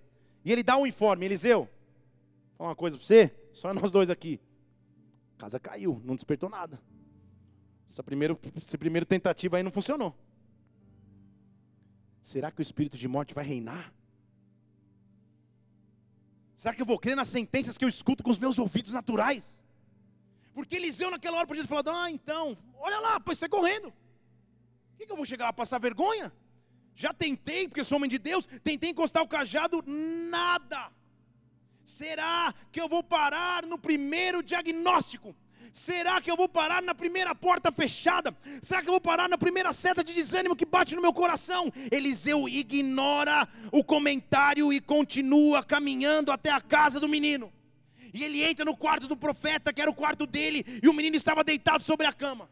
E 0.43 0.51
ele 0.51 0.63
dá 0.63 0.77
um 0.77 0.87
informe: 0.87 1.25
Eliseu, 1.25 1.59
vou 1.59 2.57
falar 2.57 2.69
uma 2.69 2.75
coisa 2.75 2.97
para 2.97 3.05
você, 3.05 3.31
só 3.53 3.73
nós 3.73 3.91
dois 3.91 4.09
aqui. 4.09 4.39
A 5.37 5.41
casa 5.41 5.59
caiu, 5.59 6.01
não 6.03 6.15
despertou 6.15 6.49
nada. 6.49 6.81
Essa 7.89 8.03
primeira, 8.03 8.37
essa 8.55 8.77
primeira 8.77 9.05
tentativa 9.05 9.57
aí 9.57 9.63
não 9.63 9.71
funcionou. 9.71 10.15
Será 12.21 12.51
que 12.51 12.61
o 12.61 12.63
espírito 12.63 12.97
de 12.97 13.07
morte 13.07 13.33
vai 13.33 13.45
reinar? 13.45 13.93
Será 16.59 16.75
que 16.75 16.81
eu 16.81 16.85
vou 16.85 16.99
crer 16.99 17.15
nas 17.15 17.29
sentenças 17.29 17.77
que 17.77 17.85
eu 17.85 17.87
escuto 17.87 18.21
com 18.21 18.31
os 18.31 18.37
meus 18.37 18.59
ouvidos 18.59 18.91
naturais? 18.91 19.63
Porque 20.53 20.75
Eliseu 20.75 21.09
naquela 21.09 21.37
hora 21.37 21.47
podia 21.47 21.63
ter 21.63 21.69
falado, 21.69 21.89
ah, 21.89 22.11
então, 22.11 22.57
olha 22.77 22.99
lá, 22.99 23.17
pois 23.17 23.37
sai 23.37 23.47
correndo. 23.47 23.87
O 23.87 24.97
que, 24.97 25.05
que 25.05 25.11
eu 25.13 25.15
vou 25.15 25.23
chegar 25.23 25.45
lá 25.45 25.53
passar 25.53 25.79
vergonha? 25.79 26.33
Já 26.93 27.13
tentei, 27.13 27.65
porque 27.65 27.85
sou 27.85 27.95
homem 27.95 28.09
de 28.09 28.19
Deus, 28.19 28.45
tentei 28.61 28.89
encostar 28.89 29.23
o 29.23 29.27
cajado, 29.29 29.81
nada. 29.87 30.91
Será 31.85 32.53
que 32.73 32.81
eu 32.81 32.89
vou 32.89 33.01
parar 33.01 33.65
no 33.65 33.79
primeiro 33.79 34.43
diagnóstico? 34.43 35.33
Será 35.71 36.19
que 36.21 36.29
eu 36.29 36.35
vou 36.35 36.49
parar 36.49 36.81
na 36.81 36.95
primeira 36.95 37.33
porta 37.35 37.71
fechada? 37.71 38.35
Será 38.61 38.81
que 38.81 38.87
eu 38.87 38.93
vou 38.93 39.01
parar 39.01 39.29
na 39.29 39.37
primeira 39.37 39.71
seta 39.73 40.03
de 40.03 40.13
desânimo 40.13 40.55
que 40.55 40.65
bate 40.65 40.95
no 40.95 41.01
meu 41.01 41.13
coração? 41.13 41.71
Eliseu 41.91 42.47
ignora 42.49 43.47
o 43.71 43.83
comentário 43.83 44.73
e 44.73 44.79
continua 44.79 45.63
caminhando 45.63 46.31
até 46.31 46.51
a 46.51 46.61
casa 46.61 46.99
do 46.99 47.07
menino. 47.07 47.51
E 48.13 48.23
ele 48.23 48.43
entra 48.43 48.65
no 48.65 48.75
quarto 48.75 49.07
do 49.07 49.15
profeta, 49.15 49.71
que 49.71 49.81
era 49.81 49.91
o 49.91 49.95
quarto 49.95 50.25
dele, 50.25 50.65
e 50.81 50.89
o 50.89 50.93
menino 50.93 51.15
estava 51.15 51.43
deitado 51.43 51.83
sobre 51.83 52.07
a 52.07 52.13
cama. 52.13 52.49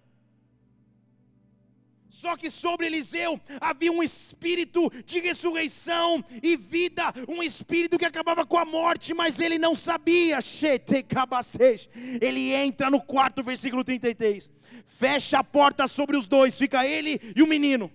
Só 2.10 2.36
que 2.38 2.50
sobre 2.50 2.86
Eliseu 2.86 3.40
havia 3.60 3.92
um 3.92 4.02
espírito 4.02 4.92
de 5.06 5.20
ressurreição 5.20 6.24
e 6.42 6.56
vida, 6.56 7.14
um 7.28 7.44
espírito 7.44 7.98
que 7.98 8.06
acabava 8.06 8.46
com 8.46 8.58
a 8.58 8.66
morte, 8.66 9.14
mas 9.14 9.40
ele 9.40 9.60
não 9.60 9.76
sabia. 9.76 10.40
Ele 12.22 12.54
entra 12.54 12.90
no 12.90 13.02
quarto, 13.02 13.44
versículo 13.44 13.84
33, 13.84 14.52
fecha 14.86 15.40
a 15.40 15.44
porta 15.44 15.88
sobre 15.88 16.16
os 16.16 16.28
dois, 16.28 16.58
fica 16.58 16.86
ele 16.86 17.20
e 17.36 17.42
o 17.42 17.48
menino, 17.48 17.92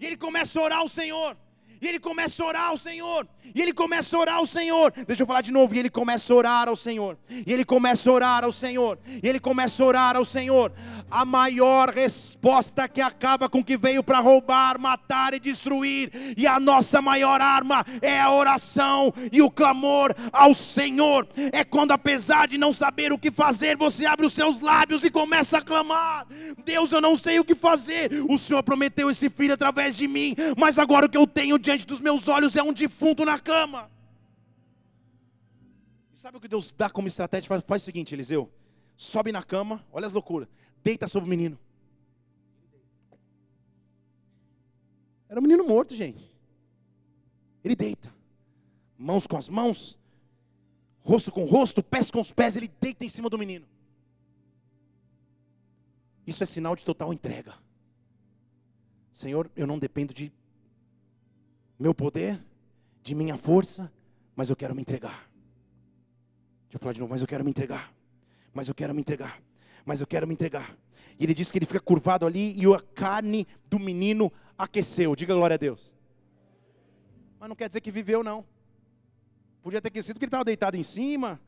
e 0.00 0.06
ele 0.06 0.16
começa 0.16 0.58
a 0.60 0.62
orar 0.62 0.78
ao 0.80 0.88
Senhor. 0.88 1.36
E 1.80 1.86
ele 1.86 1.98
começa 1.98 2.42
a 2.42 2.46
orar 2.46 2.68
ao 2.68 2.78
Senhor. 2.78 3.28
E 3.54 3.60
ele 3.60 3.72
começa 3.72 4.16
a 4.16 4.20
orar 4.20 4.34
ao 4.36 4.46
Senhor. 4.46 4.92
Deixa 5.06 5.22
eu 5.22 5.26
falar 5.26 5.42
de 5.42 5.52
novo. 5.52 5.74
E 5.74 5.78
ele 5.78 5.90
começa 5.90 6.32
a 6.32 6.36
orar 6.36 6.68
ao 6.68 6.76
Senhor. 6.76 7.18
E 7.28 7.52
ele 7.52 7.64
começa 7.64 8.08
a 8.08 8.12
orar 8.12 8.44
ao 8.44 8.52
Senhor. 8.52 8.98
E 9.22 9.28
ele 9.28 9.38
começa 9.38 9.82
a 9.82 9.86
orar 9.86 10.16
ao 10.16 10.24
Senhor. 10.24 10.72
A 11.10 11.24
maior 11.24 11.90
resposta 11.90 12.88
que 12.88 13.00
acaba 13.00 13.48
com 13.48 13.60
o 13.60 13.64
que 13.64 13.76
veio 13.76 14.02
para 14.02 14.18
roubar, 14.18 14.78
matar 14.78 15.34
e 15.34 15.40
destruir. 15.40 16.10
E 16.36 16.46
a 16.46 16.58
nossa 16.58 17.00
maior 17.00 17.40
arma 17.40 17.84
é 18.02 18.20
a 18.20 18.32
oração 18.32 19.12
e 19.30 19.40
o 19.40 19.50
clamor 19.50 20.14
ao 20.32 20.52
Senhor. 20.52 21.28
É 21.52 21.62
quando, 21.64 21.92
apesar 21.92 22.48
de 22.48 22.58
não 22.58 22.72
saber 22.72 23.12
o 23.12 23.18
que 23.18 23.30
fazer, 23.30 23.76
você 23.76 24.04
abre 24.06 24.26
os 24.26 24.32
seus 24.32 24.60
lábios 24.60 25.04
e 25.04 25.10
começa 25.10 25.58
a 25.58 25.62
clamar: 25.62 26.26
Deus, 26.64 26.90
eu 26.90 27.00
não 27.00 27.16
sei 27.16 27.38
o 27.38 27.44
que 27.44 27.54
fazer. 27.54 28.10
O 28.28 28.36
Senhor 28.36 28.62
prometeu 28.62 29.10
esse 29.10 29.30
filho 29.30 29.54
através 29.54 29.96
de 29.96 30.08
mim. 30.08 30.34
Mas 30.58 30.78
agora 30.78 31.06
o 31.06 31.08
que 31.08 31.18
eu 31.18 31.26
tenho 31.26 31.58
diante 31.58 31.86
dos 31.86 32.00
meus 32.00 32.26
olhos 32.28 32.56
é 32.56 32.62
um 32.62 32.72
defunto 32.72 33.24
na 33.24 33.38
cama. 33.38 33.90
Sabe 36.12 36.38
o 36.38 36.40
que 36.40 36.48
Deus 36.48 36.72
dá 36.72 36.90
como 36.90 37.06
estratégia? 37.06 37.46
Faz, 37.46 37.62
faz 37.64 37.82
o 37.82 37.84
seguinte, 37.84 38.14
Eliseu: 38.14 38.50
sobe 38.96 39.30
na 39.30 39.42
cama, 39.42 39.84
olha 39.92 40.06
as 40.06 40.12
loucuras, 40.12 40.48
deita 40.82 41.06
sobre 41.06 41.26
o 41.26 41.30
menino. 41.30 41.58
Era 45.28 45.40
um 45.40 45.42
menino 45.42 45.66
morto, 45.66 45.94
gente. 45.94 46.32
Ele 47.64 47.74
deita, 47.74 48.14
mãos 48.96 49.26
com 49.26 49.36
as 49.36 49.48
mãos, 49.48 49.98
rosto 51.00 51.32
com 51.32 51.44
rosto, 51.44 51.82
pés 51.82 52.10
com 52.10 52.20
os 52.20 52.32
pés, 52.32 52.56
ele 52.56 52.68
deita 52.80 53.04
em 53.04 53.08
cima 53.08 53.28
do 53.28 53.36
menino. 53.36 53.66
Isso 56.26 56.42
é 56.42 56.46
sinal 56.46 56.74
de 56.76 56.84
total 56.84 57.12
entrega. 57.12 57.54
Senhor, 59.12 59.50
eu 59.56 59.66
não 59.66 59.78
dependo 59.78 60.12
de 60.12 60.32
meu 61.78 61.94
poder, 61.94 62.40
de 63.02 63.14
minha 63.14 63.36
força, 63.36 63.90
mas 64.34 64.50
eu 64.50 64.56
quero 64.56 64.74
me 64.74 64.80
entregar. 64.80 65.28
Deixa 66.64 66.74
eu 66.76 66.80
falar 66.80 66.92
de 66.92 67.00
novo, 67.00 67.10
mas 67.10 67.20
eu 67.20 67.26
quero 67.26 67.44
me 67.44 67.50
entregar. 67.50 67.92
Mas 68.52 68.68
eu 68.68 68.74
quero 68.74 68.94
me 68.94 69.00
entregar. 69.00 69.40
Mas 69.86 70.00
eu 70.00 70.06
quero 70.06 70.26
me 70.26 70.34
entregar. 70.34 70.76
E 71.18 71.24
ele 71.24 71.32
diz 71.32 71.50
que 71.50 71.58
ele 71.58 71.64
fica 71.64 71.80
curvado 71.80 72.26
ali 72.26 72.60
e 72.60 72.66
a 72.74 72.80
carne 72.80 73.46
do 73.70 73.78
menino 73.78 74.30
aqueceu. 74.58 75.16
Diga 75.16 75.32
glória 75.32 75.54
a 75.54 75.56
Deus. 75.56 75.96
Mas 77.38 77.48
não 77.48 77.56
quer 77.56 77.68
dizer 77.68 77.80
que 77.80 77.90
viveu, 77.90 78.22
não. 78.22 78.44
Podia 79.62 79.80
ter 79.80 79.88
aquecido 79.88 80.14
porque 80.14 80.24
ele 80.24 80.28
estava 80.28 80.44
deitado 80.44 80.76
em 80.76 80.82
cima. 80.82 81.40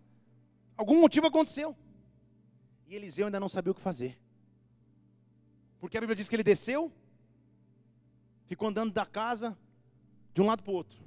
Algum 0.77 1.01
motivo 1.01 1.27
aconteceu. 1.27 1.77
E 2.87 2.95
Eliseu 2.95 3.27
ainda 3.27 3.41
não 3.41 3.49
sabia 3.49 3.73
o 3.73 3.75
que 3.75 3.81
fazer. 3.81 4.19
Porque 5.81 5.99
a 5.99 6.01
Bíblia 6.01 6.17
diz 6.17 6.29
que 6.29 6.35
ele 6.35 6.43
desceu, 6.43 6.91
ficou 8.47 8.69
andando 8.69 8.93
da 8.93 9.05
casa, 9.05 9.57
de 10.33 10.41
um 10.41 10.47
lado 10.47 10.63
para 10.63 10.73
o 10.73 10.75
outro. 10.75 10.99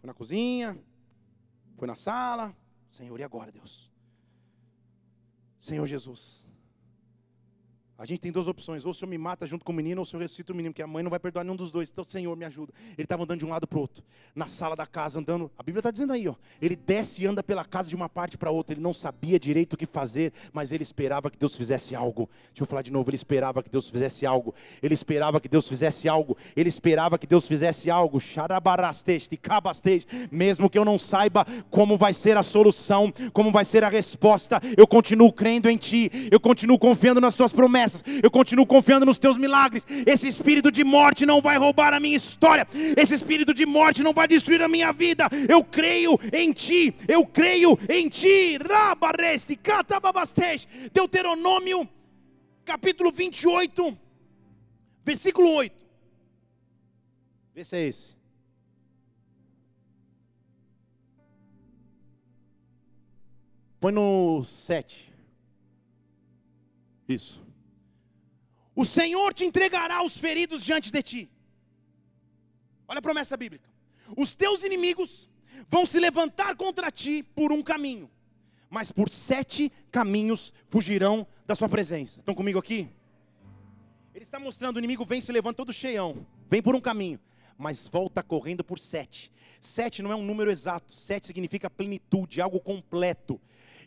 Foi 0.00 0.06
na 0.06 0.14
cozinha, 0.14 0.78
foi 1.76 1.86
na 1.86 1.94
sala. 1.94 2.56
Senhor, 2.90 3.18
e 3.20 3.22
agora, 3.22 3.52
Deus? 3.52 3.90
Senhor 5.60 5.86
Jesus, 5.86 6.46
a 8.00 8.06
gente 8.06 8.18
tem 8.18 8.32
duas 8.32 8.46
opções: 8.46 8.86
ou 8.86 8.92
o 8.92 8.94
Senhor 8.94 9.10
me 9.10 9.18
mata 9.18 9.46
junto 9.46 9.62
com 9.62 9.72
o 9.72 9.74
menino, 9.74 10.00
ou 10.00 10.04
o 10.04 10.06
Senhor 10.06 10.22
ressuscita 10.22 10.54
o 10.54 10.56
menino, 10.56 10.72
porque 10.72 10.80
a 10.80 10.86
mãe 10.86 11.02
não 11.02 11.10
vai 11.10 11.20
perdoar 11.20 11.44
nenhum 11.44 11.54
dos 11.54 11.70
dois. 11.70 11.90
Então, 11.90 12.02
Senhor, 12.02 12.34
me 12.34 12.46
ajuda. 12.46 12.72
Ele 12.96 13.02
estava 13.02 13.24
andando 13.24 13.40
de 13.40 13.44
um 13.44 13.50
lado 13.50 13.66
para 13.66 13.76
o 13.76 13.82
outro, 13.82 14.02
na 14.34 14.46
sala 14.46 14.74
da 14.74 14.86
casa, 14.86 15.18
andando. 15.18 15.50
A 15.58 15.62
Bíblia 15.62 15.80
está 15.80 15.90
dizendo 15.90 16.14
aí, 16.14 16.26
ó. 16.26 16.34
Ele 16.62 16.74
desce 16.74 17.22
e 17.22 17.26
anda 17.26 17.42
pela 17.42 17.62
casa 17.62 17.90
de 17.90 17.94
uma 17.94 18.08
parte 18.08 18.38
para 18.38 18.50
outra. 18.50 18.72
Ele 18.72 18.80
não 18.80 18.94
sabia 18.94 19.38
direito 19.38 19.74
o 19.74 19.76
que 19.76 19.84
fazer, 19.84 20.32
mas 20.50 20.72
ele 20.72 20.82
esperava 20.82 21.30
que 21.30 21.36
Deus 21.36 21.54
fizesse 21.54 21.94
algo. 21.94 22.26
Deixa 22.48 22.62
eu 22.62 22.66
falar 22.66 22.80
de 22.80 22.90
novo: 22.90 23.10
ele 23.10 23.16
esperava 23.16 23.62
que 23.62 23.68
Deus 23.68 23.90
fizesse 23.90 24.24
algo. 24.24 24.54
Ele 24.82 24.94
esperava 24.94 25.38
que 25.38 25.48
Deus 25.48 25.68
fizesse 25.68 26.08
algo. 26.08 26.38
Ele 26.56 26.70
esperava 26.70 27.18
que 27.18 27.26
Deus 27.26 27.46
fizesse 27.46 27.90
algo. 27.90 28.00
Mesmo 30.30 30.70
que 30.70 30.78
eu 30.78 30.86
não 30.86 30.98
saiba 30.98 31.46
como 31.68 31.98
vai 31.98 32.14
ser 32.14 32.34
a 32.38 32.42
solução, 32.42 33.12
como 33.34 33.50
vai 33.50 33.64
ser 33.64 33.84
a 33.84 33.90
resposta, 33.90 34.58
eu 34.74 34.86
continuo 34.86 35.30
crendo 35.30 35.68
em 35.68 35.76
Ti. 35.76 36.10
Eu 36.30 36.40
continuo 36.40 36.78
confiando 36.78 37.20
nas 37.20 37.34
Tuas 37.34 37.52
promessas 37.52 37.89
promessas, 37.90 38.04
eu 38.22 38.30
continuo 38.30 38.66
confiando 38.66 39.04
nos 39.04 39.18
teus 39.18 39.36
milagres. 39.36 39.86
Esse 40.06 40.28
espírito 40.28 40.70
de 40.70 40.84
morte 40.84 41.26
não 41.26 41.40
vai 41.40 41.58
roubar 41.58 41.92
a 41.92 42.00
minha 42.00 42.16
história, 42.16 42.66
esse 42.96 43.14
espírito 43.14 43.52
de 43.52 43.66
morte 43.66 44.02
não 44.02 44.12
vai 44.12 44.28
destruir 44.28 44.62
a 44.62 44.68
minha 44.68 44.92
vida. 44.92 45.28
Eu 45.48 45.64
creio 45.64 46.18
em 46.32 46.52
ti, 46.52 46.94
eu 47.08 47.26
creio 47.26 47.78
em 47.88 48.08
ti. 48.08 48.58
Deuteronômio, 50.92 51.88
capítulo 52.64 53.10
28, 53.10 53.98
versículo 55.04 55.50
8. 55.52 55.80
Vê 57.54 57.64
se 57.64 57.76
é 57.76 57.86
esse. 57.86 58.20
Põe 63.80 63.92
no 63.92 64.44
7. 64.44 65.10
Isso 67.08 67.49
o 68.80 68.84
Senhor 68.86 69.34
te 69.34 69.44
entregará 69.44 70.02
os 70.02 70.16
feridos 70.16 70.64
diante 70.64 70.90
de 70.90 71.02
ti. 71.02 71.30
Olha 72.88 73.00
a 73.00 73.02
promessa 73.02 73.36
bíblica. 73.36 73.68
Os 74.16 74.34
teus 74.34 74.64
inimigos 74.64 75.28
vão 75.68 75.84
se 75.84 76.00
levantar 76.00 76.56
contra 76.56 76.90
ti 76.90 77.22
por 77.22 77.52
um 77.52 77.62
caminho, 77.62 78.10
mas 78.70 78.90
por 78.90 79.10
sete 79.10 79.70
caminhos 79.90 80.50
fugirão 80.70 81.26
da 81.46 81.54
sua 81.54 81.68
presença. 81.68 82.20
Estão 82.20 82.34
comigo 82.34 82.58
aqui? 82.58 82.88
Ele 84.14 84.24
está 84.24 84.40
mostrando: 84.40 84.76
o 84.76 84.80
inimigo 84.80 85.04
vem 85.04 85.20
se 85.20 85.30
levanta 85.30 85.58
todo 85.58 85.74
cheião, 85.74 86.26
vem 86.48 86.62
por 86.62 86.74
um 86.74 86.80
caminho, 86.80 87.20
mas 87.58 87.86
volta 87.86 88.22
correndo 88.22 88.64
por 88.64 88.78
sete. 88.78 89.30
Sete 89.60 90.00
não 90.00 90.10
é 90.10 90.16
um 90.16 90.24
número 90.24 90.50
exato, 90.50 90.94
sete 90.94 91.26
significa 91.26 91.68
plenitude, 91.68 92.40
algo 92.40 92.58
completo 92.58 93.38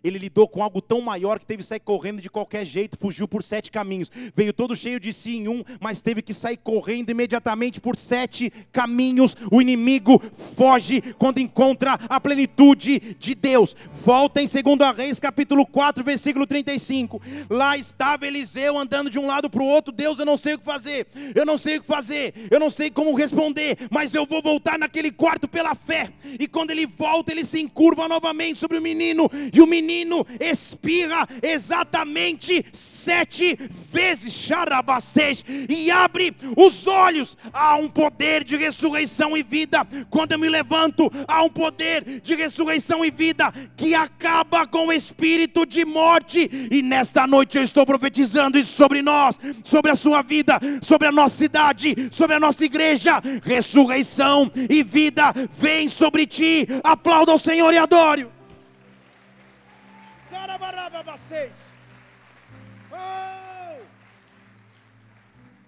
ele 0.03 0.19
lidou 0.19 0.47
com 0.47 0.61
algo 0.61 0.81
tão 0.81 0.99
maior 0.99 1.39
que 1.39 1.45
teve 1.45 1.63
que 1.63 1.67
sair 1.67 1.79
correndo 1.79 2.21
de 2.21 2.29
qualquer 2.29 2.65
jeito, 2.65 2.97
fugiu 2.99 3.27
por 3.27 3.41
sete 3.41 3.71
caminhos. 3.71 4.11
Veio 4.35 4.51
todo 4.51 4.75
cheio 4.75 4.99
de 4.99 5.13
si 5.13 5.37
em 5.37 5.47
um, 5.47 5.63
mas 5.79 6.01
teve 6.01 6.21
que 6.21 6.33
sair 6.33 6.57
correndo 6.57 7.09
imediatamente 7.09 7.79
por 7.79 7.95
sete 7.95 8.51
caminhos. 8.71 9.35
O 9.49 9.61
inimigo 9.61 10.21
foge 10.55 11.01
quando 11.17 11.39
encontra 11.39 11.93
a 12.09 12.19
plenitude 12.19 13.15
de 13.17 13.33
Deus. 13.33 13.75
Volta 14.03 14.41
em 14.41 14.45
2 14.45 14.97
Reis, 14.97 15.19
capítulo 15.19 15.65
4, 15.65 16.03
versículo 16.03 16.45
35. 16.45 17.21
Lá 17.49 17.77
estava 17.77 18.27
Eliseu 18.27 18.77
andando 18.77 19.09
de 19.09 19.17
um 19.17 19.27
lado 19.27 19.49
para 19.49 19.63
o 19.63 19.67
outro. 19.67 19.93
Deus, 19.93 20.19
eu 20.19 20.25
não 20.25 20.35
sei 20.35 20.55
o 20.55 20.59
que 20.59 20.65
fazer, 20.65 21.07
eu 21.33 21.45
não 21.45 21.57
sei 21.57 21.77
o 21.77 21.81
que 21.81 21.87
fazer, 21.87 22.33
eu 22.51 22.59
não 22.59 22.69
sei 22.69 22.91
como 22.91 23.13
responder, 23.13 23.77
mas 23.89 24.13
eu 24.13 24.25
vou 24.25 24.41
voltar 24.41 24.77
naquele 24.77 25.11
quarto 25.11 25.47
pela 25.47 25.73
fé. 25.75 26.11
E 26.37 26.47
quando 26.47 26.71
ele 26.71 26.85
volta, 26.85 27.31
ele 27.31 27.45
se 27.45 27.61
encurva 27.61 28.07
novamente 28.07 28.59
sobre 28.59 28.77
o 28.77 28.81
menino, 28.81 29.29
e 29.53 29.61
o 29.61 29.67
menino 29.67 29.92
menino 29.93 30.25
exatamente 31.41 32.65
sete 32.73 33.57
vezes, 33.91 34.33
Xarabastej, 34.33 35.43
e 35.69 35.91
abre 35.91 36.35
os 36.57 36.87
olhos. 36.87 37.37
Há 37.53 37.75
um 37.75 37.87
poder 37.87 38.43
de 38.43 38.57
ressurreição 38.57 39.37
e 39.37 39.43
vida. 39.43 39.85
Quando 40.09 40.31
eu 40.31 40.39
me 40.39 40.49
levanto, 40.49 41.11
há 41.27 41.43
um 41.43 41.49
poder 41.49 42.21
de 42.21 42.35
ressurreição 42.35 43.05
e 43.05 43.11
vida 43.11 43.53
que 43.75 43.93
acaba 43.93 44.65
com 44.65 44.87
o 44.87 44.93
espírito 44.93 45.65
de 45.65 45.85
morte. 45.85 46.49
E 46.71 46.81
nesta 46.81 47.27
noite 47.27 47.57
eu 47.57 47.63
estou 47.63 47.85
profetizando 47.85 48.57
isso 48.57 48.73
sobre 48.73 49.01
nós, 49.01 49.39
sobre 49.63 49.91
a 49.91 49.95
sua 49.95 50.21
vida, 50.21 50.59
sobre 50.81 51.07
a 51.07 51.11
nossa 51.11 51.37
cidade, 51.37 51.95
sobre 52.11 52.35
a 52.35 52.39
nossa 52.39 52.65
igreja. 52.65 53.21
Ressurreição 53.43 54.51
e 54.69 54.81
vida 54.83 55.33
vem 55.51 55.87
sobre 55.87 56.25
ti. 56.25 56.67
Aplauda 56.83 57.31
ao 57.31 57.37
Senhor 57.37 57.73
e 57.73 57.77
adore. 57.77 58.27
Oh! 62.91 63.81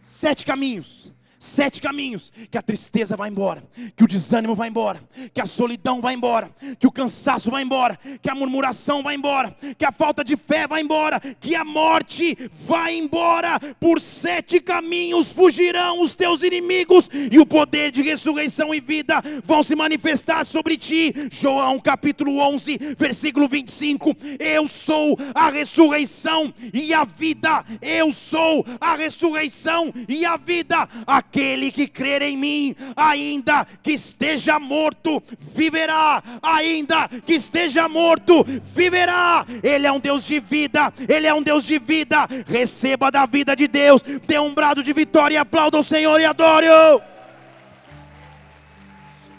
Sete 0.01 0.45
caminhos 0.45 1.14
sete 1.45 1.79
caminhos 1.79 2.33
que 2.49 2.57
a 2.57 2.61
tristeza 2.61 3.15
vai 3.15 3.29
embora, 3.29 3.63
que 3.95 4.03
o 4.03 4.07
desânimo 4.07 4.55
vai 4.55 4.67
embora, 4.67 4.99
que 5.33 5.39
a 5.39 5.45
solidão 5.45 6.01
vai 6.01 6.15
embora, 6.15 6.49
que 6.79 6.87
o 6.87 6.91
cansaço 6.91 7.51
vai 7.51 7.63
embora, 7.63 7.97
que 8.21 8.29
a 8.29 8.35
murmuração 8.35 9.03
vai 9.03 9.15
embora, 9.15 9.55
que 9.77 9.85
a 9.85 9.91
falta 9.91 10.23
de 10.23 10.35
fé 10.35 10.67
vai 10.67 10.81
embora, 10.81 11.19
que 11.39 11.55
a 11.55 11.63
morte 11.63 12.35
vai 12.65 12.97
embora. 12.97 13.59
Por 13.79 14.01
sete 14.01 14.59
caminhos 14.59 15.27
fugirão 15.27 16.01
os 16.01 16.15
teus 16.15 16.41
inimigos 16.41 17.09
e 17.31 17.37
o 17.37 17.45
poder 17.45 17.91
de 17.91 18.01
ressurreição 18.01 18.73
e 18.73 18.79
vida 18.79 19.21
vão 19.43 19.61
se 19.61 19.75
manifestar 19.75 20.43
sobre 20.45 20.77
ti. 20.77 21.13
João 21.31 21.79
capítulo 21.79 22.39
11, 22.39 22.95
versículo 22.97 23.47
25. 23.47 24.15
Eu 24.39 24.67
sou 24.67 25.17
a 25.33 25.49
ressurreição 25.49 26.53
e 26.73 26.93
a 26.93 27.03
vida. 27.03 27.63
Eu 27.81 28.11
sou 28.11 28.65
a 28.81 28.95
ressurreição 28.95 29.93
e 30.07 30.25
a 30.25 30.37
vida. 30.37 30.89
Aqui 31.05 31.34
aquele 31.36 31.69
que 31.69 31.86
crer 31.86 32.21
em 32.21 32.38
mim, 32.38 32.73
ainda 32.95 33.67
que 33.83 33.91
esteja 33.91 34.57
morto, 34.57 35.21
viverá, 35.38 36.23
ainda 36.41 37.09
que 37.09 37.33
esteja 37.33 37.89
morto, 37.89 38.45
viverá. 38.63 39.45
Ele 39.61 39.86
é 39.86 39.91
um 39.91 39.99
Deus 39.99 40.25
de 40.25 40.39
vida, 40.39 40.93
ele 41.07 41.27
é 41.27 41.33
um 41.33 41.43
Deus 41.43 41.65
de 41.65 41.77
vida. 41.77 42.25
Receba 42.47 43.11
da 43.11 43.25
vida 43.25 43.53
de 43.53 43.67
Deus, 43.67 44.01
dê 44.01 44.39
um 44.39 44.53
brado 44.53 44.81
de 44.81 44.93
vitória 44.93 45.36
e 45.36 45.38
aplauda 45.38 45.77
o 45.77 45.83
Senhor 45.83 46.21
e 46.21 46.25
adore. 46.25 46.67
-o. 46.67 47.01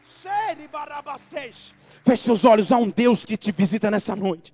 Cheire 0.05 0.67
barabasteixe. 0.69 1.77
Feche 2.08 2.24
seus 2.24 2.45
olhos, 2.45 2.72
há 2.72 2.78
um 2.78 2.89
Deus 2.89 3.26
que 3.26 3.36
te 3.36 3.51
visita 3.51 3.91
nessa 3.91 4.16
noite. 4.16 4.53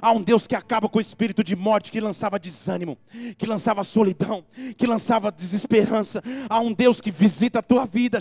Há 0.00 0.12
um 0.12 0.22
Deus 0.22 0.46
que 0.46 0.54
acaba 0.54 0.88
com 0.88 0.98
o 0.98 1.00
espírito 1.00 1.42
de 1.42 1.54
morte, 1.54 1.90
que 1.90 2.00
lançava 2.00 2.38
desânimo, 2.38 2.98
que 3.36 3.46
lançava 3.46 3.84
solidão, 3.84 4.44
que 4.76 4.86
lançava 4.86 5.30
desesperança. 5.30 6.22
Há 6.48 6.60
um 6.60 6.72
Deus 6.72 7.00
que 7.00 7.10
visita 7.10 7.60
a 7.60 7.62
tua 7.62 7.86
vida. 7.86 8.18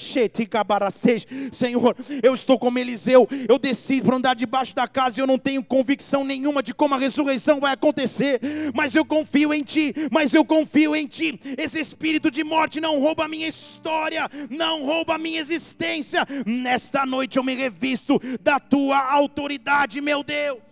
Senhor, 1.52 1.96
eu 2.22 2.34
estou 2.34 2.60
como 2.60 2.80
Eliseu, 2.80 3.28
eu 3.48 3.58
desci 3.58 4.02
para 4.02 4.16
andar 4.16 4.36
debaixo 4.36 4.76
da 4.76 4.88
casa 4.88 5.20
e 5.20 5.22
eu 5.22 5.28
não 5.28 5.38
tenho 5.38 5.64
convicção 5.64 6.24
nenhuma 6.24 6.62
de 6.62 6.74
como 6.74 6.96
a 6.96 6.98
ressurreição 6.98 7.60
vai 7.60 7.74
acontecer, 7.74 8.40
mas 8.74 8.96
eu 8.96 9.06
confio 9.06 9.54
em 9.54 9.64
Ti, 9.64 9.94
mas 10.12 10.34
eu 10.34 10.46
confio 10.46 10.96
em 10.96 11.08
Ti. 11.08 11.40
Esse 11.58 11.80
espírito 11.80 12.32
de 12.32 12.44
morte 12.44 12.80
não 12.80 13.00
rouba 13.00 13.26
a 13.26 13.28
minha 13.28 13.48
história, 13.48 14.30
não 14.50 14.86
rouba 14.86 15.16
a 15.16 15.18
minha 15.18 15.40
existência. 15.40 16.26
Nesta 16.46 17.06
noite 17.06 17.38
eu 17.38 17.44
me 17.44 17.56
revisto 17.56 18.20
da 18.42 18.60
Tua 18.60 19.00
autoridade, 19.12 20.02
meu 20.02 20.24
Deus. 20.24 20.69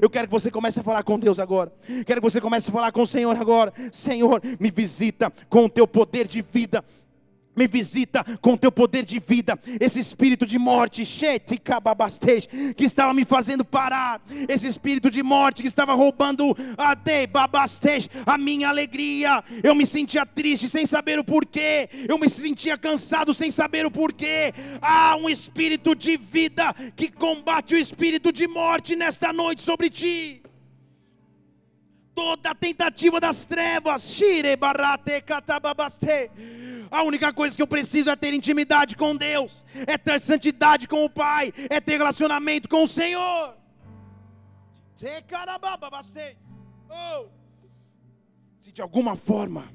Eu 0.00 0.08
quero 0.08 0.28
que 0.28 0.32
você 0.32 0.52
comece 0.52 0.78
a 0.78 0.84
falar 0.84 1.02
com 1.02 1.18
Deus 1.18 1.40
agora. 1.40 1.72
Quero 2.06 2.20
que 2.20 2.30
você 2.30 2.40
comece 2.40 2.68
a 2.68 2.72
falar 2.72 2.92
com 2.92 3.02
o 3.02 3.06
Senhor 3.06 3.36
agora. 3.36 3.72
Senhor, 3.90 4.40
me 4.60 4.70
visita 4.70 5.32
com 5.48 5.64
o 5.64 5.68
teu 5.68 5.86
poder 5.86 6.28
de 6.28 6.40
vida 6.40 6.84
me 7.58 7.66
visita 7.66 8.24
com 8.40 8.56
teu 8.56 8.70
poder 8.70 9.04
de 9.04 9.18
vida, 9.18 9.58
esse 9.80 9.98
espírito 9.98 10.46
de 10.46 10.58
morte, 10.58 11.04
que 12.76 12.84
estava 12.84 13.12
me 13.12 13.24
fazendo 13.24 13.64
parar, 13.64 14.22
esse 14.48 14.66
espírito 14.66 15.10
de 15.10 15.22
morte 15.22 15.62
que 15.62 15.68
estava 15.68 15.92
roubando 15.94 16.56
a 18.24 18.38
minha 18.38 18.68
alegria. 18.68 19.42
Eu 19.62 19.74
me 19.74 19.84
sentia 19.84 20.24
triste 20.24 20.68
sem 20.68 20.86
saber 20.86 21.18
o 21.18 21.24
porquê, 21.24 21.88
eu 22.08 22.16
me 22.16 22.28
sentia 22.28 22.78
cansado 22.78 23.34
sem 23.34 23.50
saber 23.50 23.84
o 23.84 23.90
porquê. 23.90 24.54
Há 24.80 25.16
um 25.16 25.28
espírito 25.28 25.94
de 25.94 26.16
vida 26.16 26.72
que 26.94 27.10
combate 27.10 27.74
o 27.74 27.78
espírito 27.78 28.32
de 28.32 28.46
morte 28.46 28.94
nesta 28.94 29.32
noite 29.32 29.60
sobre 29.60 29.90
ti 29.90 30.42
toda 32.18 32.52
tentativa 32.52 33.20
das 33.20 33.46
trevas. 33.46 34.10
A 36.90 37.02
única 37.02 37.32
coisa 37.32 37.56
que 37.56 37.62
eu 37.62 37.66
preciso 37.66 38.10
é 38.10 38.16
ter 38.16 38.32
intimidade 38.32 38.96
com 38.96 39.14
Deus, 39.14 39.64
é 39.86 39.98
ter 39.98 40.20
santidade 40.20 40.88
com 40.88 41.04
o 41.04 41.10
Pai, 41.10 41.52
é 41.68 41.80
ter 41.80 41.98
relacionamento 41.98 42.68
com 42.68 42.84
o 42.84 42.88
Senhor. 42.88 43.56
Oh. 46.88 47.26
Se 48.58 48.72
de 48.72 48.82
alguma 48.82 49.14
forma, 49.14 49.68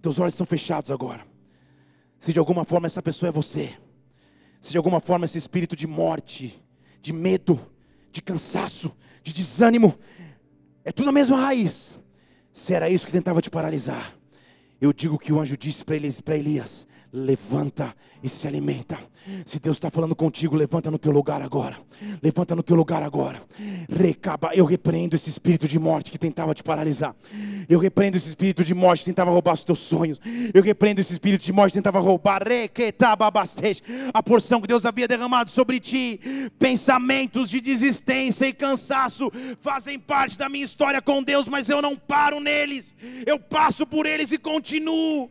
teus 0.00 0.18
olhos 0.18 0.34
estão 0.34 0.46
fechados 0.46 0.90
agora, 0.90 1.26
se 2.18 2.32
de 2.32 2.38
alguma 2.38 2.64
forma 2.64 2.86
essa 2.86 3.02
pessoa 3.02 3.28
é 3.28 3.32
você, 3.32 3.76
se 4.60 4.72
de 4.72 4.78
alguma 4.78 5.00
forma 5.00 5.24
esse 5.24 5.38
espírito 5.38 5.76
de 5.76 5.86
morte, 5.86 6.62
de 7.00 7.12
medo, 7.12 7.60
de 8.10 8.22
cansaço, 8.22 8.96
de 9.22 9.32
desânimo, 9.32 9.98
é 10.84 10.92
tudo 10.92 11.10
a 11.10 11.12
mesma 11.12 11.38
raiz. 11.38 12.00
Se 12.52 12.72
era 12.72 12.88
isso 12.88 13.04
que 13.04 13.12
tentava 13.12 13.42
te 13.42 13.50
paralisar, 13.50 14.16
eu 14.80 14.92
digo 14.92 15.18
que 15.18 15.32
o 15.32 15.40
anjo 15.40 15.56
disse 15.56 15.84
para 15.84 16.36
Elias: 16.36 16.86
levanta 17.16 17.94
e 18.22 18.28
se 18.28 18.46
alimenta. 18.46 18.98
Se 19.44 19.58
Deus 19.58 19.76
está 19.76 19.90
falando 19.90 20.14
contigo, 20.14 20.54
levanta 20.54 20.90
no 20.90 20.98
teu 20.98 21.10
lugar 21.10 21.42
agora. 21.42 21.76
Levanta 22.22 22.54
no 22.54 22.62
teu 22.62 22.76
lugar 22.76 23.02
agora. 23.02 23.42
Recaba, 23.88 24.54
eu 24.54 24.64
repreendo 24.64 25.16
esse 25.16 25.28
espírito 25.28 25.66
de 25.66 25.78
morte 25.78 26.12
que 26.12 26.18
tentava 26.18 26.54
te 26.54 26.62
paralisar. 26.62 27.14
Eu 27.68 27.80
repreendo 27.80 28.16
esse 28.16 28.28
espírito 28.28 28.62
de 28.62 28.74
morte 28.74 29.00
que 29.00 29.06
tentava 29.06 29.30
roubar 29.30 29.54
os 29.54 29.64
teus 29.64 29.80
sonhos. 29.80 30.20
Eu 30.54 30.62
repreendo 30.62 31.00
esse 31.00 31.12
espírito 31.12 31.42
de 31.42 31.52
morte 31.52 31.72
que 31.72 31.78
tentava 31.78 31.98
roubar 31.98 32.42
a 34.14 34.22
porção 34.22 34.60
que 34.60 34.68
Deus 34.68 34.86
havia 34.86 35.08
derramado 35.08 35.50
sobre 35.50 35.80
ti. 35.80 36.20
Pensamentos 36.58 37.50
de 37.50 37.60
desistência 37.60 38.46
e 38.46 38.52
cansaço 38.52 39.32
fazem 39.60 39.98
parte 39.98 40.38
da 40.38 40.48
minha 40.48 40.64
história 40.64 41.02
com 41.02 41.22
Deus, 41.22 41.48
mas 41.48 41.68
eu 41.68 41.82
não 41.82 41.96
paro 41.96 42.38
neles. 42.38 42.94
Eu 43.26 43.40
passo 43.40 43.86
por 43.86 44.06
eles 44.06 44.30
e 44.30 44.38
continuo. 44.38 45.30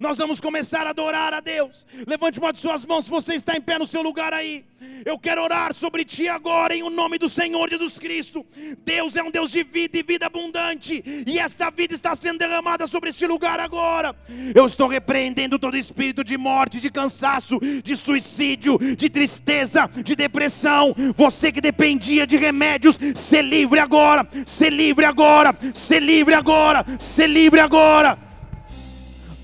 Nós 0.00 0.18
vamos 0.18 0.40
começar 0.40 0.86
a 0.86 0.90
adorar 0.90 1.32
a 1.32 1.40
Deus. 1.40 1.86
Levante 2.06 2.38
uma 2.38 2.52
de 2.52 2.58
suas 2.58 2.84
mãos 2.84 3.04
se 3.04 3.10
você 3.10 3.34
está 3.34 3.56
em 3.56 3.60
pé 3.60 3.78
no 3.78 3.86
seu 3.86 4.02
lugar 4.02 4.32
aí. 4.32 4.64
Eu 5.04 5.18
quero 5.18 5.42
orar 5.42 5.72
sobre 5.74 6.04
ti 6.04 6.28
agora 6.28 6.74
em 6.74 6.82
o 6.82 6.90
nome 6.90 7.18
do 7.18 7.28
Senhor 7.28 7.68
Jesus 7.70 7.98
Cristo. 7.98 8.44
Deus 8.84 9.16
é 9.16 9.22
um 9.22 9.30
Deus 9.30 9.50
de 9.50 9.62
vida 9.62 9.98
e 9.98 10.02
vida 10.02 10.26
abundante, 10.26 11.02
e 11.26 11.38
esta 11.38 11.70
vida 11.70 11.94
está 11.94 12.14
sendo 12.14 12.38
derramada 12.38 12.86
sobre 12.86 13.10
este 13.10 13.26
lugar 13.26 13.60
agora. 13.60 14.14
Eu 14.54 14.66
estou 14.66 14.86
repreendendo 14.86 15.58
todo 15.58 15.76
espírito 15.76 16.24
de 16.24 16.36
morte, 16.36 16.80
de 16.80 16.90
cansaço, 16.90 17.58
de 17.82 17.96
suicídio, 17.96 18.78
de 18.96 19.08
tristeza, 19.08 19.90
de 20.02 20.16
depressão. 20.16 20.94
Você 21.16 21.52
que 21.52 21.60
dependia 21.60 22.26
de 22.26 22.36
remédios, 22.36 22.98
se 23.14 23.42
livre 23.42 23.80
agora, 23.80 24.26
se 24.44 24.68
livre 24.68 25.04
agora, 25.04 25.56
se 25.74 25.98
livre 26.00 26.34
agora 26.34 26.84
ser 27.04 27.28
livre 27.28 27.60
agora. 27.60 28.18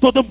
Toda, 0.00 0.24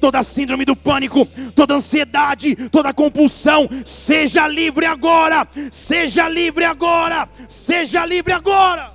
toda 0.00 0.22
síndrome 0.22 0.66
do 0.66 0.76
pânico, 0.76 1.24
toda 1.56 1.74
ansiedade, 1.74 2.54
toda 2.68 2.92
compulsão, 2.92 3.66
seja 3.82 4.46
livre 4.46 4.84
agora, 4.84 5.48
seja 5.72 6.28
livre 6.28 6.62
agora, 6.62 7.26
seja 7.48 8.04
livre 8.04 8.34
agora. 8.34 8.92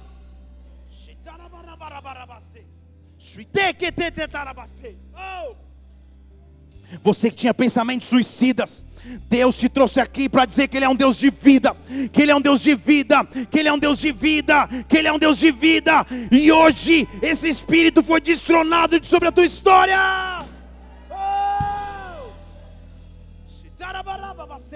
Oh! 5.16 5.56
Você 7.04 7.30
que 7.30 7.36
tinha 7.36 7.54
pensamentos 7.54 8.08
suicidas, 8.08 8.86
Deus 9.30 9.57
te 9.57 9.70
trouxe 9.70 9.99
aqui 9.99 10.30
para 10.30 10.45
dizer 10.45 10.68
que 10.68 10.78
Ele 10.78 10.86
é 10.86 10.89
um 10.89 10.95
Deus 10.95 11.18
de 11.18 11.30
vida, 11.30 11.76
que 12.12 12.22
Ele 12.22 12.32
é 12.32 12.36
um 12.36 12.41
Deus 12.41 12.62
de 12.62 12.76
vida, 12.76 13.26
que 13.49 13.60
Ele 13.60 13.70
é 13.70 13.74
um 13.74 13.80
Deus 13.80 13.99
de 13.99 14.12
vida, 14.12 14.68
que 14.88 14.97
Ele 14.97 15.07
é 15.07 15.14
um 15.14 15.20
Deus 15.20 15.39
de 15.39 15.51
vida. 15.51 16.05
E 16.32 16.51
hoje 16.51 17.07
esse 17.22 17.47
espírito 17.47 18.03
foi 18.03 18.22
destronado 18.22 19.03
sobre 19.05 19.30
a 19.30 19.32
tua 19.32 19.45
história. 19.45 20.45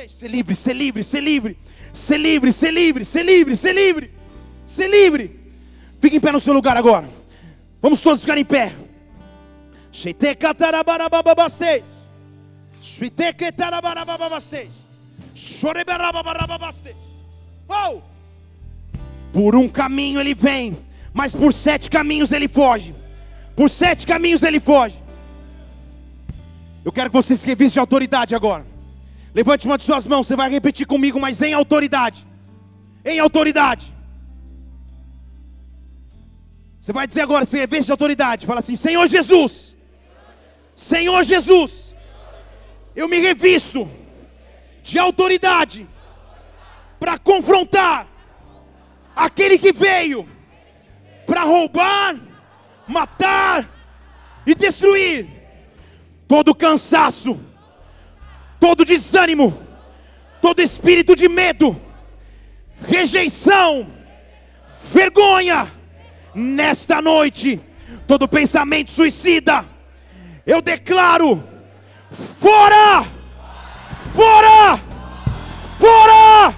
Ser 0.07 0.27
livre, 0.27 0.55
ser 0.55 0.73
livre, 0.73 1.03
ser 1.03 1.21
livre, 1.21 1.57
ser 1.93 2.17
livre, 2.17 2.51
ser 2.51 2.71
livre, 2.71 3.05
ser 3.05 3.23
livre, 3.23 3.55
ser 3.55 3.73
livre. 3.73 4.11
Ser 4.65 4.87
livre. 4.87 5.39
Fique 6.01 6.17
em 6.17 6.19
pé 6.19 6.31
no 6.31 6.39
seu 6.39 6.53
lugar 6.53 6.75
agora. 6.75 7.07
Vamos 7.81 8.01
todos 8.01 8.21
ficar 8.21 8.37
em 8.37 8.45
pé. 8.45 8.73
Oh! 17.69 18.01
Por 19.31 19.55
um 19.55 19.69
caminho 19.69 20.19
ele 20.19 20.35
vem, 20.35 20.77
mas 21.13 21.33
por 21.33 21.53
sete 21.53 21.89
caminhos 21.89 22.33
ele 22.33 22.49
foge. 22.49 22.93
Por 23.55 23.69
sete 23.69 24.05
caminhos 24.05 24.43
ele 24.43 24.59
foge. 24.59 25.01
Eu 26.83 26.91
quero 26.91 27.09
que 27.09 27.15
você 27.15 27.37
se 27.37 27.55
de 27.55 27.79
autoridade 27.79 28.35
agora. 28.35 28.65
Levante 29.33 29.65
uma 29.65 29.77
de 29.77 29.85
suas 29.85 30.05
mãos, 30.05 30.27
você 30.27 30.35
vai 30.35 30.49
repetir 30.49 30.85
comigo, 30.85 31.19
mas 31.21 31.41
em 31.41 31.53
autoridade. 31.53 32.27
Em 33.05 33.17
autoridade. 33.17 33.93
Você 36.81 36.91
vai 36.91 37.07
dizer 37.07 37.21
agora, 37.21 37.45
se 37.45 37.57
reveste 37.57 37.85
de 37.85 37.91
autoridade. 37.91 38.45
Fala 38.45 38.59
assim: 38.59 38.75
Senhor 38.75 39.07
Jesus. 39.07 39.73
Senhor 40.75 41.23
Jesus. 41.23 41.82
Eu 42.95 43.07
me 43.07 43.19
revisto 43.19 43.89
de 44.83 44.99
autoridade 44.99 45.87
para 46.99 47.17
confrontar 47.17 48.07
aquele 49.15 49.57
que 49.57 49.71
veio 49.71 50.27
para 51.25 51.43
roubar, 51.43 52.15
matar 52.87 53.69
e 54.45 54.53
destruir 54.53 55.27
todo 56.27 56.53
cansaço, 56.53 57.39
todo 58.59 58.85
desânimo, 58.85 59.57
todo 60.41 60.61
espírito 60.61 61.15
de 61.15 61.29
medo, 61.29 61.79
rejeição, 62.87 63.87
vergonha, 64.91 65.71
nesta 66.35 67.01
noite, 67.01 67.59
todo 68.07 68.27
pensamento 68.27 68.91
suicida, 68.91 69.65
eu 70.45 70.61
declaro: 70.61 71.43
fora, 72.13 73.05
fora, 74.13 74.79
fora, 75.77 76.53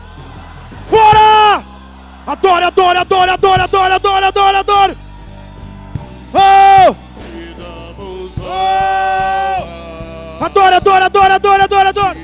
fora. 0.85 1.63
Adore, 2.27 2.65
adore, 2.65 2.97
adore, 2.97 3.29
adore, 3.31 3.61
adore, 3.61 3.93
adore, 3.93 4.25
adore, 4.25 4.57
adore. 4.57 4.95
Oh! 6.33 6.95
oh! 8.39 9.65
Adore, 10.41 10.75
adore, 10.75 11.03
adore, 11.05 11.31
adore, 11.31 11.61
adore, 11.61 11.87
adore. 11.87 12.15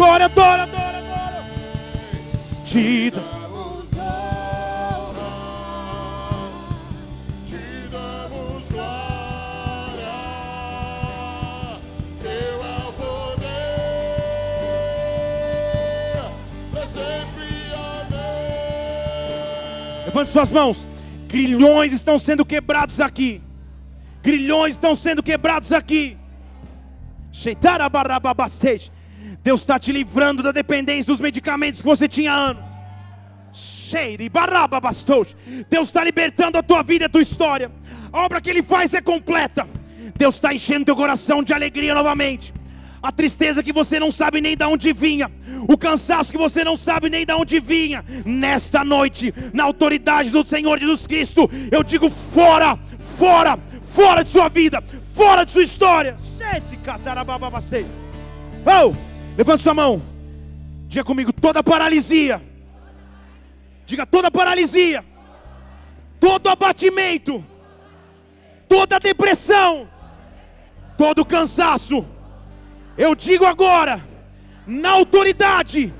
Adora, 0.00 0.24
adora. 0.24 0.69
Te 2.70 3.10
damos 3.10 3.90
honra, 3.96 5.24
te 7.44 7.88
damos 7.90 8.68
glória. 8.68 10.14
Teu 12.22 12.62
é 12.62 12.86
o 12.86 12.92
poder, 12.92 13.48
amém. 17.74 20.06
Levante 20.06 20.30
suas 20.30 20.52
mãos. 20.52 20.86
Grilhões 21.26 21.92
estão 21.92 22.20
sendo 22.20 22.46
quebrados 22.46 23.00
aqui. 23.00 23.42
Grilhões 24.22 24.74
estão 24.74 24.94
sendo 24.94 25.24
quebrados 25.24 25.72
aqui. 25.72 26.16
Sheitara 27.32 27.88
barababastej. 27.88 28.92
Deus 29.42 29.60
está 29.60 29.78
te 29.78 29.90
livrando 29.90 30.42
da 30.42 30.52
dependência 30.52 31.06
dos 31.06 31.20
medicamentos 31.20 31.80
que 31.80 31.86
você 31.86 32.06
tinha 32.06 32.32
anos. 32.32 32.62
Deus 35.68 35.88
está 35.88 36.04
libertando 36.04 36.58
a 36.58 36.62
tua 36.62 36.82
vida 36.82 37.04
e 37.04 37.06
a 37.06 37.08
tua 37.08 37.22
história. 37.22 37.70
A 38.12 38.22
obra 38.22 38.40
que 38.40 38.50
Ele 38.50 38.62
faz 38.62 38.94
é 38.94 39.00
completa. 39.00 39.66
Deus 40.16 40.34
está 40.36 40.52
enchendo 40.52 40.84
teu 40.84 40.96
coração 40.96 41.42
de 41.42 41.52
alegria 41.52 41.94
novamente. 41.94 42.52
A 43.02 43.10
tristeza 43.10 43.62
que 43.62 43.72
você 43.72 43.98
não 43.98 44.12
sabe 44.12 44.42
nem 44.42 44.54
de 44.54 44.64
onde 44.64 44.92
vinha, 44.92 45.30
o 45.66 45.78
cansaço 45.78 46.30
que 46.30 46.36
você 46.36 46.62
não 46.62 46.76
sabe 46.76 47.08
nem 47.08 47.24
de 47.24 47.32
onde 47.32 47.58
vinha, 47.58 48.04
nesta 48.26 48.84
noite, 48.84 49.32
na 49.54 49.64
autoridade 49.64 50.28
do 50.30 50.44
Senhor 50.44 50.78
Jesus 50.78 51.06
Cristo, 51.06 51.50
eu 51.72 51.82
digo: 51.82 52.10
fora, 52.10 52.78
fora, 53.16 53.58
fora 53.86 54.22
de 54.22 54.28
sua 54.28 54.50
vida, 54.50 54.84
fora 55.14 55.44
de 55.44 55.50
sua 55.50 55.62
história. 55.62 56.18
Oh! 58.66 59.09
Levante 59.40 59.62
sua 59.62 59.72
mão. 59.72 60.02
Diga 60.86 61.02
comigo: 61.02 61.32
toda 61.32 61.62
paralisia. 61.62 62.42
Diga 63.86 64.04
toda 64.04 64.30
paralisia. 64.30 65.02
Todo 66.20 66.50
abatimento. 66.50 67.42
Toda 68.68 69.00
depressão. 69.00 69.88
Todo 70.98 71.24
cansaço. 71.24 72.04
Eu 72.98 73.14
digo 73.14 73.46
agora, 73.46 74.06
na 74.66 74.90
autoridade 74.90 75.94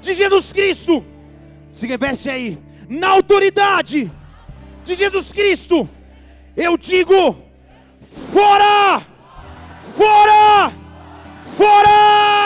de 0.00 0.14
Jesus 0.14 0.52
Cristo. 0.52 1.04
Se 1.70 1.88
reveste 1.88 2.30
aí. 2.30 2.56
Na 2.88 3.08
autoridade 3.08 4.08
de 4.84 4.94
Jesus 4.94 5.32
Cristo. 5.32 5.88
Eu 6.56 6.78
digo: 6.78 7.42
fora! 8.32 9.02
Fora! 9.96 10.72
Fora! 11.56 12.43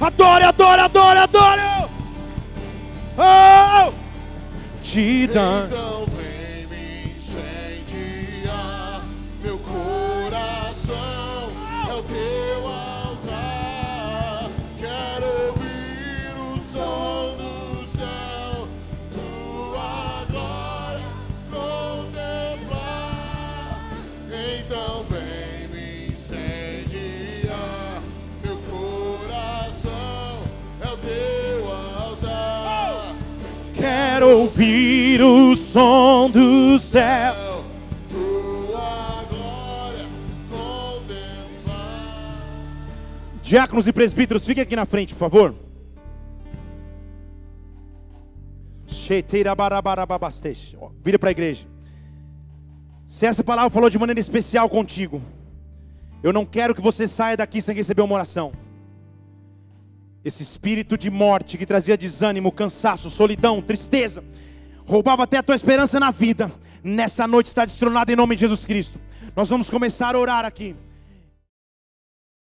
Adore, 0.00 0.44
adore, 0.44 0.80
adore, 0.80 1.18
adore. 1.18 1.88
Oh! 3.16 3.92
Te 4.82 5.26
dá. 5.26 5.64
Então 5.66 6.06
ouvir 34.28 35.22
o 35.22 35.56
som 35.56 36.30
do 36.30 36.78
céu. 36.78 37.64
Tua 38.10 39.24
glória 39.28 40.06
contemplar. 40.50 41.76
Diáconos 43.42 43.88
e 43.88 43.92
presbíteros, 43.92 44.44
fiquem 44.44 44.62
aqui 44.62 44.76
na 44.76 44.84
frente, 44.84 45.14
por 45.14 45.20
favor. 45.20 45.54
Vira 51.02 51.18
para 51.18 51.30
a 51.30 51.32
igreja. 51.32 51.66
Se 53.06 53.24
essa 53.24 53.42
palavra 53.42 53.70
falou 53.70 53.88
de 53.88 53.98
maneira 53.98 54.20
especial 54.20 54.68
contigo, 54.68 55.22
eu 56.22 56.30
não 56.32 56.44
quero 56.44 56.74
que 56.74 56.82
você 56.82 57.08
saia 57.08 57.36
daqui 57.36 57.62
sem 57.62 57.74
receber 57.74 58.02
uma 58.02 58.14
oração. 58.14 58.52
Esse 60.28 60.42
espírito 60.42 60.98
de 60.98 61.08
morte 61.08 61.56
que 61.56 61.64
trazia 61.64 61.96
desânimo, 61.96 62.52
cansaço, 62.52 63.08
solidão, 63.08 63.62
tristeza, 63.62 64.22
roubava 64.84 65.22
até 65.22 65.38
a 65.38 65.42
tua 65.42 65.54
esperança 65.54 65.98
na 65.98 66.10
vida, 66.10 66.52
nessa 66.84 67.26
noite 67.26 67.46
está 67.46 67.64
destronado 67.64 68.12
em 68.12 68.14
nome 68.14 68.34
de 68.34 68.42
Jesus 68.42 68.66
Cristo. 68.66 69.00
Nós 69.34 69.48
vamos 69.48 69.70
começar 69.70 70.14
a 70.14 70.18
orar 70.18 70.44
aqui. 70.44 70.76